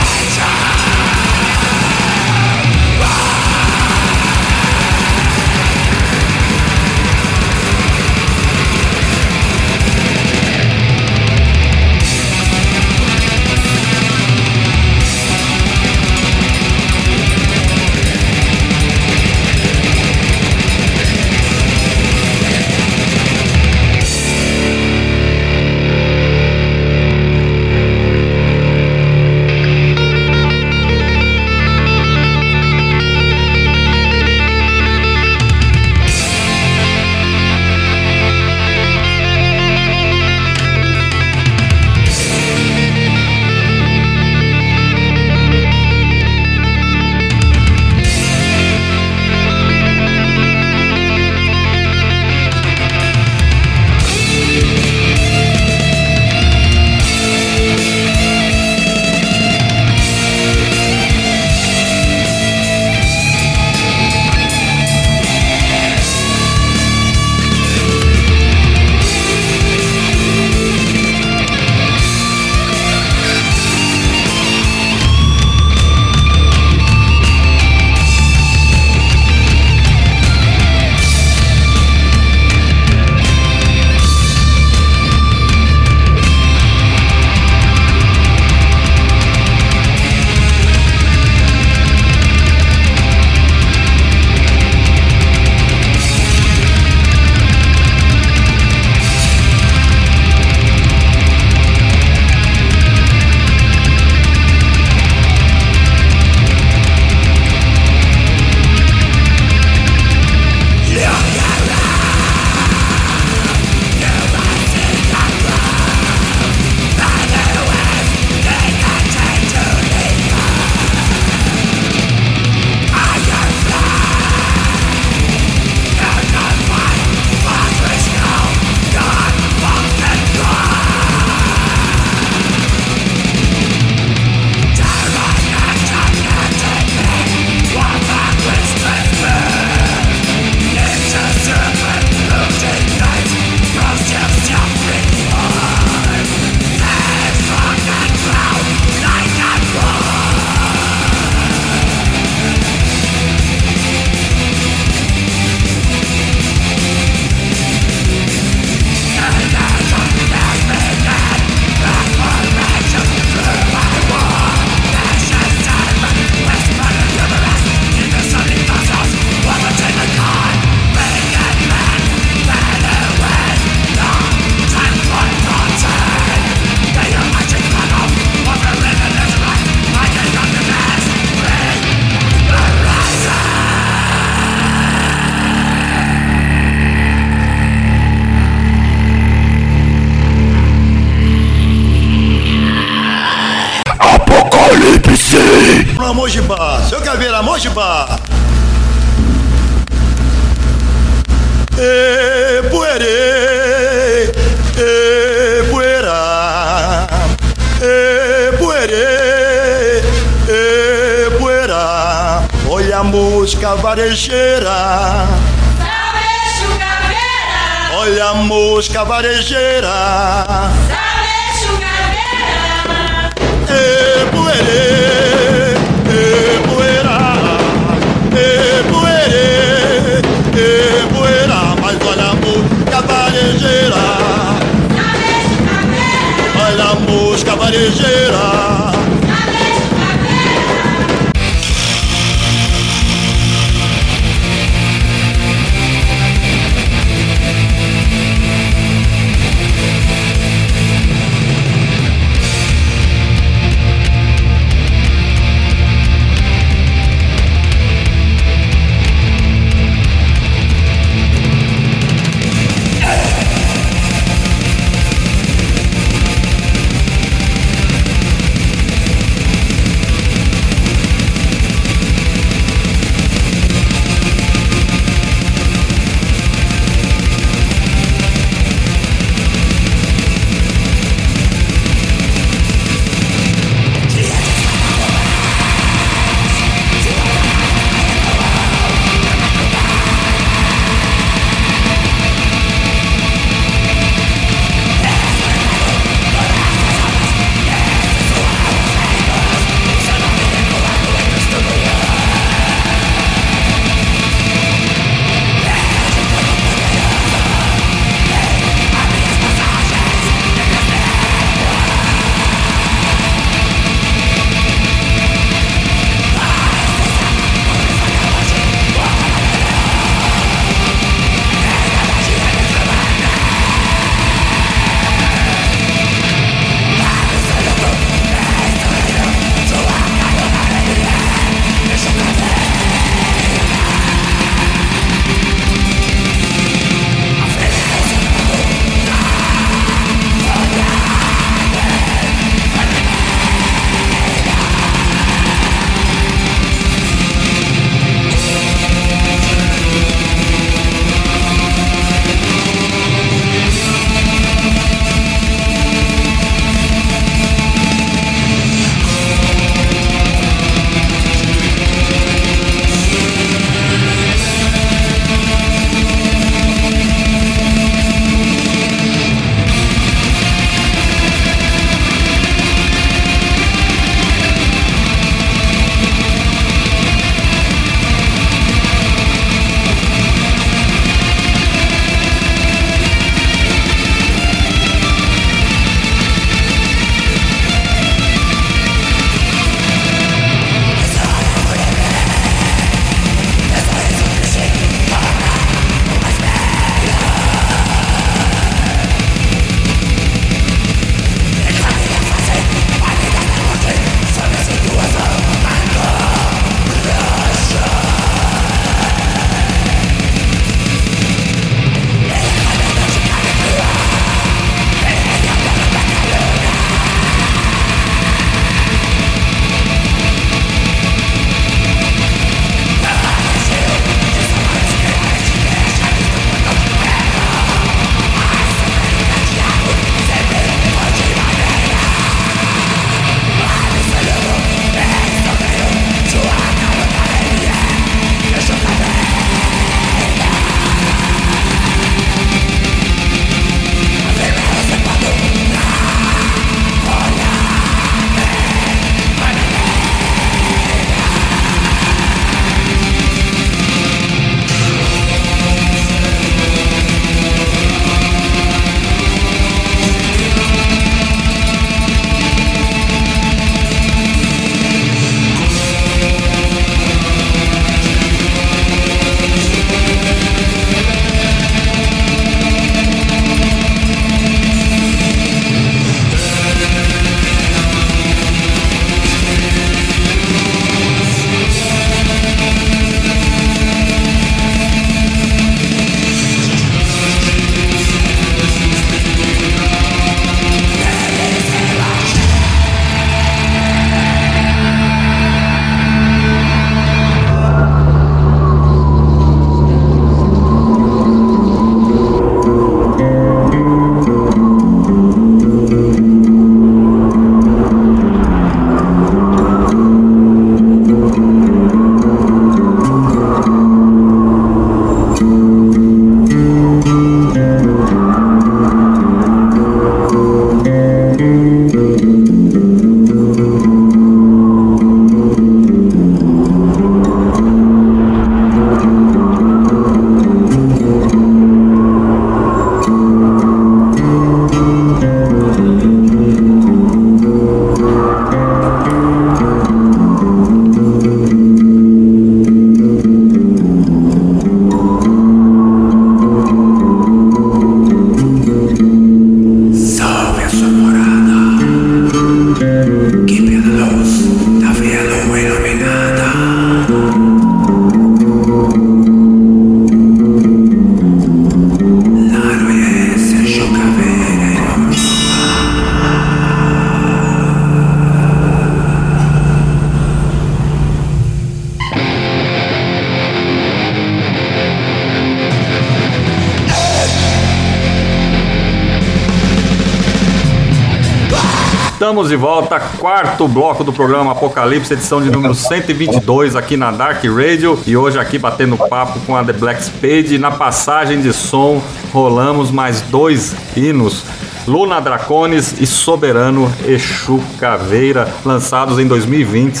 Quarto 583.62 583.68
bloco 583.68 584.04
do 584.04 584.12
programa 584.12 584.52
Apocalipse, 584.52 585.12
edição 585.12 585.40
de 585.40 585.50
número 585.50 585.74
122 585.74 586.74
aqui 586.74 586.96
na 586.96 587.10
Dark 587.12 587.44
Radio. 587.44 587.98
E 588.06 588.16
hoje 588.16 588.38
aqui 588.38 588.58
batendo 588.58 588.96
papo 588.96 589.38
com 589.40 589.56
a 589.56 589.62
The 589.62 589.72
Black 589.72 590.02
Spade. 590.02 590.54
E 590.54 590.58
na 590.58 590.70
passagem 590.72 591.40
de 591.40 591.52
som 591.52 592.02
rolamos 592.32 592.90
mais 592.90 593.20
dois 593.20 593.74
hinos. 593.96 594.44
Luna 594.86 595.20
Dracones 595.20 596.00
e 596.00 596.06
Soberano 596.06 596.92
Exu 597.06 597.62
Caveira, 597.78 598.48
lançados 598.64 599.18
em 599.20 599.26
2020. 599.28 600.00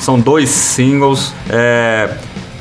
São 0.00 0.18
dois 0.18 0.48
singles. 0.48 1.34
É, 1.50 2.08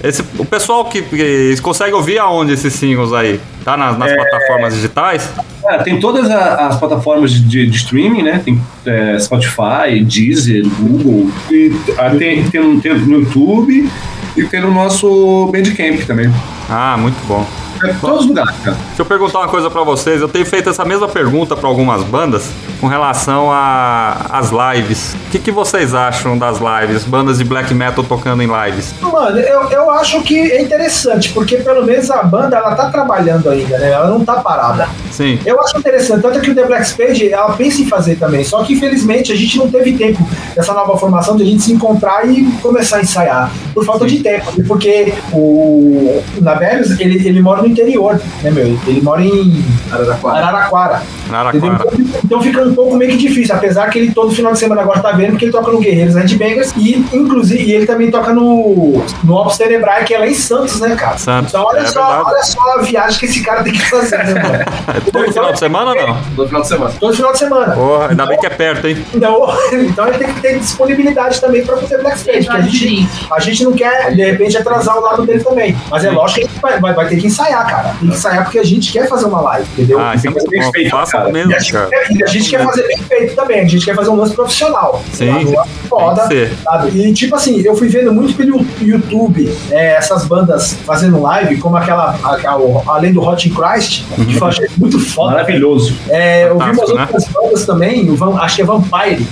esse, 0.03 0.21
o 0.37 0.43
pessoal 0.43 0.83
que, 0.85 1.01
que 1.01 1.55
consegue 1.61 1.93
ouvir 1.93 2.19
aonde 2.19 2.51
esses 2.53 2.73
singles 2.73 3.13
aí? 3.13 3.39
Tá 3.63 3.77
nas, 3.77 3.97
nas 3.97 4.11
É. 4.11 4.15
plataformas 4.15 4.73
digitais? 4.73 5.29
É, 5.67 5.77
tem 5.83 5.99
todas 5.99 6.29
a- 6.29 6.67
as 6.67 6.77
plataformas 6.77 7.31
de, 7.31 7.65
de 7.67 7.75
streaming, 7.77 8.23
né? 8.23 8.41
Tem 8.43 8.59
é, 8.85 9.17
Spotify, 9.19 10.03
Deezer, 10.03 10.65
Google. 10.79 11.29
E 11.51 11.71
ah, 11.97 12.09
tem, 12.17 12.43
tem, 12.49 12.79
tem 12.79 12.97
no 12.99 13.19
YouTube 13.19 13.89
e 14.37 14.43
tem 14.45 14.61
no 14.61 14.71
nosso 14.73 15.49
Bandcamp 15.51 16.01
também. 16.05 16.31
Ah, 16.69 16.95
muito 16.99 17.17
bom. 17.27 17.45
É, 17.83 17.93
todos 17.93 18.21
os 18.21 18.27
lugares, 18.27 18.55
cara. 18.63 18.77
Deixa 18.87 19.01
eu 19.01 19.05
perguntar 19.05 19.39
uma 19.39 19.47
coisa 19.47 19.67
pra 19.69 19.81
vocês. 19.83 20.21
Eu 20.21 20.27
tenho 20.29 20.45
feito 20.45 20.69
essa 20.69 20.85
mesma 20.85 21.07
pergunta 21.07 21.55
pra 21.55 21.67
algumas 21.67 22.03
bandas 22.03 22.47
com 22.79 22.85
relação 22.87 23.51
a- 23.51 24.27
às 24.29 24.51
lives. 24.51 25.15
O 25.27 25.31
que, 25.31 25.39
que 25.39 25.51
vocês 25.51 25.95
acham 25.95 26.37
das 26.37 26.59
lives? 26.59 27.03
Bandas 27.05 27.39
de 27.39 27.43
black 27.43 27.73
metal 27.73 28.03
tocando 28.03 28.43
em 28.43 28.47
lives? 28.47 28.93
Mano, 29.21 29.37
eu, 29.37 29.69
eu 29.69 29.91
acho 29.91 30.19
que 30.23 30.35
é 30.35 30.59
interessante, 30.63 31.31
porque 31.31 31.57
pelo 31.57 31.85
menos 31.85 32.09
a 32.09 32.23
banda 32.23 32.57
ela 32.57 32.73
tá 32.73 32.89
trabalhando 32.89 33.51
ainda, 33.51 33.77
né? 33.77 33.91
Ela 33.91 34.07
não 34.07 34.25
tá 34.25 34.37
parada. 34.37 34.89
Sim. 35.11 35.37
Eu 35.45 35.61
acho 35.61 35.77
interessante, 35.77 36.23
tanto 36.23 36.41
que 36.41 36.49
o 36.49 36.55
The 36.55 36.65
Black 36.65 36.87
Spade 36.87 37.31
ela 37.31 37.53
pensa 37.53 37.81
em 37.81 37.85
fazer 37.85 38.15
também, 38.15 38.43
só 38.43 38.63
que 38.63 38.73
infelizmente 38.73 39.31
a 39.31 39.35
gente 39.35 39.59
não 39.59 39.69
teve 39.69 39.95
tempo 39.95 40.27
dessa 40.55 40.73
nova 40.73 40.97
formação 40.97 41.37
de 41.37 41.43
a 41.43 41.45
gente 41.45 41.61
se 41.61 41.71
encontrar 41.71 42.27
e 42.27 42.51
começar 42.63 42.97
a 42.97 43.01
ensaiar, 43.01 43.51
por 43.75 43.85
falta 43.85 44.07
de 44.07 44.23
tempo, 44.23 44.53
e 44.57 44.63
porque 44.63 45.13
o 45.31 46.23
Nabelius, 46.41 46.99
ele, 46.99 47.27
ele 47.27 47.41
mora 47.43 47.61
no 47.61 47.67
interior, 47.67 48.19
né, 48.41 48.49
meu? 48.49 48.75
Ele 48.87 49.01
mora 49.01 49.21
em 49.21 49.63
Araraquara. 49.91 50.37
Araraquara. 50.39 51.03
Araraquara. 51.29 51.85
Então 52.31 52.41
fica 52.41 52.61
um 52.61 52.73
pouco 52.73 52.95
meio 52.95 53.11
que 53.11 53.17
difícil, 53.17 53.53
apesar 53.53 53.89
que 53.89 53.99
ele 53.99 54.13
todo 54.13 54.31
final 54.31 54.53
de 54.53 54.59
semana 54.59 54.83
agora 54.83 55.01
tá 55.01 55.11
vendo 55.11 55.35
que 55.35 55.43
ele 55.43 55.51
toca 55.51 55.69
no 55.69 55.79
Guerreiros 55.81 56.15
Headbangers 56.15 56.73
e 56.77 57.05
inclusive 57.11 57.61
e 57.61 57.73
ele 57.73 57.85
também 57.85 58.09
toca 58.09 58.31
no 58.33 59.03
no 59.21 59.35
Ops 59.35 59.57
Tenebrae, 59.57 60.05
que 60.05 60.13
é 60.13 60.17
lá 60.19 60.25
em 60.25 60.33
Santos, 60.33 60.79
né, 60.79 60.95
cara? 60.95 61.17
Santos, 61.17 61.49
Então 61.49 61.65
olha 61.65 61.79
é 61.79 61.85
só, 61.85 61.99
verdade. 62.05 62.23
olha 62.31 62.43
só 62.43 62.59
a 62.79 62.81
viagem 62.83 63.19
que 63.19 63.25
esse 63.25 63.43
cara 63.43 63.63
tem 63.63 63.73
que 63.73 63.81
fazer, 63.89 64.17
né, 64.19 64.33
mano? 64.41 64.63
É 64.95 65.11
todo 65.11 65.33
final 65.33 65.51
de 65.51 65.59
semana 65.59 65.91
ou 65.91 66.07
não? 66.07 66.17
Todo 66.35 66.47
final 66.47 66.61
de 66.61 66.67
semana. 66.69 66.93
Todo 66.99 67.15
final 67.15 67.31
de 67.33 67.37
semana. 67.37 67.73
Porra, 67.73 68.07
ainda 68.09 68.25
bem 68.25 68.39
que 68.39 68.45
é 68.45 68.49
perto, 68.49 68.87
hein? 68.87 69.05
Então, 69.13 69.47
então 69.73 70.07
ele 70.07 70.17
tem 70.17 70.33
que 70.33 70.39
ter 70.41 70.59
disponibilidade 70.59 71.41
também 71.41 71.65
pra 71.65 71.75
fazer 71.77 71.97
Black 72.01 72.17
Stage, 72.17 72.45
porque 72.47 72.61
a 72.61 72.61
gente, 72.61 73.09
a 73.29 73.39
gente 73.41 73.63
não 73.65 73.73
quer, 73.73 74.15
de 74.15 74.23
repente, 74.23 74.57
atrasar 74.57 74.97
o 74.97 75.01
lado 75.01 75.25
dele 75.25 75.43
também. 75.43 75.75
Mas 75.89 76.05
é 76.05 76.09
Sim. 76.09 76.15
lógico 76.15 76.39
que 76.39 76.45
a 76.45 76.49
gente 76.49 76.61
vai, 76.61 76.79
vai, 76.79 76.93
vai 76.93 77.07
ter 77.09 77.17
que 77.17 77.27
ensaiar, 77.27 77.67
cara. 77.69 77.89
Tem 77.99 78.09
que 78.09 78.15
ensaiar 78.15 78.43
porque 78.45 78.59
a 78.59 78.63
gente 78.63 78.89
quer 78.91 79.07
fazer 79.09 79.25
uma 79.25 79.41
live, 79.41 79.67
entendeu? 79.73 79.99
Ah, 79.99 80.15
isso 80.15 80.27
é 80.27 80.29
muito 80.29 80.49
bom. 80.49 80.71
feito, 80.71 80.91
Faça 80.91 81.11
cara. 81.17 81.29
mesmo, 81.29 81.53
cara. 81.71 81.89
A 82.23 82.27
gente 82.27 82.49
quer 82.49 82.63
fazer 82.63 82.87
bem 82.87 82.97
feito 82.97 83.35
também, 83.35 83.59
a 83.61 83.65
gente 83.67 83.85
quer 83.85 83.95
fazer 83.95 84.09
um 84.09 84.15
lance 84.15 84.33
profissional. 84.33 85.03
Sim? 85.13 85.29
Um 85.31 85.87
foda, 85.87 86.27
sabe? 86.63 86.97
E 86.99 87.13
tipo 87.13 87.35
assim, 87.35 87.61
eu 87.61 87.75
fui 87.75 87.87
vendo 87.87 88.13
muito 88.13 88.33
pelo 88.35 88.65
YouTube 88.81 89.53
é, 89.71 89.95
essas 89.95 90.25
bandas 90.25 90.73
fazendo 90.85 91.21
live, 91.21 91.57
como 91.57 91.75
aquela, 91.77 92.15
a- 92.23 92.39
a- 92.51 92.57
o- 92.57 92.81
além 92.89 93.11
do 93.13 93.21
Hot 93.21 93.47
in 93.47 93.53
Christ, 93.53 94.03
que 94.15 94.37
eu 94.37 94.47
achei 94.47 94.67
muito 94.77 94.99
foda. 94.99 95.31
Maravilhoso. 95.33 95.95
É, 96.09 96.43
eu 96.49 96.57
vi 96.57 96.63
umas 96.71 96.93
né? 96.93 97.01
outras 97.01 97.25
bandas 97.27 97.65
também, 97.65 98.09
o 98.09 98.15
Van- 98.15 98.37
acho 98.39 98.55
que 98.55 98.61
é 98.61 98.65
Vampire. 98.65 99.25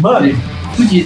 Mano, 0.00 0.36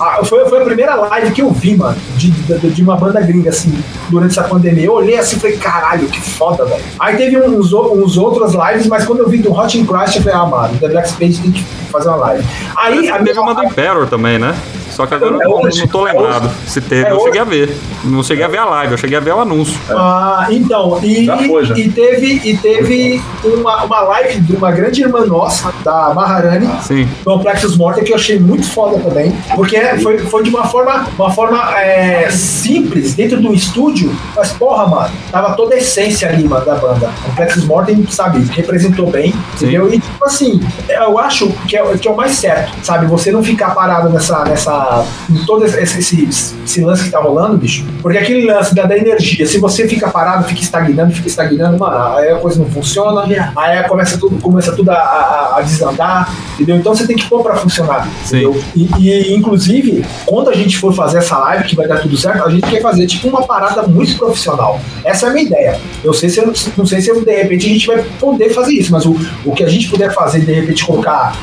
ah, 0.01 0.24
foi, 0.24 0.49
foi 0.49 0.61
a 0.61 0.65
primeira 0.65 0.95
live 0.95 1.32
que 1.32 1.43
eu 1.43 1.51
vi, 1.51 1.77
mano, 1.77 1.97
de, 2.16 2.31
de, 2.31 2.70
de 2.70 2.82
uma 2.82 2.97
banda 2.97 3.20
gringa, 3.20 3.51
assim, 3.51 3.73
durante 4.09 4.39
essa 4.39 4.49
pandemia. 4.49 4.85
Eu 4.85 4.93
olhei 4.95 5.19
assim 5.19 5.36
e 5.36 5.41
falei, 5.41 5.57
caralho, 5.57 6.07
que 6.09 6.20
foda, 6.20 6.65
velho. 6.65 6.82
Aí 6.99 7.16
teve 7.16 7.39
uns, 7.39 7.73
uns 7.73 8.16
outros 8.16 8.55
lives, 8.55 8.86
mas 8.86 9.05
quando 9.05 9.20
eu 9.20 9.28
vi 9.28 9.39
do 9.39 9.53
Hot 9.53 9.78
in 9.78 9.85
Christ, 9.85 10.16
eu 10.16 10.23
falei, 10.23 10.39
ah, 10.39 10.47
mano, 10.47 10.78
The 10.78 10.89
Black 10.89 11.09
Space 11.09 11.41
tem 11.41 11.53
que 11.53 11.62
fazer 11.91 12.09
uma 12.09 12.16
live. 12.19 12.45
Aí, 12.77 13.09
a 13.11 13.23
Teve 13.23 13.39
uma 13.39 13.55
do 13.55 13.65
Emperor 13.65 14.07
também, 14.07 14.39
né? 14.39 14.55
Só 14.94 15.06
que 15.06 15.14
agora 15.14 15.34
eu 15.34 15.40
É 15.42 15.44
não, 15.44 15.52
hoje, 15.62 15.80
não 15.80 15.88
tô 15.88 16.06
é 16.06 16.12
lembrado 16.12 16.44
hoje. 16.46 16.54
se 16.66 16.80
teve. 16.80 17.04
É 17.08 17.10
eu 17.10 17.16
hoje. 17.16 17.24
cheguei 17.24 17.40
a 17.40 17.44
ver. 17.44 17.76
Não 18.04 18.22
cheguei 18.22 18.44
a 18.44 18.48
ver 18.48 18.58
a 18.58 18.64
live, 18.66 18.92
eu 18.92 18.98
cheguei 18.98 19.16
a 19.16 19.20
ver 19.20 19.34
o 19.34 19.40
anúncio. 19.40 19.78
Ah, 19.90 20.46
então, 20.50 20.98
e, 21.02 21.24
Já 21.24 21.38
foi, 21.38 21.64
já. 21.64 21.78
e 21.78 21.88
teve, 21.90 22.40
e 22.44 22.56
teve 22.56 23.22
uma, 23.44 23.84
uma 23.84 24.00
live 24.00 24.40
de 24.40 24.56
uma 24.56 24.70
grande 24.70 25.02
irmã 25.02 25.24
nossa, 25.26 25.72
da 25.84 26.12
Maharani, 26.14 26.68
Sim. 26.82 27.08
no 27.26 27.40
Plexus 27.40 27.76
Morta, 27.76 28.02
que 28.02 28.12
eu 28.12 28.16
achei 28.16 28.38
muito 28.38 28.66
foda 28.68 28.98
também, 28.98 29.32
porque 29.54 29.78
foi, 30.02 30.18
foi 30.18 30.42
de 30.42 30.50
uma 30.50 30.64
forma, 30.66 31.06
uma 31.18 31.30
forma 31.30 31.78
é, 31.80 32.30
simples, 32.30 33.14
dentro 33.14 33.40
do 33.40 33.52
estúdio, 33.54 34.14
mas 34.36 34.52
porra, 34.52 34.86
mano, 34.86 35.10
tava 35.30 35.54
toda 35.54 35.74
a 35.74 35.78
essência 35.78 36.28
ali, 36.28 36.46
mano, 36.46 36.64
da 36.64 36.74
banda. 36.74 37.10
O 37.26 37.34
Plexus 37.34 37.64
Mortem, 37.64 38.06
sabe, 38.08 38.40
representou 38.52 39.10
bem, 39.10 39.34
entendeu? 39.54 39.92
E 39.92 39.98
tipo 39.98 40.24
assim, 40.24 40.60
eu 40.88 41.18
acho 41.18 41.48
que 41.68 41.76
é, 41.76 41.82
que 41.96 42.06
é 42.06 42.10
o 42.10 42.16
mais 42.16 42.32
certo, 42.32 42.72
sabe? 42.82 43.06
Você 43.06 43.32
não 43.32 43.42
ficar 43.42 43.74
parado 43.74 44.08
nessa, 44.10 44.44
nessa, 44.44 44.84
em 45.31 45.44
todo 45.47 45.65
esse, 45.65 45.98
esse, 45.98 46.28
esse 46.65 46.81
lance 46.85 47.05
que 47.05 47.11
tá 47.11 47.20
rolando, 47.20 47.56
bicho, 47.56 47.85
porque 48.02 48.19
aquele 48.19 48.44
lance 48.47 48.74
da, 48.74 48.85
da 48.85 48.97
energia, 48.97 49.47
se 49.47 49.59
você 49.59 49.86
fica 49.89 50.09
parado, 50.11 50.44
fica 50.44 50.61
estagnando, 50.61 51.12
fica 51.12 51.28
estagnando, 51.28 51.78
mano, 51.78 52.16
aí 52.16 52.31
a 52.31 52.39
coisa 52.39 52.59
não 52.59 52.69
funciona, 52.70 53.24
aí 53.56 53.82
começa 53.85 54.19
tudo, 54.19 54.40
começa 54.40 54.73
tudo 54.73 54.90
a, 54.90 54.94
a- 54.94 55.55
a 55.59 55.62
desandar, 55.62 56.32
entendeu? 56.55 56.77
Então 56.77 56.94
você 56.94 57.06
tem 57.06 57.16
que 57.16 57.27
pôr 57.28 57.43
pra 57.43 57.56
funcionar, 57.56 58.09
Sim. 58.24 58.36
entendeu? 58.44 58.62
E, 58.74 58.89
e, 58.98 59.35
inclusive, 59.35 60.05
quando 60.27 60.51
a 60.51 60.55
gente 60.55 60.77
for 60.78 60.93
fazer 60.94 61.19
essa 61.19 61.36
live, 61.39 61.65
que 61.65 61.77
vai 61.77 61.86
dar 61.86 61.98
tudo 62.01 62.16
certo, 62.16 62.44
a 62.44 62.51
gente 62.51 62.69
quer 62.69 62.81
fazer 62.81 63.06
tipo 63.06 63.28
uma 63.28 63.47
parada 63.47 63.82
muito 63.85 64.16
profissional. 64.16 64.81
Essa 65.05 65.27
é 65.27 65.31
a 65.31 65.32
minha 65.32 65.44
ideia. 65.47 65.78
Eu 66.02 66.12
sei 66.15 66.28
se 66.28 66.39
eu, 66.40 66.52
não 66.77 66.86
sei 66.86 67.01
se 67.01 67.09
eu, 67.11 67.24
de 67.24 67.31
repente 67.35 67.66
a 67.66 67.69
gente 67.69 67.86
vai 67.86 68.02
poder 68.20 68.51
fazer 68.51 68.73
isso, 68.74 68.90
mas 68.93 69.05
o, 69.06 69.16
o 69.44 69.52
que 69.52 69.62
a 69.65 69.69
gente 69.69 69.89
puder 69.89 70.12
fazer, 70.12 70.40
de 70.40 70.52
repente 70.52 70.85
colocar 70.85 71.36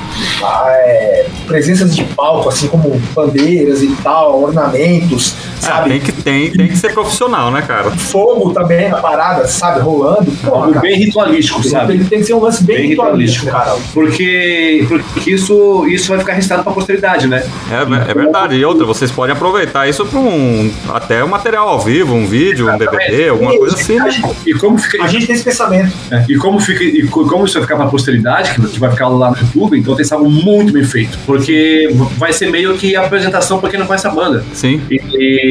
ah, 0.44 0.66
é, 0.70 1.26
presenças 1.48 1.96
de 1.96 2.04
palco, 2.04 2.50
assim 2.50 2.68
como 2.68 3.02
bandeiras 3.32 3.82
e 3.82 3.88
tal, 4.04 4.44
ornamentos, 4.44 5.34
Ah, 5.64 5.68
sabe? 5.82 5.90
tem, 5.90 6.00
que, 6.00 6.12
tem, 6.12 6.52
tem 6.52 6.68
que 6.68 6.78
ser 6.78 6.94
profissional, 6.94 7.52
né, 7.52 7.62
cara? 7.62 7.92
Fogo 7.92 8.52
também 8.54 8.90
na 8.90 8.98
parada, 8.98 9.48
sabe? 9.48 9.80
Rolando. 9.82 10.32
Porra, 10.32 10.56
Algo 10.62 10.74
cara, 10.74 10.82
bem 10.88 10.98
ritualístico, 10.98 11.64
sabe? 11.64 11.98
Tem, 11.98 12.06
tem 12.08 12.20
que 12.20 12.26
ser 12.26 12.34
um 12.34 12.40
lance 12.42 12.64
bem, 12.64 12.78
Bem 12.78 12.88
ritualístico, 12.90 13.48
cara. 13.48 13.76
Porque, 13.94 14.86
porque 14.88 15.32
isso, 15.32 15.86
isso 15.88 16.10
vai 16.10 16.20
ficar 16.20 16.34
registrado 16.34 16.64
pra 16.64 16.74
posteridade, 16.74 17.28
né? 17.28 17.44
É, 17.72 18.12
é 18.12 18.14
verdade. 18.14 18.56
E 18.56 18.66
outra, 18.66 18.86
vocês 18.86 19.12
podem 19.12 19.36
aproveitar 19.36 19.88
isso 19.88 20.06
para 20.06 20.20
um. 20.20 20.72
Até 20.94 21.24
um 21.24 21.28
material 21.28 21.68
ao 21.70 21.80
vivo, 21.80 22.14
um 22.14 22.26
vídeo, 22.26 22.70
um 22.72 22.78
DVD, 22.78 23.30
alguma 23.30 23.56
coisa 23.58 23.76
assim, 23.76 23.98
né? 23.98 24.10
E 24.46 24.54
como 24.54 24.78
fica, 24.78 25.04
A 25.04 25.08
gente 25.08 25.26
tem 25.28 25.36
esse 25.36 25.44
pensamento. 25.44 25.92
É, 26.12 26.26
e 26.28 26.36
como, 26.36 26.60
fica, 26.60 26.84
e 26.84 27.08
co- 27.08 27.26
como 27.26 27.46
isso 27.46 27.54
vai 27.56 27.64
ficar 27.64 27.76
pra 27.78 27.86
posteridade, 27.88 28.54
que, 28.54 28.80
vai 28.80 28.92
ficar 28.92 29.08
lá 29.08 29.32
no 29.32 29.38
YouTube, 29.38 29.78
então 29.78 29.94
tem 29.96 30.04
que 30.04 30.08
ser 30.08 30.14
algo 30.16 30.30
muito 30.30 30.74
bem 30.74 30.84
feito. 30.84 31.18
Porque 31.26 31.90
vai 32.18 32.34
ser 32.34 32.50
meio 32.50 32.76
que 32.78 32.96
a 32.96 33.06
apresentação 33.06 33.60
pra 33.60 33.70
quem 33.70 33.80
não 33.80 33.86
conhece 33.88 34.08
a 34.08 34.12
banda. 34.12 34.44
Sim. 34.54 34.82
E, 34.90 35.02
e- 35.14 35.51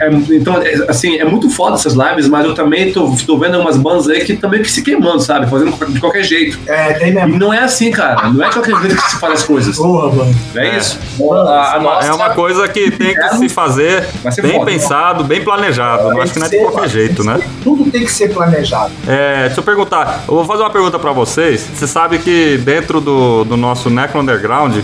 é, 0.00 0.10
então, 0.30 0.60
é, 0.62 0.74
assim, 0.88 1.18
é 1.18 1.24
muito 1.24 1.48
foda 1.50 1.74
essas 1.76 1.94
lives, 1.94 2.28
mas 2.28 2.44
eu 2.46 2.54
também 2.54 2.92
tô, 2.92 3.14
tô 3.26 3.38
vendo 3.38 3.58
umas 3.58 3.76
bandas 3.76 4.08
aí 4.08 4.24
que 4.24 4.36
também 4.36 4.62
que 4.62 4.70
se 4.70 4.82
queimando, 4.82 5.20
sabe? 5.20 5.48
Fazendo 5.48 5.72
de 5.92 6.00
qualquer 6.00 6.22
jeito. 6.24 6.58
É, 6.66 6.92
tem 6.94 7.12
mesmo. 7.12 7.34
E 7.34 7.38
não 7.38 7.52
é 7.52 7.58
assim, 7.60 7.90
cara. 7.90 8.28
Não 8.30 8.44
é 8.44 8.48
de 8.48 8.54
qualquer 8.54 8.76
jeito 8.80 8.96
que 8.96 9.10
se 9.10 9.18
faz 9.18 9.34
as 9.34 9.42
coisas. 9.44 9.76
Porra, 9.76 10.14
mano. 10.14 10.34
É 10.56 10.76
isso. 10.78 10.98
Mano, 11.18 11.48
A- 11.48 11.74
a 11.74 11.80
nossa- 11.80 12.06
É 12.08 12.12
uma 12.12 12.30
coisa 12.30 12.68
que 12.68 12.90
tem 12.90 13.14
que 13.14 13.36
se 13.36 13.48
fazer 13.48 14.04
bem 14.42 14.52
foda. 14.52 14.66
pensado, 14.66 15.24
bem 15.24 15.42
planejado. 15.42 16.08
Não 16.10 16.20
acho 16.20 16.32
que 16.32 16.38
não 16.38 16.46
é 16.46 16.50
de 16.50 16.58
qualquer 16.58 16.88
jeito, 16.88 17.24
né? 17.24 17.40
Tudo 17.62 17.90
tem 17.90 18.04
que 18.04 18.12
ser 18.12 18.32
planejado. 18.32 18.92
É, 19.06 19.46
deixa 19.46 19.60
eu 19.60 19.64
perguntar. 19.64 20.24
Eu 20.28 20.34
vou 20.34 20.44
fazer 20.44 20.62
uma 20.62 20.70
pergunta 20.70 20.98
pra 20.98 21.12
vocês. 21.12 21.66
Você 21.74 21.86
sabe 21.86 22.18
que 22.18 22.58
dentro 22.58 23.00
do, 23.00 23.44
do 23.44 23.56
nosso 23.56 23.88
Necro 23.90 24.20
Underground 24.20 24.76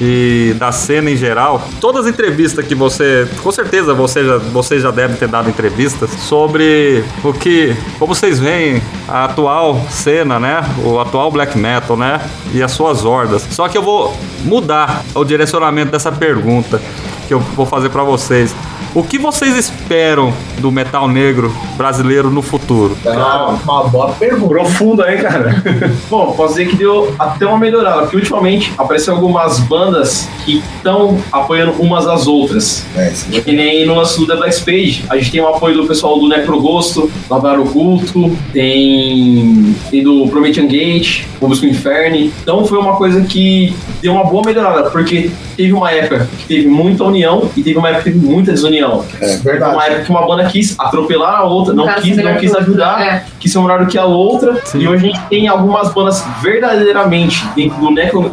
e 0.00 0.54
da 0.58 0.70
cena 0.70 1.10
em 1.10 1.16
geral, 1.16 1.66
todas 1.80 2.06
as 2.06 2.12
entrevistas 2.12 2.64
que 2.66 2.74
você, 2.74 3.28
com 3.42 3.50
certeza 3.50 3.94
você 3.94 4.24
já, 4.24 4.38
você 4.38 4.78
já 4.78 4.90
deve 4.90 5.16
ter 5.16 5.28
dado 5.28 5.48
entrevistas 5.50 6.10
sobre 6.10 7.04
o 7.24 7.32
que, 7.32 7.76
como 7.98 8.14
vocês 8.14 8.38
veem 8.38 8.82
a 9.08 9.24
atual 9.24 9.84
cena, 9.90 10.38
né? 10.38 10.62
O 10.84 11.00
atual 11.00 11.30
black 11.30 11.56
metal, 11.58 11.96
né? 11.96 12.20
E 12.52 12.62
as 12.62 12.72
suas 12.72 13.04
hordas. 13.04 13.46
Só 13.50 13.68
que 13.68 13.76
eu 13.76 13.82
vou 13.82 14.16
mudar 14.44 15.04
o 15.14 15.24
direcionamento 15.24 15.90
dessa 15.90 16.12
pergunta 16.12 16.80
que 17.26 17.34
eu 17.34 17.40
vou 17.40 17.66
fazer 17.66 17.90
pra 17.90 18.02
vocês. 18.02 18.54
O 18.94 19.02
que 19.02 19.18
vocês 19.18 19.56
esperam 19.56 20.32
do 20.58 20.72
metal 20.72 21.08
negro 21.08 21.54
brasileiro 21.76 22.30
no 22.30 22.42
futuro? 22.42 22.96
Ah, 23.06 23.58
uma 23.62 23.84
boa 23.84 24.12
pergunta. 24.12 24.48
Profunda, 24.48 25.12
hein, 25.12 25.20
cara? 25.20 25.62
Bom, 26.10 26.32
posso 26.32 26.54
dizer 26.54 26.68
que 26.68 26.76
deu 26.76 27.14
até 27.18 27.46
uma 27.46 27.58
melhorada, 27.58 28.02
porque 28.02 28.16
ultimamente 28.16 28.72
apareceu 28.76 29.14
algumas 29.14 29.60
bandas 29.60 30.28
que 30.44 30.62
estão 30.76 31.18
apoiando 31.30 31.72
umas 31.80 32.06
às 32.06 32.26
outras. 32.26 32.84
É, 32.96 33.06
sim. 33.10 33.40
Que 33.40 33.52
nem 33.52 33.86
no 33.86 33.94
lance 33.94 34.18
do 34.18 34.26
The 34.26 34.36
Black 34.36 34.54
Spade, 34.54 35.04
a 35.08 35.16
gente 35.16 35.30
tem 35.30 35.40
o 35.40 35.48
apoio 35.48 35.76
do 35.76 35.86
pessoal 35.86 36.18
do 36.18 36.28
Necrogosto, 36.28 37.10
Lavar 37.30 37.60
Oculto, 37.60 38.36
tem, 38.52 39.74
tem 39.90 40.02
do 40.02 40.28
Promethean 40.28 40.66
Gate, 40.66 41.24
Obusco 41.40 41.66
Inferno. 41.66 42.16
Então 42.16 42.64
foi 42.64 42.78
uma 42.78 42.96
coisa 42.96 43.20
que 43.22 43.74
deu 44.00 44.12
uma 44.12 44.24
boa 44.24 44.44
melhorada, 44.44 44.90
porque 44.90 45.30
teve 45.56 45.72
uma 45.72 45.90
época 45.90 46.28
que 46.38 46.46
teve 46.46 46.68
muita 46.68 47.04
união 47.04 47.50
e 47.56 47.62
teve 47.62 47.78
uma 47.78 47.88
época 47.88 48.04
que 48.04 48.12
teve 48.12 48.24
muita 48.24 48.52
desunião. 48.52 48.77
É 48.84 49.18
Teve 49.18 49.36
verdade. 49.38 49.74
uma 49.74 49.84
época 49.84 50.04
que 50.04 50.10
uma 50.10 50.26
banda 50.26 50.44
quis 50.46 50.78
atropelar 50.78 51.40
a 51.40 51.44
outra, 51.44 51.74
não 51.74 51.86
quis, 51.94 52.16
não 52.16 52.36
quis 52.36 52.54
ajudar, 52.54 53.00
é. 53.02 53.24
quis 53.38 53.52
ser 53.52 53.58
melhor 53.60 53.80
do 53.80 53.86
que 53.86 53.98
a 53.98 54.04
outra. 54.04 54.60
Sim. 54.64 54.80
E 54.80 54.88
hoje 54.88 55.06
a 55.06 55.08
gente 55.08 55.20
tem 55.28 55.48
algumas 55.48 55.92
bandas 55.92 56.24
verdadeiramente 56.40 57.46
dentro 57.54 57.78
do 57.78 57.90
Necro 57.90 58.30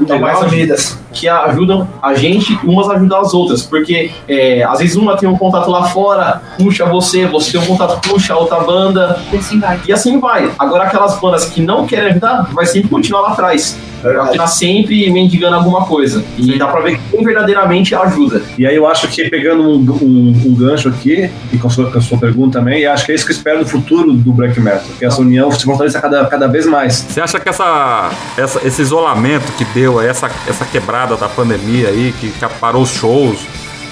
que 1.16 1.30
ajudam 1.30 1.88
a 2.02 2.14
gente, 2.14 2.60
umas 2.64 2.90
ajudam 2.90 3.22
as 3.22 3.34
outras, 3.34 3.64
porque 3.64 4.12
é, 4.28 4.64
às 4.64 4.80
vezes 4.80 4.96
uma 4.98 5.16
tem 5.16 5.28
um 5.30 5.38
contato 5.38 5.72
lá 5.72 5.86
fora, 5.86 6.42
puxa 6.58 6.86
você, 6.86 7.26
você 7.26 7.54
tem 7.54 7.62
um 7.62 7.66
contato, 7.66 8.08
puxa 8.08 8.34
a 8.34 8.38
outra 8.38 8.60
banda, 8.60 9.18
E 9.32 9.38
assim 9.38 9.60
vai. 9.60 9.80
e 9.88 9.94
assim 9.94 10.20
vai. 10.20 10.52
Agora 10.60 10.84
aquelas 10.84 11.18
bandas 11.20 11.46
que 11.46 11.62
não 11.62 11.88
querem 11.88 12.12
ajudar, 12.12 12.50
vai 12.54 12.66
sempre 12.66 12.90
continuar 12.90 13.22
lá 13.22 13.30
atrás. 13.32 13.78
Vai 14.02 14.36
tá 14.38 14.48
sempre 14.48 15.10
mendigando 15.12 15.56
alguma 15.56 15.86
coisa. 15.86 16.24
E 16.38 16.58
dá 16.58 16.68
pra 16.68 16.82
ver 16.82 17.00
quem 17.12 17.24
verdadeiramente 17.24 17.94
ajuda. 17.96 18.42
E 18.58 18.66
aí 18.66 18.76
eu 18.76 18.88
acho 18.88 19.08
que 19.08 19.30
pegando 19.30 19.64
um, 19.64 19.76
um- 20.02 20.42
um 20.48 20.56
gancho 20.56 20.90
aqui, 20.90 21.30
e 21.52 21.58
com 21.58 21.68
a, 21.68 21.70
sua, 21.70 21.92
com 21.92 21.98
a 21.98 22.02
sua 22.02 22.18
pergunta 22.18 22.60
também, 22.60 22.82
e 22.82 22.86
acho 22.86 23.06
que 23.06 23.12
é 23.12 23.16
isso 23.16 23.26
que 23.26 23.32
eu 23.32 23.36
espero 23.36 23.60
no 23.60 23.66
futuro 23.66 24.14
do 24.14 24.32
Black 24.32 24.60
Metal, 24.60 24.82
que 24.98 25.06
essa 25.06 25.20
união 25.22 25.52
se 25.52 25.64
fortaleça 25.64 26.00
cada, 26.00 26.26
cada 26.28 26.48
vez 26.48 26.66
mais. 26.66 27.06
Você 27.10 27.20
acha 27.22 27.40
que 27.40 27.50
essa, 27.50 28.12
essa- 28.38 28.66
esse 28.66 28.82
isolamento 28.82 29.52
que 29.58 29.66
deu, 29.66 30.00
essa, 30.02 30.30
essa 30.48 30.66
quebrada 30.66 31.16
da 31.16 31.28
pandemia 31.28 31.90
aí, 31.90 32.14
que 32.20 32.30
que 32.30 32.46
parou 32.60 32.82
os 32.84 32.90
shows, 32.90 33.40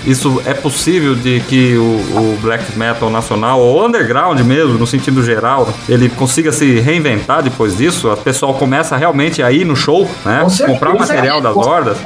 isso 0.05 0.41
é 0.45 0.53
possível 0.53 1.15
de 1.15 1.39
que 1.41 1.77
o, 1.77 1.84
o 1.84 2.38
black 2.41 2.77
metal 2.77 3.09
nacional, 3.09 3.59
ou 3.59 3.85
underground 3.85 4.39
mesmo, 4.41 4.77
no 4.77 4.88
sentido 4.88 5.23
geral, 5.23 5.73
ele 5.88 6.09
consiga 6.09 6.51
se 6.51 6.80
reinventar 6.80 7.41
depois 7.41 7.77
disso? 7.77 8.11
O 8.11 8.17
pessoal 8.17 8.53
começa 8.53 8.95
realmente 8.95 9.41
a 9.41 9.51
ir 9.51 9.65
no 9.65 9.75
show, 9.75 10.09
né? 10.25 10.45
Comprar 10.65 10.91
o 10.93 10.99
material 10.99 11.41
das 11.41 11.55
hordas. 11.55 11.97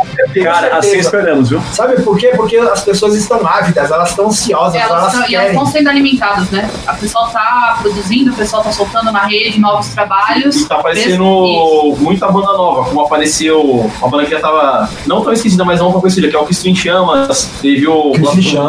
Cara, 0.44 0.78
assim 0.78 0.98
esperamos, 0.98 1.50
viu? 1.50 1.62
Sabe 1.72 2.02
por 2.02 2.18
quê? 2.18 2.32
Porque 2.36 2.58
as 2.58 2.82
pessoas 2.84 3.16
estão 3.16 3.46
ávidas, 3.46 3.92
elas 3.92 4.10
estão 4.10 4.28
ansiosas, 4.28 4.76
Elas 4.76 4.90
elas, 4.92 5.12
tão- 5.14 5.22
e 5.22 5.36
elas 5.36 5.48
querem. 5.48 5.48
estão 5.50 5.66
sendo 5.66 5.90
alimentadas, 5.90 6.50
né? 6.50 6.70
A 6.86 6.94
pessoa 6.94 7.30
tá 7.30 7.78
produzindo, 7.82 8.32
o 8.32 8.36
pessoal 8.36 8.64
tá 8.64 8.72
soltando 8.72 9.12
na 9.12 9.26
rede 9.26 9.60
novos 9.60 9.88
trabalhos. 9.90 10.56
E 10.56 10.66
tá 10.66 10.66
Isso. 10.66 10.74
aparecendo 10.74 11.96
muita 12.00 12.28
banda 12.32 12.54
nova, 12.54 12.86
como 12.90 13.02
apareceu 13.02 13.62
uma 14.00 14.10
banda 14.10 14.26
que 14.26 14.32
já 14.32 14.40
tava 14.40 14.90
não 15.06 15.22
tão 15.24 15.34
esquecida, 15.34 15.64
mas 15.66 15.80
não 15.80 15.92
tão 15.92 16.02
conhecida, 16.02 16.28
que 16.28 16.36
é 16.36 16.40
o 16.40 16.46
Cristo 16.46 16.68
em 16.68 16.76
Chamas. 16.76 17.50
Teve 17.62 17.88
o. 17.88 18.14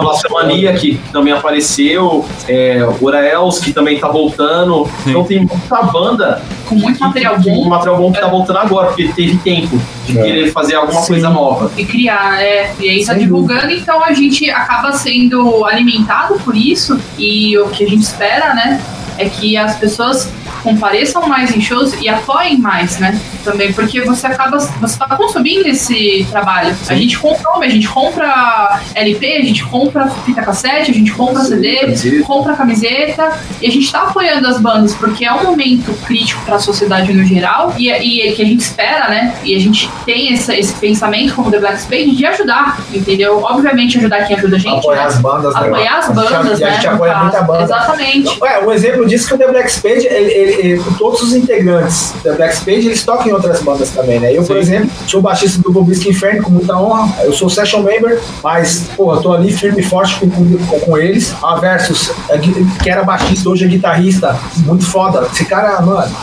Blasfemania, 0.00 0.72
que 0.74 1.00
também 1.12 1.32
apareceu. 1.32 2.24
É, 2.48 2.84
o 2.84 3.04
Uraels, 3.04 3.58
que 3.58 3.72
também 3.72 3.98
tá 3.98 4.08
voltando. 4.08 4.88
Então 5.06 5.24
tem 5.24 5.38
muita 5.40 5.82
banda 5.82 6.42
Com 6.68 6.74
muito 6.76 7.00
material 7.00 7.38
bom. 7.40 7.64
um 7.66 7.68
material 7.68 7.96
bom 7.96 8.12
que 8.12 8.20
tá 8.20 8.26
voltando 8.28 8.58
agora, 8.58 8.88
porque 8.88 9.08
teve 9.08 9.36
tempo 9.38 9.80
de 10.06 10.18
É. 10.18 10.22
querer 10.22 10.52
fazer 10.52 10.74
alguma 10.76 11.00
Sim. 11.00 11.06
coisa 11.14 11.30
nova. 11.30 11.70
e 11.76 11.84
criar, 11.84 12.42
é. 12.42 12.72
E 12.78 12.88
aí 12.88 13.04
tá 13.04 13.12
Sem 13.14 13.22
divulgando, 13.22 13.70
então 13.70 14.02
a 14.04 14.12
gente 14.12 14.48
acaba 14.50 14.92
sendo 14.92 15.64
alimentado 15.64 16.34
por 16.44 16.56
isso. 16.56 16.98
E 17.18 17.56
o 17.58 17.68
que 17.70 17.84
a 17.84 17.88
gente 17.88 18.02
espera, 18.02 18.54
né, 18.54 18.80
é 19.16 19.28
que 19.28 19.56
as 19.56 19.76
pessoas 19.76 20.30
compareçam 20.62 21.26
mais 21.28 21.54
em 21.56 21.60
shows 21.60 21.94
e 22.00 22.08
apoiem 22.08 22.58
mais, 22.58 22.98
né? 22.98 23.18
Também, 23.44 23.72
porque 23.72 24.00
você 24.02 24.26
acaba, 24.26 24.58
você 24.58 24.98
tá 24.98 25.06
consumindo 25.16 25.68
esse 25.68 26.26
trabalho. 26.30 26.74
A 26.88 26.94
gente 26.94 27.18
consome, 27.18 27.66
a 27.66 27.70
gente 27.70 27.88
compra 27.88 28.80
LP, 28.94 29.36
a 29.36 29.42
gente 29.44 29.64
compra 29.64 30.08
fita 30.24 30.42
cassete, 30.42 30.90
a 30.90 30.94
gente 30.94 31.12
compra 31.12 31.42
CD, 31.44 31.76
camiseta. 31.78 32.24
compra 32.24 32.54
camiseta 32.54 33.38
e 33.60 33.66
a 33.66 33.70
gente 33.70 33.90
tá 33.90 34.02
apoiando 34.02 34.46
as 34.48 34.60
bandas 34.60 34.94
porque 34.94 35.24
é 35.24 35.32
um 35.32 35.44
momento 35.44 35.92
crítico 36.06 36.42
para 36.44 36.56
a 36.56 36.58
sociedade 36.58 37.12
no 37.12 37.24
geral 37.24 37.74
e, 37.78 37.90
e 37.90 38.32
que 38.32 38.42
a 38.42 38.44
gente 38.44 38.60
espera, 38.60 39.08
né? 39.08 39.34
E 39.44 39.54
a 39.54 39.60
gente 39.60 39.88
tem 40.04 40.32
esse, 40.32 40.52
esse 40.54 40.74
pensamento 40.74 41.34
como 41.34 41.50
The 41.50 41.58
Black 41.58 41.80
Spade 41.80 42.14
de 42.16 42.26
ajudar, 42.26 42.78
entendeu? 42.92 43.42
Obviamente 43.42 43.98
ajudar 43.98 44.24
quem 44.26 44.36
ajuda 44.36 44.56
a 44.56 44.58
gente, 44.58 44.78
Apoiar 44.78 45.00
né? 45.02 45.06
as 45.06 45.18
bandas, 45.20 45.54
né? 45.54 45.60
apoiar 45.60 45.98
as 45.98 46.04
A 46.10 46.12
gente- 46.12 46.30
bandas, 46.32 46.60
e 46.60 46.64
a 46.64 46.66
né? 46.68 46.74
gente 46.74 46.86
apoia 46.88 47.16
muita 47.18 47.42
banda. 47.42 47.62
Exatamente. 47.64 48.38
É, 48.44 48.64
um 48.64 48.72
exemplo 48.72 49.06
disso 49.06 49.26
é 49.26 49.28
que 49.28 49.34
o 49.34 49.38
The 49.38 49.52
Black 49.52 49.72
Spade, 49.72 50.06
ele, 50.06 50.30
ele- 50.32 50.47
ele- 50.52 50.82
todos 50.98 51.22
os 51.22 51.34
integrantes 51.34 52.12
do 52.12 52.20
The 52.22 52.32
Black 52.32 52.56
Spade, 52.56 52.86
eles 52.86 53.04
tocam 53.04 53.28
em 53.28 53.32
outras 53.32 53.60
bandas 53.62 53.90
também, 53.90 54.18
né? 54.20 54.32
Eu, 54.32 54.42
por 54.44 54.54
Sim. 54.56 54.60
exemplo, 54.60 54.90
sou 55.06 55.20
baixista 55.22 55.60
do 55.62 55.70
Bobisco 55.72 56.08
Inferno 56.08 56.42
com 56.42 56.50
muita 56.50 56.76
honra. 56.76 57.14
Eu 57.24 57.32
sou 57.32 57.48
session 57.48 57.82
member, 57.82 58.20
mas, 58.42 58.84
porra, 58.96 59.20
tô 59.22 59.32
ali 59.32 59.52
firme 59.52 59.80
e 59.80 59.84
forte 59.84 60.16
com, 60.20 60.28
com, 60.30 60.80
com 60.80 60.98
eles. 60.98 61.34
A 61.42 61.56
Versus, 61.56 62.10
é, 62.30 62.38
que 62.38 62.90
era 62.90 63.02
baixista, 63.02 63.48
hoje 63.48 63.64
é 63.64 63.68
guitarrista, 63.68 64.38
muito 64.58 64.84
foda. 64.86 65.26
Esse 65.32 65.44
cara, 65.44 65.80
mano. 65.82 66.14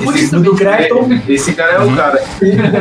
Esse, 0.00 0.30
do, 0.30 0.40
do 0.42 0.54
Crecton. 0.54 1.08
Esse 1.28 1.52
cara 1.54 1.72
é 1.72 1.78
o 1.80 1.82
Uhum. 1.86 1.96
cara. 1.96 2.22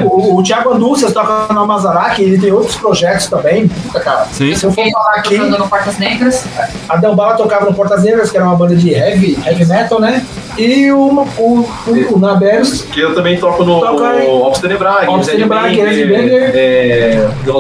O, 0.06 0.38
o 0.40 0.44
Thiago 0.44 0.74
Andúcias 0.74 1.14
toca 1.14 1.54
na 1.54 1.66
Mazarac, 1.66 2.22
ele 2.22 2.38
tem 2.40 2.52
outros 2.52 2.76
projetos 2.76 3.28
também. 3.28 3.68
Puta, 3.68 4.00
cara. 4.00 4.26
Sim. 4.32 4.56
Se 4.56 4.66
eu 4.66 4.72
for 4.72 4.86
falar 4.92 5.16
aqui, 5.16 5.38
Tocando 5.38 5.58
no 5.58 5.68
Portas 5.70 5.98
Negras. 5.98 6.46
a 6.90 6.96
Delbala 6.98 7.36
tocava 7.36 7.66
no 7.66 7.74
Portas 7.74 8.04
Negras, 8.04 8.32
que 8.32 8.38
era 8.38 8.46
uma 8.46 8.56
banda 8.56 8.76
de 8.76 8.92
heavy, 8.92 9.38
heavy 9.46 9.66
metal, 9.66 10.00
né? 10.00 10.26
E 10.58 10.90
o, 10.92 10.98
o, 11.38 11.70
o, 11.88 12.14
o 12.16 12.18
Naberos 12.20 12.84
Que 12.84 13.02
eu 13.02 13.14
também 13.14 13.38
toco 13.38 13.66
no 13.66 13.82
Toca 13.82 14.24
Ops 14.26 14.60
Tenebrag, 14.62 15.06
Ops 15.10 15.28
Tenebrag, 15.28 15.76
Zed 15.76 16.06
Banger. 16.06 16.52
é, 16.56 17.30
que 17.44 17.52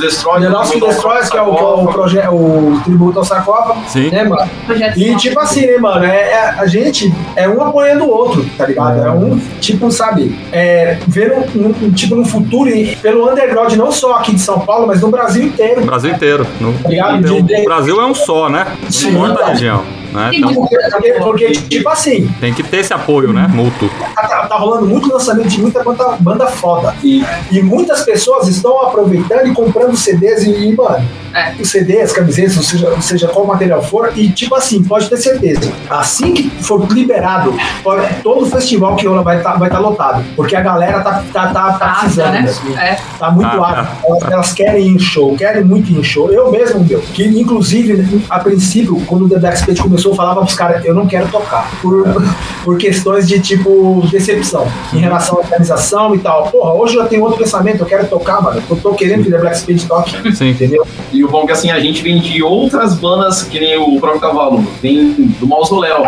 Destroy, 0.00 0.40
The 0.40 0.48
Lost 0.48 0.78
Destroys, 0.78 1.28
que 1.28 1.36
é 1.36 1.42
o, 1.42 1.54
que 1.54 1.60
é 1.60 1.64
o, 1.64 1.86
projeto, 1.88 2.30
o 2.34 2.80
tributo 2.84 3.18
ao 3.18 3.24
sarcófago, 3.24 3.80
Sim. 3.88 4.10
né, 4.10 4.24
mano? 4.24 4.48
E 4.96 5.14
tipo 5.16 5.38
assim, 5.40 5.66
né, 5.66 5.78
mano? 5.78 6.04
É, 6.04 6.30
é- 6.32 6.54
a 6.58 6.66
gente 6.66 7.12
é 7.34 7.48
um 7.48 7.60
apoiando 7.78 8.04
o 8.04 8.10
outro, 8.10 8.46
tá 8.56 8.66
ligado? 8.66 9.00
É 9.04 9.10
um, 9.10 9.38
tipo, 9.60 9.90
sabe, 9.90 10.36
é, 10.52 10.98
vendo 11.06 11.34
um, 11.54 11.86
um- 11.86 11.90
tipo 11.92 12.14
no 12.16 12.24
futuro, 12.24 12.68
e 12.70 12.96
pelo 12.96 13.30
underground, 13.30 13.72
não 13.74 13.92
só 13.92 14.14
aqui 14.16 14.32
de 14.34 14.40
São 14.40 14.60
Paulo, 14.60 14.86
mas 14.86 15.00
no 15.00 15.08
Brasil 15.08 15.44
inteiro. 15.44 15.84
Brasil 15.84 16.10
inteiro. 16.12 16.46
No, 16.60 16.70
Obrigado, 16.70 17.18
então, 17.18 17.42
de- 17.42 17.60
o 17.60 17.64
Brasil 17.64 18.00
é 18.00 18.06
um 18.06 18.14
só, 18.14 18.48
né? 18.48 18.66
Sim, 18.90 19.10
Não 19.10 19.26
importa 19.26 19.32
a 19.32 19.36
verdade. 19.36 19.52
região. 19.52 19.84
Né? 20.12 20.30
Então 20.32 20.54
Porque, 20.54 21.12
porque, 21.22 21.52
tipo 21.52 21.88
assim, 21.90 22.26
tem 22.40 22.54
que 22.54 22.62
ter 22.62 22.78
esse 22.78 22.92
apoio, 22.94 23.32
né? 23.34 23.46
Mútuo. 23.52 23.90
tá, 24.14 24.22
tá- 24.26 24.46
tá 24.46 24.56
rolando 24.56 24.86
muito 24.86 25.12
lançamento 25.12 25.48
de 25.48 25.60
muita 25.60 25.82
banda, 25.84 26.16
banda 26.20 26.46
foda. 26.46 26.94
E, 27.04 27.22
e 27.52 27.60
muitas 27.62 28.02
pessoas 28.02 28.48
estão 28.48 28.80
aproveitando 28.80 29.46
e 29.48 29.52
comprando 29.52 29.94
CDs 29.96 30.44
e, 30.44 30.50
e, 30.70 30.74
mano, 30.74 31.04
É. 31.36 31.54
os 31.60 31.68
CDs, 31.70 32.12
camisetas, 32.12 32.56
ou 32.56 32.62
seja, 32.62 32.88
ou 32.88 33.02
seja, 33.02 33.28
qual 33.28 33.46
material 33.46 33.82
for, 33.82 34.10
e 34.16 34.30
tipo 34.30 34.54
assim, 34.54 34.82
pode 34.82 35.08
ter 35.08 35.16
certeza, 35.18 35.70
assim 35.90 36.32
que 36.32 36.48
for 36.62 36.86
liberado, 36.90 37.54
pode- 37.82 38.06
todo 38.22 38.46
festival 38.46 38.96
que 38.96 39.06
rola 39.06 39.22
vai 39.22 39.36
estar 39.38 39.54
vai 39.58 39.68
tá 39.68 39.78
lotado. 39.78 40.24
Porque 40.34 40.56
a 40.56 40.60
galera 40.62 41.00
tá, 41.00 41.22
tá, 41.32 41.48
tá, 41.52 41.72
tá 41.72 41.86
Ácida, 41.86 42.00
precisando. 42.00 42.32
né? 42.32 42.40
assim. 42.40 42.74
É. 42.78 42.98
Tá 43.18 43.30
muito 43.30 43.46
Ah, 43.62 43.70
ávido. 43.70 43.88
Elas, 44.06 44.22
elas 44.32 44.52
querem 44.52 44.86
ir 44.88 44.94
em 44.94 44.98
show, 44.98 45.36
querem 45.36 45.62
muito 45.64 45.90
ir 45.92 45.98
em 45.98 46.02
show. 46.02 46.30
Eu 46.32 46.50
mesmo, 46.50 46.82
meu, 46.84 47.00
que 47.00 47.24
inclusive, 47.26 48.22
a 48.30 48.38
princípio, 48.40 49.00
quando 49.06 49.26
o 49.26 49.28
The 49.28 49.38
Black 49.38 49.58
Spade 49.58 49.82
começou, 49.82 50.12
eu 50.12 50.16
falava 50.16 50.40
pros 50.40 50.54
caras, 50.54 50.84
eu 50.84 50.94
não 50.94 51.06
quero 51.06 51.28
tocar. 51.28 51.70
Por, 51.82 52.04
por 52.64 52.78
questões 52.78 53.28
de, 53.28 53.38
tipo, 53.40 54.02
decepção 54.10 54.66
em 54.92 54.98
relação 54.98 55.36
à 55.36 55.40
organização 55.40 56.14
e 56.14 56.18
tal. 56.18 56.44
Porra, 56.48 56.72
hoje 56.74 56.96
eu 56.96 57.02
já 57.02 57.08
tenho 57.08 57.22
outro 57.22 57.38
pensamento, 57.38 57.80
eu 57.80 57.86
quero 57.86 58.06
tocar, 58.06 58.40
mano. 58.42 58.62
Eu 58.68 58.76
tô 58.76 58.94
querendo 58.94 59.22
que 59.22 59.28
o 59.28 59.32
The 59.32 59.38
Black 59.38 59.58
Spade 59.58 59.86
toque. 59.86 60.34
Sim. 60.34 60.50
Entendeu? 60.50 60.86
E 61.12 61.24
o 61.26 61.30
bom 61.30 61.42
é 61.42 61.46
que 61.46 61.52
assim, 61.52 61.70
a 61.70 61.78
gente 61.80 62.02
vem 62.02 62.18
de 62.18 62.42
outras 62.42 62.94
bandas, 62.94 63.42
que 63.42 63.58
nem 63.60 63.76
o 63.78 63.98
próprio 64.00 64.20
Cavalo, 64.20 64.64
vem 64.80 65.12
do 65.38 65.46
Mausoléu, 65.46 66.04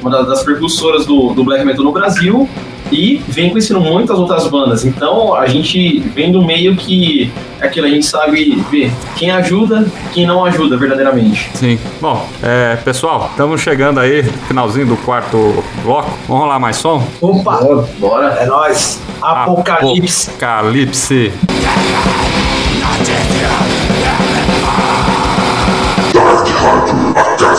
uma 0.00 0.10
da- 0.10 0.22
das 0.22 0.42
percussoras 0.42 1.04
do, 1.06 1.32
do 1.34 1.44
Black 1.44 1.64
Metal 1.64 1.84
no 1.84 1.92
Brasil, 1.92 2.48
e 2.92 3.20
vem 3.26 3.50
conhecendo 3.50 3.80
muitas 3.80 4.16
outras 4.16 4.46
bandas. 4.46 4.84
Então 4.84 5.34
a 5.34 5.46
gente 5.46 5.98
vem 6.14 6.30
do 6.30 6.44
meio 6.44 6.76
que 6.76 7.32
aquilo, 7.60 7.84
a 7.86 7.90
gente 7.90 8.06
sabe 8.06 8.62
ver 8.70 8.92
quem 9.16 9.30
ajuda, 9.32 9.84
quem 10.14 10.24
não 10.24 10.44
ajuda 10.44 10.76
verdadeiramente. 10.76 11.50
Sim. 11.54 11.78
Bom, 12.00 12.24
é, 12.42 12.76
pessoal, 12.76 13.26
estamos 13.32 13.60
chegando 13.60 13.98
aí, 13.98 14.22
finalzinho 14.46 14.86
do 14.86 14.96
quarto 14.98 15.64
bloco. 15.82 16.10
Vamos 16.28 16.44
rolar 16.44 16.60
mais 16.60 16.76
som? 16.76 17.02
Opa, 17.20 17.58
Bora! 17.98 18.36
é 18.38 18.46
nóis. 18.46 19.00
Apocalipse. 19.20 20.30
Apocalipse. 20.30 21.32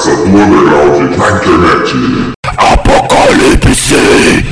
Internet. 0.05 1.89
Apocalipse! 2.59 4.46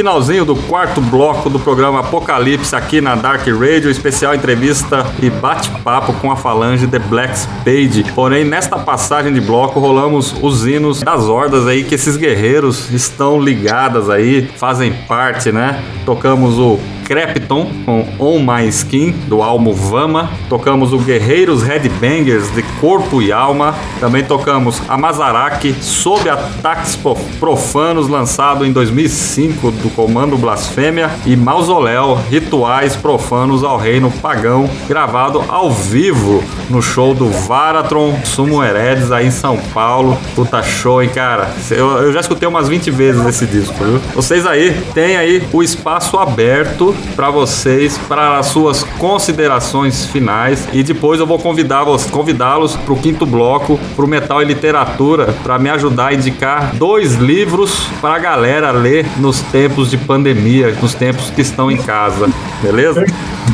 Finalzinho 0.00 0.46
do 0.46 0.56
quarto 0.56 0.98
bloco 0.98 1.50
do 1.50 1.58
programa 1.58 2.00
Apocalipse 2.00 2.74
aqui 2.74 3.02
na 3.02 3.14
Dark 3.14 3.46
Radio, 3.46 3.90
especial 3.90 4.34
entrevista 4.34 5.04
e 5.22 5.28
bate-papo 5.28 6.14
com 6.14 6.32
a 6.32 6.36
falange 6.36 6.86
The 6.86 6.98
Black 6.98 7.38
Spade. 7.38 8.10
Porém, 8.14 8.42
nesta 8.42 8.78
passagem 8.78 9.30
de 9.30 9.42
bloco 9.42 9.78
rolamos 9.78 10.34
os 10.40 10.66
hinos 10.66 11.02
das 11.02 11.24
hordas 11.24 11.66
aí 11.66 11.84
que 11.84 11.96
esses 11.96 12.16
guerreiros 12.16 12.90
estão 12.90 13.38
ligadas 13.38 14.08
aí, 14.08 14.48
fazem 14.56 14.90
parte, 15.06 15.52
né? 15.52 15.84
Tocamos 16.06 16.58
o 16.58 16.78
Crepton 17.10 17.68
com 17.84 18.06
On 18.20 18.38
My 18.38 18.68
Skin 18.68 19.10
do 19.26 19.42
álbum 19.42 19.74
Vama. 19.74 20.30
Tocamos 20.48 20.92
o 20.92 20.98
Guerreiros 20.98 21.60
Headbangers 21.60 22.48
de 22.54 22.62
Corpo 22.80 23.20
e 23.20 23.32
Alma. 23.32 23.74
Também 24.00 24.24
tocamos 24.24 24.82
a 24.88 24.96
Mazaraki 24.96 25.74
sob 25.80 26.28
ataques 26.28 26.98
profanos 27.38 28.08
lançado 28.08 28.64
em 28.64 28.72
2005 28.72 29.70
do 29.70 29.90
Comando 29.90 30.38
Blasfêmia 30.38 31.10
e 31.26 31.36
Mausoléu 31.36 32.18
Rituais 32.30 32.96
Profanos 32.96 33.62
ao 33.62 33.76
Reino 33.76 34.10
Pagão 34.10 34.68
gravado 34.88 35.44
ao 35.48 35.70
vivo 35.70 36.42
no 36.68 36.80
show 36.80 37.14
do 37.14 37.28
Varatron 37.28 38.18
Sumo 38.24 38.62
Heredes 38.62 39.12
aí 39.12 39.26
em 39.26 39.30
São 39.30 39.58
Paulo. 39.74 40.18
Puta 40.34 40.62
show, 40.62 41.02
hein, 41.02 41.10
cara? 41.10 41.50
Eu, 41.70 41.90
eu 41.98 42.12
já 42.12 42.20
escutei 42.20 42.48
umas 42.48 42.68
20 42.68 42.90
vezes 42.90 43.24
esse 43.26 43.46
disco, 43.46 43.74
viu? 43.84 44.00
Vocês 44.14 44.46
aí 44.46 44.72
tem 44.94 45.16
aí 45.16 45.42
o 45.52 45.62
espaço 45.62 46.18
aberto 46.18 46.94
para 47.14 47.30
vocês 47.30 47.98
para 48.08 48.38
as 48.38 48.46
suas 48.46 48.82
considerações 48.98 50.06
finais 50.06 50.68
e 50.72 50.82
depois 50.82 51.20
eu 51.20 51.26
vou 51.26 51.38
convidá-los 51.38 52.06
convidá-los 52.06 52.76
para 52.76 52.92
o 52.92 52.96
quinto 52.96 53.26
bloco, 53.26 53.78
para 53.94 54.04
o 54.04 54.08
Metal 54.08 54.42
e 54.42 54.44
Literatura, 54.44 55.34
para 55.42 55.58
me 55.58 55.68
ajudar 55.70 56.08
a 56.08 56.14
indicar 56.14 56.74
dois 56.74 57.14
livros 57.16 57.88
para 58.00 58.14
a 58.14 58.18
galera 58.18 58.70
ler 58.70 59.06
nos 59.18 59.40
tempos 59.40 59.90
de 59.90 59.98
pandemia, 59.98 60.74
nos 60.80 60.94
tempos 60.94 61.30
que 61.30 61.40
estão 61.40 61.70
em 61.70 61.76
casa, 61.76 62.28
beleza? 62.62 63.04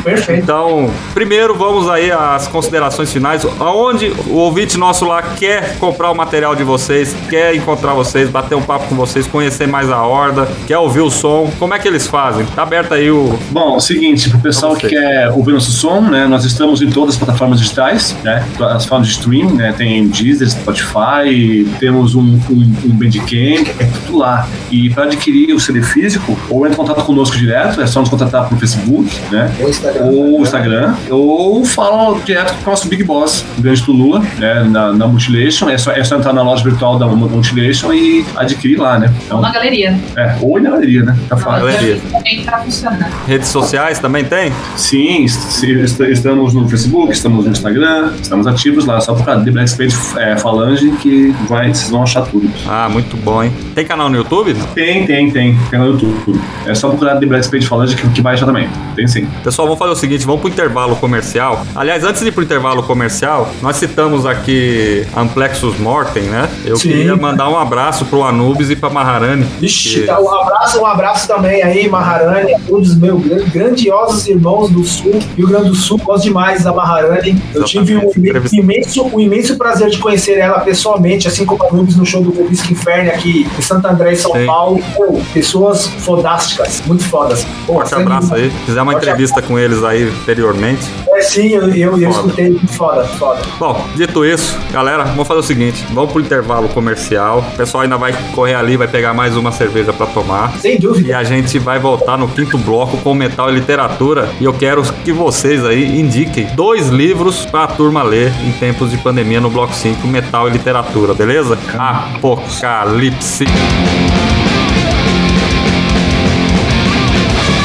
Perfeito. 0.03 0.43
Então, 0.43 0.89
primeiro 1.13 1.55
vamos 1.55 1.89
aí 1.89 2.11
às 2.11 2.47
considerações 2.47 3.11
finais. 3.11 3.45
Aonde 3.59 4.13
o 4.27 4.35
ouvinte 4.35 4.77
nosso 4.77 5.05
lá 5.05 5.21
quer 5.21 5.77
comprar 5.77 6.11
o 6.11 6.15
material 6.15 6.55
de 6.55 6.63
vocês, 6.63 7.15
quer 7.29 7.55
encontrar 7.55 7.93
vocês, 7.93 8.29
bater 8.29 8.55
um 8.55 8.61
papo 8.61 8.87
com 8.87 8.95
vocês, 8.95 9.27
conhecer 9.27 9.67
mais 9.67 9.89
a 9.89 10.01
horda, 10.03 10.47
quer 10.65 10.77
ouvir 10.77 11.01
o 11.01 11.09
som, 11.09 11.51
como 11.59 11.73
é 11.73 11.79
que 11.79 11.87
eles 11.87 12.07
fazem? 12.07 12.45
Tá 12.47 12.63
aberto 12.63 12.93
aí 12.93 13.11
o. 13.11 13.37
Bom, 13.51 13.73
é 13.73 13.77
o 13.77 13.79
seguinte, 13.79 14.29
pro 14.29 14.39
pessoal 14.39 14.75
que 14.75 14.87
quer 14.87 15.29
ouvir 15.31 15.53
nosso 15.53 15.71
som, 15.71 16.01
né? 16.01 16.27
Nós 16.27 16.45
estamos 16.45 16.81
em 16.81 16.89
todas 16.89 17.15
as 17.15 17.19
plataformas 17.19 17.59
digitais, 17.59 18.15
né? 18.23 18.45
As 18.59 18.85
formas 18.85 19.07
de 19.07 19.13
stream, 19.13 19.51
né? 19.51 19.73
Tem 19.77 20.07
Deezer, 20.07 20.49
Spotify, 20.49 21.67
temos 21.79 22.15
um, 22.15 22.39
um, 22.49 22.75
um 22.85 22.97
Bandcamp, 22.97 23.67
é 23.79 23.85
tudo 23.85 24.17
lá. 24.17 24.47
E 24.71 24.89
para 24.89 25.03
adquirir 25.03 25.53
o 25.53 25.59
CD 25.59 25.81
físico, 25.81 26.37
ou 26.49 26.65
entra 26.65 26.73
em 26.73 26.77
contato 26.77 27.03
conosco 27.05 27.37
direto, 27.37 27.81
é 27.81 27.87
só 27.87 27.99
nos 27.99 28.09
contatar 28.09 28.47
pelo 28.47 28.59
Facebook, 28.59 29.09
né? 29.31 29.53
Instagram. 29.77 30.05
Ou 30.11 30.41
Instagram, 30.41 30.95
ou 31.09 31.65
fala 31.65 32.19
direto 32.25 32.53
com 32.63 32.67
o 32.67 32.69
nosso 32.71 32.87
Big 32.87 33.03
Boss, 33.03 33.45
o 33.57 33.61
grande 33.61 33.83
Lula, 33.87 34.19
né? 34.37 34.63
Na, 34.63 34.91
na 34.93 35.07
Mutilation, 35.07 35.69
é 35.69 35.77
só, 35.77 35.91
é 35.91 36.03
só 36.03 36.17
entrar 36.17 36.33
na 36.33 36.41
loja 36.41 36.63
virtual 36.63 36.97
da 36.97 37.07
Mutilation 37.07 37.93
e 37.93 38.25
adquirir 38.35 38.77
lá, 38.79 38.99
né? 38.99 39.13
Então, 39.25 39.39
Na 39.41 39.51
galeria. 39.51 39.97
é, 40.15 40.35
ou 40.41 40.59
na 40.59 40.71
galeria, 40.71 41.03
né? 41.03 41.17
Tá 41.29 41.37
fácil. 41.37 41.67
Galeria. 41.67 41.99
Também 42.11 42.43
tá 42.43 42.57
funcionando. 42.59 43.05
Redes 43.27 43.47
sociais 43.49 43.99
também 43.99 44.23
tem? 44.25 44.51
Sim, 44.75 45.23
est- 45.23 45.63
est- 45.63 45.99
estamos 46.01 46.53
no 46.53 46.67
Facebook, 46.67 47.11
estamos 47.13 47.45
no 47.45 47.51
Instagram, 47.51 48.11
estamos 48.21 48.47
ativos 48.47 48.85
lá, 48.85 48.99
só 48.99 49.13
procurar 49.13 49.43
The 49.43 49.51
Black 49.51 49.69
Spade 49.69 49.95
é, 50.17 50.37
Falange 50.37 50.91
que 51.01 51.33
vai, 51.47 51.73
vocês 51.73 51.89
vão 51.89 52.03
achar 52.03 52.23
tudo. 52.23 52.49
Ah, 52.67 52.89
muito 52.89 53.15
bom, 53.17 53.43
hein? 53.43 53.53
Tem 53.75 53.85
canal 53.85 54.09
no 54.09 54.17
YouTube? 54.17 54.53
Tem, 54.73 55.05
tem, 55.05 55.31
tem, 55.31 55.57
tem 55.69 55.79
no 55.79 55.87
YouTube. 55.87 56.39
É 56.65 56.73
só 56.73 56.89
procurar 56.89 57.17
The 57.17 57.25
Black 57.25 57.45
Spade 57.45 57.67
Falange 57.67 57.95
que, 57.95 58.07
que 58.09 58.21
vai 58.21 58.33
achar 58.33 58.45
também. 58.45 58.67
Tem 58.95 59.07
sim. 59.07 59.27
Pessoal, 59.43 59.66
vamos 59.67 59.79
fazer 59.79 59.91
o 59.91 59.95
seguinte, 59.95 60.25
vamos 60.25 60.41
pro 60.41 60.49
intervalo 60.49 60.95
comercial. 60.95 61.65
Aliás, 61.75 62.03
antes 62.03 62.21
de 62.21 62.27
ir 62.29 62.31
pro 62.31 62.43
intervalo 62.43 62.83
comercial, 62.83 63.49
nós 63.61 63.75
citamos 63.77 64.25
aqui 64.25 65.05
Amplexus 65.15 65.77
Mortem, 65.79 66.23
né? 66.23 66.49
Eu 66.65 66.77
Sim. 66.77 66.89
queria 66.89 67.15
mandar 67.15 67.49
um 67.49 67.57
abraço 67.57 68.05
pro 68.05 68.23
Anubis 68.23 68.69
e 68.69 68.75
pra 68.75 68.89
Maharani. 68.89 69.43
Vixe, 69.59 70.01
que- 70.01 70.05
tá, 70.05 70.19
um 70.19 70.33
abraço, 70.33 70.79
um 70.79 70.85
abraço 70.85 71.27
também 71.27 71.61
aí, 71.63 71.87
Maharani, 71.89 72.53
a 72.55 72.59
todos 72.59 72.89
os 72.91 72.95
meus 72.97 73.21
gran- 73.23 73.45
grandiosos 73.49 74.27
irmãos 74.27 74.69
do 74.69 74.83
Sul, 74.83 75.19
Rio 75.35 75.47
Grande 75.47 75.69
do 75.69 75.75
Sul, 75.75 75.97
gosto 76.03 76.23
demais 76.23 76.63
da 76.63 76.73
Maharani. 76.73 77.41
Eu 77.53 77.63
tive 77.63 77.97
um 77.97 78.11
imen- 78.15 78.41
imenso, 78.53 79.03
um 79.13 79.19
imenso 79.19 79.57
prazer 79.57 79.89
de 79.89 79.97
conhecer 79.97 80.37
ela 80.37 80.59
pessoalmente, 80.59 81.27
assim 81.27 81.45
como 81.45 81.63
a 81.65 81.71
Nubes 81.71 81.95
no 81.95 82.05
show 82.05 82.21
do 82.21 82.29
Rubisco 82.31 82.71
Inferno 82.71 83.09
aqui 83.11 83.47
em 83.57 83.61
Santo 83.61 83.87
André, 83.87 84.13
em 84.13 84.15
São 84.15 84.31
Sim. 84.31 84.45
Paulo. 84.45 84.79
Pô, 84.95 85.19
pessoas 85.33 85.87
fodásticas, 85.99 86.81
muito 86.85 87.03
fodas. 87.03 87.45
Pô, 87.65 87.73
Forte 87.73 87.93
abraço 87.95 88.33
aí. 88.33 88.49
Fizer 88.65 88.81
uma 88.81 88.91
Forte 88.93 89.05
entrevista 89.05 89.41
com 89.41 89.56
eles 89.59 89.83
aí 89.83 90.03
anteriormente. 90.03 90.85
É, 91.09 91.21
sim, 91.21 91.49
eu, 91.49 91.69
eu, 91.73 91.99
eu 91.99 92.09
escutei, 92.09 92.59
foda, 92.69 93.03
foda. 93.03 93.41
Bom, 93.59 93.85
dito 93.95 94.23
isso, 94.25 94.57
galera, 94.71 95.03
vamos 95.03 95.27
fazer 95.27 95.39
o 95.39 95.43
seguinte: 95.43 95.85
vamos 95.91 96.11
pro 96.11 96.21
intervalo 96.21 96.69
comercial. 96.69 97.45
O 97.53 97.57
pessoal 97.57 97.83
ainda 97.83 97.97
vai 97.97 98.13
correr 98.33 98.55
ali, 98.55 98.77
vai 98.77 98.87
pegar 98.87 99.13
mais 99.13 99.35
uma 99.35 99.51
cerveja 99.51 99.91
pra 99.93 100.05
tomar. 100.07 100.57
Sem 100.59 100.79
dúvida. 100.79 101.07
E 101.07 101.13
a 101.13 101.23
gente 101.23 101.57
vai 101.59 101.79
voltar 101.79 102.17
no 102.17 102.27
quinto 102.27 102.57
bloco 102.57 102.97
com 102.97 103.13
metal 103.13 103.49
e 103.49 103.53
literatura. 103.53 104.29
E 104.39 104.45
eu 104.45 104.53
quero 104.53 104.81
que 105.03 105.11
vocês 105.11 105.65
aí 105.65 105.99
indiquem 105.99 106.47
dois 106.55 106.89
livros 106.89 107.45
pra 107.45 107.67
turma 107.67 108.03
ler 108.03 108.31
em 108.45 108.51
tempos 108.51 108.91
de 108.91 108.97
pandemia 108.97 109.41
no 109.41 109.49
bloco 109.49 109.73
5, 109.73 110.07
metal 110.07 110.47
e 110.47 110.51
literatura, 110.51 111.13
beleza? 111.13 111.57
Apocalipse. 111.77 113.45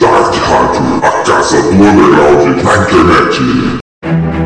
Dark 0.03 0.35
Rádio, 0.35 1.01
a 1.01 1.11
casa 1.23 1.63
do 1.63 1.71
underground 1.71 2.61
na 2.65 2.77
internet. 2.77 4.42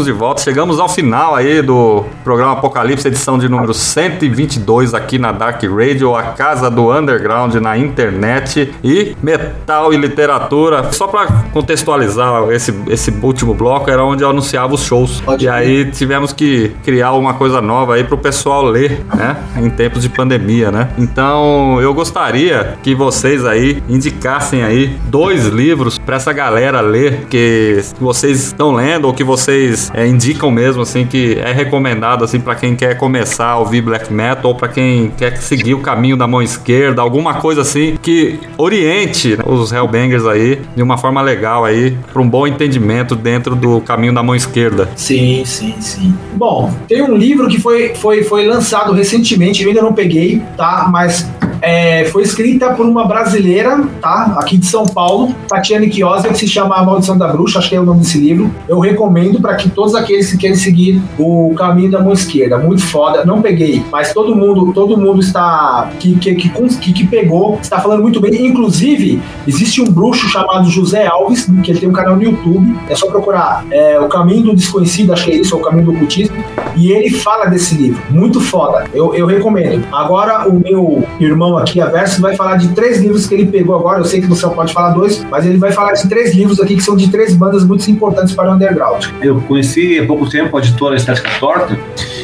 Estamos 0.00 0.06
de 0.06 0.12
volta, 0.12 0.40
chegamos 0.40 0.80
ao 0.80 0.88
final 0.88 1.34
aí 1.34 1.60
do 1.60 2.04
programa 2.24 2.52
Apocalipse, 2.52 3.06
edição 3.06 3.38
de 3.38 3.50
número 3.50 3.74
122 3.74 4.94
aqui 4.94 5.18
na 5.18 5.30
Dark 5.30 5.62
Radio, 5.62 6.16
a 6.16 6.22
casa 6.22 6.70
do 6.70 6.90
underground 6.90 7.54
na 7.56 7.76
internet 7.76 8.72
e 8.82 9.14
metal 9.22 9.92
e 9.92 9.98
literatura. 9.98 10.90
Só 10.92 11.06
para 11.06 11.26
contextualizar 11.52 12.50
esse, 12.50 12.74
esse 12.88 13.10
último 13.22 13.52
bloco, 13.52 13.90
era 13.90 14.02
onde 14.02 14.22
eu 14.22 14.30
anunciava 14.30 14.72
os 14.72 14.84
shows. 14.84 15.22
e 15.38 15.46
aí 15.46 15.90
tivemos 15.90 16.32
que 16.32 16.70
criar 16.82 17.12
uma 17.12 17.34
coisa 17.34 17.60
nova 17.60 17.96
aí 17.96 18.04
pro 18.04 18.16
pessoal 18.16 18.64
ler, 18.64 19.04
né? 19.14 19.36
Em 19.56 19.68
tempos 19.68 20.00
de 20.00 20.08
pandemia, 20.08 20.70
né? 20.70 20.88
Então 20.96 21.78
eu 21.82 21.92
gostaria 21.92 22.78
que 22.82 22.94
vocês 22.94 23.44
aí 23.44 23.82
indicassem 23.86 24.62
aí 24.62 24.96
dois 25.10 25.46
livros 25.46 25.98
para 25.98 26.16
essa 26.16 26.32
galera 26.32 26.80
ler 26.80 27.26
que 27.28 27.82
vocês 28.00 28.44
estão 28.44 28.72
lendo 28.72 29.04
ou 29.04 29.12
que 29.12 29.22
vocês 29.22 29.89
é, 29.94 30.06
indicam 30.06 30.50
mesmo 30.50 30.82
assim 30.82 31.06
que 31.06 31.38
é 31.38 31.52
recomendado 31.52 32.24
assim 32.24 32.40
para 32.40 32.54
quem 32.54 32.74
quer 32.76 32.96
começar 32.96 33.50
a 33.50 33.58
ouvir 33.58 33.82
black 33.82 34.12
metal 34.12 34.50
ou 34.50 34.54
para 34.54 34.68
quem 34.68 35.10
quer 35.16 35.36
seguir 35.38 35.74
o 35.74 35.80
caminho 35.80 36.16
da 36.16 36.26
mão 36.26 36.42
esquerda, 36.42 37.02
alguma 37.02 37.34
coisa 37.34 37.62
assim 37.62 37.96
que 38.00 38.38
oriente 38.56 39.38
os 39.46 39.72
Hellbangers 39.72 40.26
aí 40.26 40.60
de 40.74 40.82
uma 40.82 40.96
forma 40.96 41.20
legal 41.20 41.64
aí 41.64 41.96
para 42.12 42.22
um 42.22 42.28
bom 42.28 42.46
entendimento 42.46 43.14
dentro 43.14 43.54
do 43.54 43.80
caminho 43.80 44.14
da 44.14 44.22
mão 44.22 44.34
esquerda. 44.34 44.88
Sim, 44.96 45.44
sim, 45.44 45.74
sim. 45.80 46.14
Bom, 46.34 46.74
tem 46.88 47.02
um 47.02 47.14
livro 47.14 47.48
que 47.48 47.60
foi, 47.60 47.94
foi, 47.94 48.22
foi 48.22 48.46
lançado 48.46 48.92
recentemente, 48.92 49.62
eu 49.62 49.68
ainda 49.68 49.82
não 49.82 49.92
peguei, 49.92 50.42
tá? 50.56 50.88
Mas 50.90 51.28
é, 51.62 52.04
foi 52.06 52.22
escrita 52.22 52.72
por 52.74 52.86
uma 52.86 53.06
brasileira, 53.06 53.82
tá? 54.00 54.36
Aqui 54.38 54.56
de 54.56 54.66
São 54.66 54.86
Paulo, 54.86 55.34
Tatiane 55.48 55.92
Chiosa, 55.92 56.28
que 56.28 56.38
se 56.38 56.48
chama 56.48 56.76
A 56.76 56.84
Maldição 56.84 57.16
da 57.16 57.28
Bruxa, 57.28 57.58
acho 57.58 57.68
que 57.68 57.76
é 57.76 57.80
o 57.80 57.84
nome 57.84 58.00
desse 58.00 58.18
livro. 58.18 58.50
Eu 58.68 58.78
recomendo 58.80 59.40
para 59.40 59.54
que 59.54 59.68
todos 59.68 59.94
aqueles 59.94 60.30
que 60.30 60.38
querem 60.38 60.56
seguir 60.56 61.00
o 61.18 61.54
caminho 61.54 61.90
da 61.90 62.00
mão 62.00 62.12
esquerda. 62.12 62.58
Muito 62.58 62.82
foda. 62.82 63.24
Não 63.24 63.42
peguei, 63.42 63.84
mas 63.90 64.12
todo 64.12 64.34
mundo, 64.34 64.72
todo 64.72 64.96
mundo 64.96 65.20
está 65.20 65.90
que, 65.98 66.16
que, 66.16 66.34
que, 66.34 66.92
que, 66.92 67.06
pegou, 67.06 67.58
está 67.60 67.78
falando 67.80 68.02
muito 68.02 68.20
bem. 68.20 68.46
Inclusive, 68.46 69.20
existe 69.46 69.82
um 69.82 69.90
bruxo 69.90 70.28
chamado 70.28 70.68
José 70.70 71.06
Alves, 71.06 71.48
que 71.62 71.70
ele 71.70 71.80
tem 71.80 71.88
um 71.88 71.92
canal 71.92 72.16
no 72.16 72.22
YouTube. 72.22 72.76
É 72.88 72.94
só 72.94 73.06
procurar 73.06 73.64
é, 73.70 74.00
O 74.00 74.08
Caminho 74.08 74.44
do 74.44 74.54
Desconhecido, 74.54 75.12
acho 75.12 75.24
que 75.24 75.32
é 75.32 75.36
isso, 75.36 75.54
ou 75.54 75.60
O 75.60 75.64
Caminho 75.64 75.86
do 75.86 75.92
Ocultismo. 75.92 76.36
E 76.76 76.92
ele 76.92 77.10
fala 77.10 77.46
desse 77.46 77.74
livro. 77.74 78.00
Muito 78.10 78.40
foda. 78.40 78.86
Eu, 78.94 79.14
eu 79.14 79.26
recomendo. 79.26 79.84
Agora, 79.92 80.48
o 80.48 80.58
meu 80.58 81.04
irmão 81.18 81.49
irmão 81.50 81.58
aqui, 81.58 81.80
a 81.80 81.86
Verso, 81.86 82.20
vai 82.20 82.36
falar 82.36 82.56
de 82.56 82.68
três 82.68 83.00
livros 83.00 83.26
que 83.26 83.34
ele 83.34 83.46
pegou 83.46 83.74
agora. 83.74 84.00
Eu 84.00 84.04
sei 84.04 84.20
que 84.20 84.26
você 84.26 84.46
pode 84.48 84.72
falar 84.72 84.90
dois, 84.90 85.24
mas 85.30 85.44
ele 85.44 85.58
vai 85.58 85.72
falar 85.72 85.92
de 85.92 86.08
três 86.08 86.34
livros 86.34 86.60
aqui 86.60 86.76
que 86.76 86.82
são 86.82 86.96
de 86.96 87.08
três 87.10 87.34
bandas 87.34 87.64
muito 87.64 87.88
importantes 87.90 88.34
para 88.34 88.50
o 88.50 88.54
underground. 88.54 89.06
Eu 89.20 89.40
conheci 89.42 89.98
há 89.98 90.06
pouco 90.06 90.28
tempo 90.28 90.56
a 90.56 90.60
editora 90.60 90.96
Estética 90.96 91.28
Torta 91.38 91.78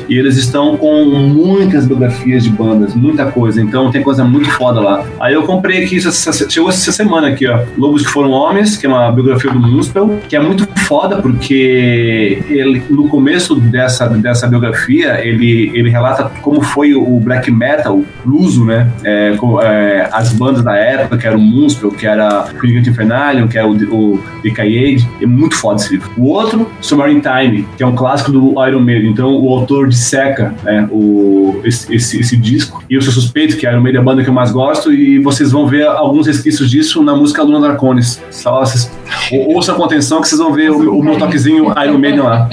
e 0.08 0.16
eles 0.18 0.36
estão 0.36 0.76
com 0.76 1.04
muitas 1.04 1.86
biografias 1.86 2.44
de 2.44 2.50
bandas, 2.50 2.94
muita 2.94 3.26
coisa, 3.26 3.60
então 3.60 3.90
tem 3.90 4.02
coisa 4.02 4.24
muito 4.24 4.50
foda 4.52 4.80
lá. 4.80 5.04
Aí 5.20 5.34
eu 5.34 5.42
comprei 5.42 5.84
aqui, 5.84 6.00
chegou 6.00 6.70
essa 6.70 6.92
semana 6.92 7.28
aqui, 7.28 7.46
ó, 7.46 7.60
Lobos 7.76 8.04
que 8.04 8.10
Foram 8.10 8.30
Homens, 8.30 8.76
que 8.76 8.86
é 8.86 8.88
uma 8.88 9.10
biografia 9.10 9.50
do 9.50 9.58
Muspel, 9.58 10.18
que 10.28 10.36
é 10.36 10.40
muito 10.40 10.66
foda 10.86 11.16
porque 11.16 12.42
ele, 12.48 12.82
no 12.88 13.08
começo 13.08 13.56
dessa, 13.56 14.08
dessa 14.08 14.46
biografia, 14.46 15.24
ele, 15.26 15.70
ele 15.74 15.90
relata 15.90 16.30
como 16.42 16.62
foi 16.62 16.94
o 16.94 17.18
black 17.20 17.50
metal, 17.50 18.02
luso, 18.24 18.64
né, 18.64 18.90
é, 19.04 19.36
com, 19.36 19.60
é, 19.60 20.08
as 20.12 20.32
bandas 20.32 20.62
da 20.62 20.76
época, 20.76 21.18
que 21.18 21.26
era 21.26 21.36
o 21.36 21.40
Muspel, 21.40 21.90
que 21.90 22.06
era 22.06 22.44
o 22.44 22.60
Queen 22.60 22.78
Infernalium, 22.78 23.48
que 23.48 23.58
era 23.58 23.66
o, 23.66 23.72
o 23.72 24.22
Decayade, 24.42 25.08
é 25.20 25.26
muito 25.26 25.56
foda 25.56 25.80
esse 25.80 25.92
livro. 25.92 26.10
O 26.16 26.28
outro, 26.28 26.70
Submarine 26.80 27.20
Time, 27.20 27.68
que 27.76 27.82
é 27.82 27.86
um 27.86 27.94
clássico 27.94 28.30
do 28.30 28.66
Iron 28.66 28.80
Maiden, 28.80 29.10
então 29.10 29.36
o 29.36 29.52
autor 29.52 29.88
disseca 29.97 30.55
né, 30.62 30.86
o, 30.93 31.60
esse, 31.64 31.94
esse, 31.94 32.20
esse 32.20 32.36
disco, 32.36 32.82
e 32.89 32.94
eu 32.94 33.01
sou 33.02 33.12
suspeito 33.12 33.56
que 33.56 33.66
Iron 33.66 33.81
Maiden 33.81 33.98
é 33.98 34.02
a 34.02 34.05
banda 34.05 34.23
que 34.23 34.28
eu 34.28 34.35
mais 34.35 34.52
gosto, 34.52 34.93
e 34.93 35.18
vocês 35.18 35.51
vão 35.51 35.66
ver 35.66 35.86
alguns 35.86 36.27
resquícios 36.27 36.70
disso 36.70 37.02
na 37.02 37.14
música 37.16 37.43
Luna 37.43 37.60
Draconis. 37.68 38.20
Só 38.31 38.60
vocês 38.60 38.90
ou- 39.32 39.55
ouçam 39.56 39.74
com 39.74 39.85
atenção 39.85 40.20
que 40.20 40.28
vocês 40.28 40.40
vão 40.40 40.52
ver 40.52 40.70
o, 40.70 40.98
o 40.98 41.02
meu 41.02 41.18
toquezinho 41.18 41.73
Iron 41.82 41.98
Maiden 41.98 42.20
lá. 42.20 42.48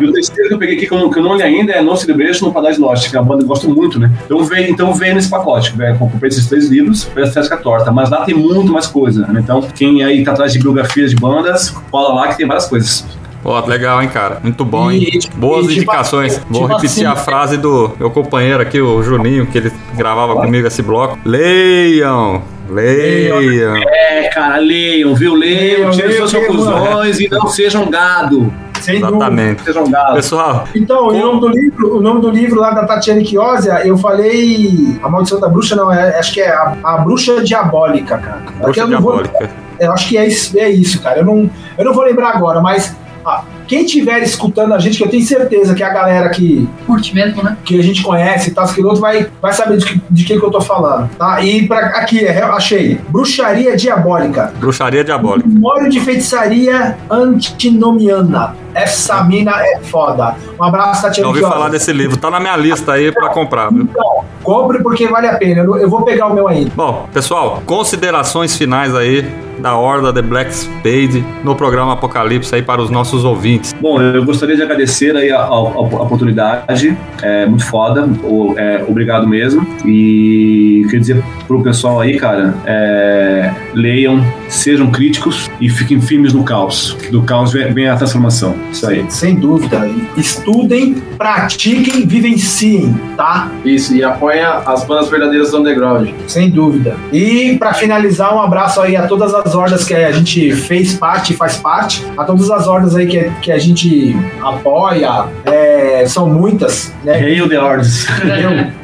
E 0.00 0.04
o 0.06 0.12
terceiro 0.12 0.48
que 0.48 0.54
eu 0.54 0.58
peguei 0.58 0.76
aqui, 0.76 0.86
que 0.86 0.92
eu, 0.94 0.98
não- 0.98 1.10
que 1.10 1.18
eu 1.18 1.22
não 1.22 1.30
olhei 1.32 1.46
ainda, 1.46 1.72
é 1.72 1.82
No 1.82 1.96
Celebration 1.96 2.46
no 2.46 2.52
Paradise 2.52 2.80
Lost, 2.80 3.10
que 3.10 3.16
é 3.16 3.20
uma 3.20 3.26
banda 3.28 3.38
que 3.40 3.44
eu 3.44 3.48
gosto 3.48 3.68
muito, 3.68 3.98
né? 4.00 4.10
Então 4.24 4.42
veio, 4.44 4.70
então 4.70 4.92
veio 4.94 5.14
nesse 5.14 5.28
pacote, 5.28 5.76
né? 5.76 5.94
Comprei 5.98 6.28
esses 6.28 6.46
três 6.46 6.68
livros 6.68 7.04
pra 7.04 7.24
Estética 7.24 7.56
Torta, 7.58 7.90
mas 7.92 8.08
lá 8.10 8.24
tem 8.24 8.34
muito 8.34 8.72
mais 8.72 8.86
coisa, 8.86 9.26
né? 9.26 9.40
Então 9.42 9.60
quem 9.74 10.02
aí 10.02 10.24
tá 10.24 10.32
atrás 10.32 10.52
de 10.52 10.58
biografias 10.58 11.10
de 11.10 11.16
bandas, 11.16 11.70
cola 11.90 12.14
lá 12.14 12.28
que 12.28 12.36
tem 12.38 12.46
várias 12.46 12.66
coisas. 12.66 13.04
Pô, 13.42 13.58
legal, 13.60 14.02
hein, 14.02 14.08
cara? 14.08 14.38
Muito 14.42 14.64
bom, 14.64 14.90
hein? 14.90 15.02
E- 15.02 15.20
Boas 15.36 15.64
e 15.66 15.68
tipo 15.68 15.80
indicações. 15.82 16.32
assim- 16.36 16.42
Vou 16.50 16.62
tipo 16.62 16.74
repetir 16.76 17.06
assim- 17.06 17.06
a 17.06 17.16
frase 17.16 17.56
do 17.56 17.92
meu 17.98 18.10
companheiro 18.10 18.62
aqui, 18.62 18.80
o 18.80 19.02
Juninho, 19.02 19.46
que 19.46 19.56
ele 19.58 19.72
gravava 19.96 20.34
comigo 20.34 20.66
esse 20.66 20.82
bloco. 20.82 21.18
Leiam! 21.24 22.42
Leiam! 22.68 23.76
É, 23.88 24.28
cara, 24.32 24.58
leiam, 24.58 25.14
viu? 25.14 25.34
Leiam, 25.34 25.76
Leiam, 25.78 25.90
tirem 25.90 26.16
suas 26.16 26.32
conclusões 26.32 27.18
e 27.20 27.28
não 27.30 27.46
sejam 27.48 27.88
gado. 27.90 28.52
Sem 28.80 28.96
Exatamente. 28.96 29.62
Sejam 29.62 29.90
gado. 29.90 30.14
Pessoal, 30.14 30.64
Então, 30.74 31.08
o 31.08 31.12
nome 31.12 31.40
do 31.40 31.48
livro, 31.48 31.98
o 31.98 32.00
nome 32.00 32.20
do 32.22 32.30
livro 32.30 32.58
lá 32.60 32.70
da 32.70 32.84
Tatiana 32.86 33.22
Chiosia, 33.24 33.86
eu 33.86 33.96
falei 33.98 34.98
A 35.02 35.08
Maldição 35.08 35.38
da 35.38 35.48
Bruxa, 35.48 35.76
não, 35.76 35.92
é, 35.92 36.18
acho 36.18 36.32
que 36.32 36.40
é 36.40 36.48
a, 36.50 36.74
a 36.82 36.98
Bruxa 36.98 37.42
Diabólica, 37.42 38.16
cara. 38.16 38.40
Bruxa 38.62 38.80
eu 38.80 38.88
não 38.88 39.00
vou- 39.02 39.22
diabólica. 39.22 39.50
eu 39.78 39.92
acho 39.92 40.08
que 40.08 40.16
é 40.16 40.26
isso, 40.26 40.58
é 40.58 40.70
isso, 40.70 41.02
cara. 41.02 41.18
Eu 41.18 41.24
não, 41.26 41.50
eu 41.76 41.84
não 41.84 41.92
vou 41.92 42.04
lembrar 42.04 42.30
agora, 42.30 42.60
mas 42.62 42.96
ah, 43.24 43.44
quem 43.68 43.84
estiver 43.84 44.22
escutando 44.22 44.72
a 44.74 44.78
gente, 44.78 44.96
que 44.98 45.04
eu 45.04 45.08
tenho 45.08 45.24
certeza 45.24 45.74
que 45.74 45.82
é 45.82 45.86
a 45.86 45.92
galera 45.92 46.28
que, 46.30 46.68
Curte 46.86 47.14
mesmo, 47.14 47.42
né? 47.42 47.56
que 47.64 47.78
a 47.78 47.82
gente 47.82 48.02
conhece 48.02 48.50
e 48.50 48.54
tal, 48.54 48.66
que 48.66 48.82
outro 48.82 49.00
vai, 49.00 49.26
vai 49.40 49.52
saber 49.52 49.76
de, 49.78 49.84
que- 49.86 50.00
de 50.10 50.24
quem 50.24 50.38
que 50.38 50.44
eu 50.44 50.50
tô 50.50 50.60
falando, 50.60 51.08
tá? 51.16 51.40
E 51.42 51.66
pra, 51.68 51.78
aqui, 51.88 52.24
é, 52.24 52.42
achei. 52.42 53.00
Bruxaria 53.08 53.76
Diabólica. 53.76 54.52
Bruxaria 54.58 55.04
diabólica. 55.04 55.48
Memória 55.48 55.88
de 55.88 56.00
feitiçaria 56.00 56.96
antinomiana. 57.10 58.54
Essa 58.74 59.22
mina 59.24 59.52
é 59.56 59.80
foda. 59.80 60.36
Um 60.58 60.64
abraço, 60.64 61.02
Tatiana 61.02 61.28
Não 61.28 61.34
ouvi 61.36 61.40
falar 61.40 61.68
desse 61.68 61.92
livro. 61.92 62.16
Tá 62.16 62.30
na 62.30 62.38
minha 62.40 62.56
lista 62.56 62.92
aí 62.92 63.10
pra 63.12 63.28
comprar, 63.30 63.70
viu? 63.70 63.82
Então, 63.82 64.24
compre 64.42 64.80
porque 64.82 65.06
vale 65.08 65.26
a 65.26 65.34
pena. 65.36 65.62
Eu, 65.62 65.76
eu 65.76 65.90
vou 65.90 66.02
pegar 66.02 66.28
o 66.28 66.34
meu 66.34 66.46
ainda. 66.48 66.70
Bom, 66.74 67.08
pessoal, 67.12 67.62
considerações 67.66 68.56
finais 68.56 68.94
aí 68.94 69.26
da 69.60 69.76
Horda 69.76 70.12
The 70.12 70.22
Black 70.22 70.52
Spade 70.54 71.24
no 71.44 71.54
programa 71.54 71.92
Apocalipse 71.92 72.54
aí 72.54 72.62
para 72.62 72.80
os 72.80 72.90
nossos 72.90 73.24
ouvintes. 73.24 73.74
Bom, 73.80 74.00
eu 74.00 74.24
gostaria 74.24 74.56
de 74.56 74.62
agradecer 74.62 75.16
aí 75.16 75.30
a, 75.30 75.38
a- 75.40 75.46
a 75.48 75.80
oportunidade, 75.80 76.96
é 77.22 77.46
muito 77.46 77.64
foda, 77.66 78.08
o- 78.22 78.54
é, 78.56 78.84
obrigado 78.88 79.26
mesmo. 79.28 79.66
E 79.84 80.82
queria 80.84 81.00
dizer 81.00 81.24
pro 81.46 81.62
pessoal 81.62 82.00
aí, 82.00 82.16
cara, 82.18 82.54
é, 82.66 83.52
leiam, 83.74 84.24
sejam 84.48 84.90
críticos 84.90 85.50
e 85.60 85.68
fiquem 85.68 86.00
firmes 86.00 86.32
no 86.32 86.42
caos. 86.44 86.96
Do 87.10 87.22
caos 87.22 87.52
vem, 87.52 87.72
vem 87.72 87.88
a 87.88 87.96
transformação. 87.96 88.54
Isso 88.72 88.86
aí. 88.88 89.04
Sem 89.08 89.34
dúvida. 89.36 89.88
Estudem, 90.16 90.94
pratiquem, 91.18 92.06
vivenciem, 92.06 92.94
tá? 93.16 93.50
Isso, 93.64 93.94
e 93.94 94.02
apoia 94.04 94.58
as 94.66 94.84
bandas 94.84 95.08
verdadeiras 95.10 95.50
do 95.50 95.58
underground. 95.58 96.08
Sem 96.26 96.50
dúvida. 96.50 96.96
E 97.12 97.56
pra 97.58 97.74
finalizar, 97.74 98.34
um 98.34 98.40
abraço 98.40 98.80
aí 98.80 98.96
a 98.96 99.06
todas 99.06 99.34
as 99.34 99.49
hordas 99.54 99.84
que 99.84 99.94
a 99.94 100.12
gente 100.12 100.52
fez 100.52 100.94
parte, 100.94 101.34
faz 101.34 101.56
parte, 101.56 102.04
a 102.16 102.24
todas 102.24 102.50
as 102.50 102.66
hordas 102.66 102.94
aí 102.96 103.06
que, 103.06 103.30
que 103.42 103.52
a 103.52 103.58
gente 103.58 104.16
apoia, 104.42 105.26
é, 105.44 106.04
são 106.06 106.28
muitas, 106.28 106.92
né? 107.04 107.14
Hail 107.14 107.48
the 107.48 107.58
Hordes. 107.58 108.06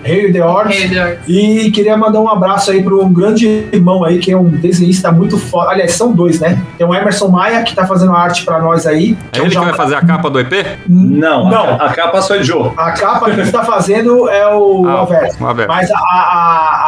Hail, 0.05 0.33
the 0.33 0.43
Hordes. 0.45 0.91
E 1.27 1.71
queria 1.71 1.97
mandar 1.97 2.21
um 2.21 2.29
abraço 2.29 2.71
aí 2.71 2.83
para 2.83 2.95
um 2.95 3.13
grande 3.13 3.67
irmão 3.73 4.05
aí, 4.05 4.19
que 4.19 4.31
é 4.33 4.37
um 4.37 4.45
desenhista 4.49 5.11
muito 5.13 5.39
foda. 5.39 5.71
Aliás, 5.71 5.93
são 5.93 6.13
dois, 6.13 6.41
né? 6.41 6.61
Tem 6.79 6.87
o 6.87 6.95
Emerson 6.95 7.29
Maia, 7.29 7.63
que 7.63 7.75
tá 7.75 7.87
fazendo 7.87 8.13
arte 8.13 8.45
pra 8.45 8.61
nós 8.61 8.87
aí. 8.87 9.17
É 9.33 9.39
ele 9.39 9.51
que 9.51 9.59
vai 9.59 9.73
fazer 9.75 9.95
a 9.97 10.01
capa 10.05 10.31
do 10.31 10.39
EP? 10.41 10.53
Não, 10.89 11.49
Não. 11.49 11.65
A, 11.71 11.87
a 11.87 11.93
capa 11.93 12.21
só 12.23 12.35
é 12.37 12.43
Joe. 12.43 12.71
A 12.77 12.93
capa 12.93 13.31
que 13.31 13.41
está 13.41 13.65
fazendo 13.65 14.29
é 14.29 14.47
o 14.55 14.85
Ah, 14.87 14.93
Alberto. 15.01 15.37
Mas 15.69 15.91
a, 15.91 15.97
a- 15.99 16.01
a- 16.01 16.86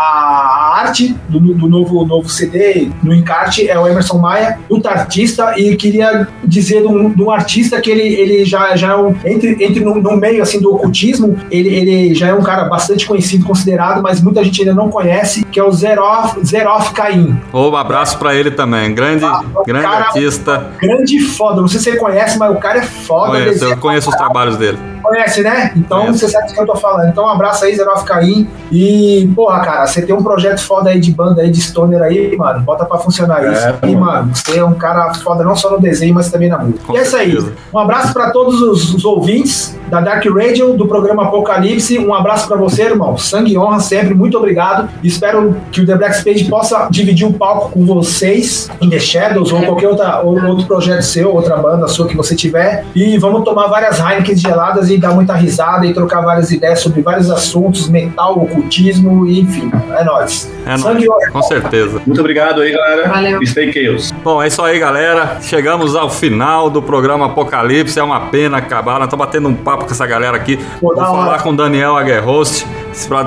a 0.88 0.90
arte 0.90 1.14
do, 1.28 1.38
do 1.40 1.68
novo, 1.68 2.04
novo 2.06 2.28
CD, 2.28 2.90
no 3.02 3.14
encarte, 3.14 3.68
é 3.68 3.78
o 3.78 3.86
Emerson 3.86 4.18
Maia, 4.18 4.58
puta 4.68 4.90
artista, 4.90 5.54
e 5.58 5.76
queria 5.76 6.26
dizer 6.42 6.80
de 6.82 6.86
um, 6.88 7.10
de 7.10 7.22
um 7.22 7.30
artista 7.30 7.80
que 7.80 7.90
ele, 7.90 8.02
ele 8.02 8.44
já, 8.44 8.74
já 8.76 8.92
é 8.92 8.96
um, 8.96 9.14
entre, 9.24 9.56
entre 9.64 9.84
no, 9.84 9.96
no 9.96 10.16
meio 10.16 10.42
assim, 10.42 10.60
do 10.60 10.74
ocultismo, 10.74 11.36
ele, 11.50 11.68
ele 11.68 12.14
já 12.14 12.28
é 12.28 12.34
um 12.34 12.42
cara 12.42 12.64
bastante 12.64 13.06
conhecido, 13.06 13.44
considerado, 13.44 14.02
mas 14.02 14.20
muita 14.20 14.42
gente 14.42 14.60
ainda 14.62 14.74
não 14.74 14.88
conhece, 14.88 15.44
que 15.44 15.60
é 15.60 15.64
o 15.64 15.70
Zerof, 15.70 16.38
Zerof 16.44 16.92
Caim. 16.92 17.38
Um 17.52 17.76
abraço 17.76 18.18
pra 18.18 18.34
ele 18.34 18.50
também. 18.50 18.94
Grande, 18.94 19.24
grande 19.66 19.86
cara- 19.86 20.06
artista. 20.06 20.70
Grande 20.80 21.20
foda, 21.20 21.60
não 21.60 21.68
sei 21.68 21.80
se 21.80 21.90
você 21.90 21.96
conhece, 21.96 22.38
mas 22.38 22.50
o 22.50 22.56
cara 22.56 22.78
é 22.78 22.82
foda. 22.82 23.32
Conheço, 23.32 23.64
eu 23.64 23.76
conheço 23.76 24.10
os 24.10 24.16
trabalhos 24.16 24.56
dele. 24.56 24.78
Conhece, 25.02 25.42
né? 25.42 25.72
Então 25.76 26.00
Conheço. 26.00 26.18
você 26.18 26.28
sabe 26.28 26.48
do 26.48 26.54
que 26.54 26.60
eu 26.60 26.66
tô 26.66 26.76
falando. 26.76 27.08
Então 27.08 27.24
um 27.24 27.28
abraço 27.28 27.64
aí, 27.64 27.74
Zerof 27.74 28.04
Caim. 28.04 28.48
E, 28.70 29.30
porra, 29.34 29.60
cara, 29.60 29.86
você 29.86 30.02
tem 30.02 30.14
um 30.14 30.22
projeto 30.22 30.60
foda 30.60 30.90
aí 30.90 31.00
de 31.00 31.12
banda 31.12 31.42
aí, 31.42 31.50
de 31.50 31.60
stoner 31.60 32.02
aí, 32.02 32.36
mano. 32.36 32.60
Bota 32.60 32.84
pra 32.84 32.98
funcionar 32.98 33.44
É, 33.44 33.52
isso. 33.52 33.66
E, 33.84 33.94
mano. 33.94 34.00
mano, 34.00 34.34
você 34.36 34.58
é 34.58 34.64
um 34.64 34.74
cara 34.74 35.12
foda 35.14 35.42
não 35.44 35.56
só 35.56 35.70
no 35.70 35.80
desenho, 35.80 36.14
mas 36.14 36.30
também 36.30 36.48
na 36.48 36.58
música. 36.58 36.84
Com 36.86 36.94
e 36.94 36.98
é 36.98 37.02
isso 37.02 37.16
aí. 37.16 37.38
Um 37.72 37.78
abraço 37.78 38.12
pra 38.12 38.30
todos 38.30 38.60
os, 38.60 38.94
os 38.94 39.04
ouvintes 39.04 39.76
da 39.88 40.00
Dark 40.00 40.24
Radio, 40.26 40.74
do 40.74 40.86
programa 40.86 41.24
Apocalipse. 41.24 41.98
Um 41.98 42.12
abraço 42.14 42.46
pra 42.46 42.56
você, 42.56 42.82
irmão. 42.82 43.16
Sangue 43.16 43.52
e 43.52 43.58
honra 43.58 43.80
sempre. 43.80 44.14
Muito 44.14 44.36
obrigado. 44.36 44.88
Espero 45.02 45.56
que 45.72 45.80
o 45.80 45.86
The 45.86 45.96
Black 45.96 46.16
Spade 46.18 46.44
possa 46.44 46.88
dividir 46.90 47.26
o 47.26 47.32
palco 47.32 47.70
com 47.72 47.84
vocês 47.86 48.68
em 48.80 48.90
The 48.90 48.98
Shadows 48.98 49.52
ou 49.52 49.62
qualquer 49.62 49.88
outra, 49.88 50.20
ou 50.20 50.42
outro 50.44 50.66
projeto 50.66 51.02
seu, 51.02 51.34
outra 51.34 51.56
banda 51.56 51.88
sua 51.88 52.06
que 52.06 52.16
você 52.16 52.34
tiver. 52.34 52.84
E 52.94 53.16
vamos 53.18 53.44
tomar 53.44 53.66
várias 53.68 53.98
Heineken 53.98 54.36
geladas 54.36 54.87
e 54.90 54.98
dar 54.98 55.12
muita 55.12 55.34
risada 55.34 55.86
e 55.86 55.92
trocar 55.92 56.20
várias 56.20 56.50
ideias 56.50 56.80
sobre 56.80 57.02
vários 57.02 57.30
assuntos, 57.30 57.88
metal, 57.88 58.38
ocultismo 58.38 59.26
e 59.26 59.40
enfim. 59.40 59.70
É 59.96 60.04
nóis. 60.04 60.50
É 60.66 60.76
Sangue 60.76 61.06
nóis, 61.06 61.28
com 61.30 61.42
certeza. 61.42 62.00
Muito 62.06 62.20
obrigado 62.20 62.60
aí, 62.60 62.72
galera. 62.72 63.08
Valeu. 63.08 63.46
Stay 63.46 63.72
Chaos. 63.72 64.12
Bom, 64.22 64.42
é 64.42 64.48
isso 64.48 64.62
aí, 64.62 64.78
galera. 64.78 65.38
Chegamos 65.40 65.94
ao 65.94 66.10
final 66.10 66.70
do 66.70 66.82
programa 66.82 67.26
Apocalipse. 67.26 67.98
É 67.98 68.02
uma 68.02 68.20
pena 68.26 68.58
acabar. 68.58 68.98
Nós 68.98 69.04
estamos 69.04 69.24
batendo 69.24 69.48
um 69.48 69.54
papo 69.54 69.84
com 69.84 69.90
essa 69.90 70.06
galera 70.06 70.36
aqui. 70.36 70.58
Vou 70.80 70.94
da 70.94 71.04
falar 71.04 71.28
hora. 71.28 71.42
com 71.42 71.50
o 71.50 71.56
Daniel 71.56 71.96
Aguerhost 71.96 72.66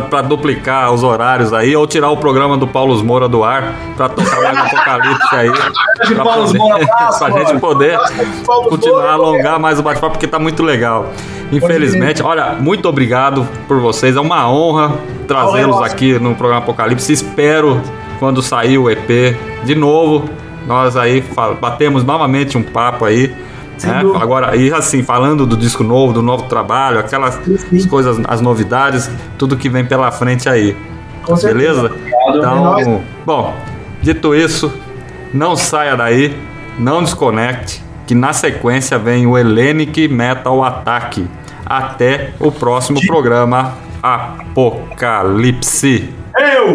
pra 0.10 0.22
duplicar 0.22 0.92
os 0.92 1.04
horários 1.04 1.54
aí, 1.54 1.76
ou 1.76 1.86
tirar 1.88 2.10
o 2.10 2.18
programa 2.18 2.58
do 2.58 2.68
Paulo 2.68 3.02
Moura 3.04 3.28
do 3.28 3.44
ar 3.44 3.74
pra 3.96 4.10
tocar 4.10 4.42
mais 4.42 4.58
um 4.58 4.62
Apocalipse 4.78 5.36
aí. 5.36 5.52
Pra, 6.14 6.24
Paulo 6.24 6.46
poder- 6.46 6.58
Moura, 6.58 6.84
abraço, 6.94 7.20
pra 7.20 7.30
mano. 7.30 7.48
gente 7.48 7.60
poder 7.60 8.00
continuar 8.70 9.12
alongar 9.14 9.60
mais 9.60 9.80
o 9.80 9.84
bate-papo 9.84 10.14
porque 10.14 10.28
tá 10.28 10.40
muito 10.40 10.64
legal. 10.64 11.08
Infelizmente, 11.52 12.24
olha, 12.24 12.56
muito 12.60 12.88
obrigado 12.88 13.48
por 13.68 13.80
vocês. 13.80 14.16
É 14.16 14.22
uma 14.22 14.50
honra 14.50 14.94
trazê-los 15.28 15.82
aqui 15.82 16.18
no 16.20 16.34
programa 16.36 16.62
Apocalipse. 16.64 17.12
Espero 17.12 17.82
quando 18.20 18.42
sair 18.42 18.78
o 18.78 18.90
EP 18.90 19.36
de 19.64 19.76
novo, 19.76 20.30
nós 20.66 20.96
aí 20.96 21.24
batemos 21.60 22.04
novamente 22.04 22.58
um 22.58 22.64
papo 22.64 23.04
aí. 23.06 23.34
Né? 23.88 24.02
Agora, 24.20 24.56
e 24.56 24.72
assim, 24.74 25.04
falando 25.04 25.46
do 25.46 25.56
disco 25.58 25.84
novo, 25.84 26.14
do 26.14 26.22
novo 26.22 26.44
trabalho, 26.44 27.00
aquelas 27.00 27.40
sim. 27.70 27.88
coisas, 27.88 28.20
as 28.28 28.42
novidades, 28.42 29.10
tudo 29.38 29.56
que 29.58 29.70
vem 29.70 29.86
pela 29.86 30.12
frente 30.12 30.48
aí. 30.50 30.76
Com. 31.24 31.36
Beleza? 31.36 31.92
É 31.92 32.38
Então, 32.38 32.64
nóis. 32.64 32.88
bom, 33.26 33.56
dito 34.02 34.34
isso, 34.36 34.72
não 35.34 35.56
saia 35.56 35.96
daí, 35.96 36.36
não 36.78 37.02
desconecte, 37.04 37.82
que 38.08 38.16
na 38.16 38.34
sequência 38.34 38.98
vem 38.98 39.28
o 39.28 39.38
Hellenic 39.38 40.08
Metal 40.08 40.64
Attack. 40.64 41.28
Até 41.66 42.32
o 42.40 42.52
próximo 42.52 43.00
programa 43.08 43.74
Apocalipse. 44.04 46.10
Eu! 46.38 46.74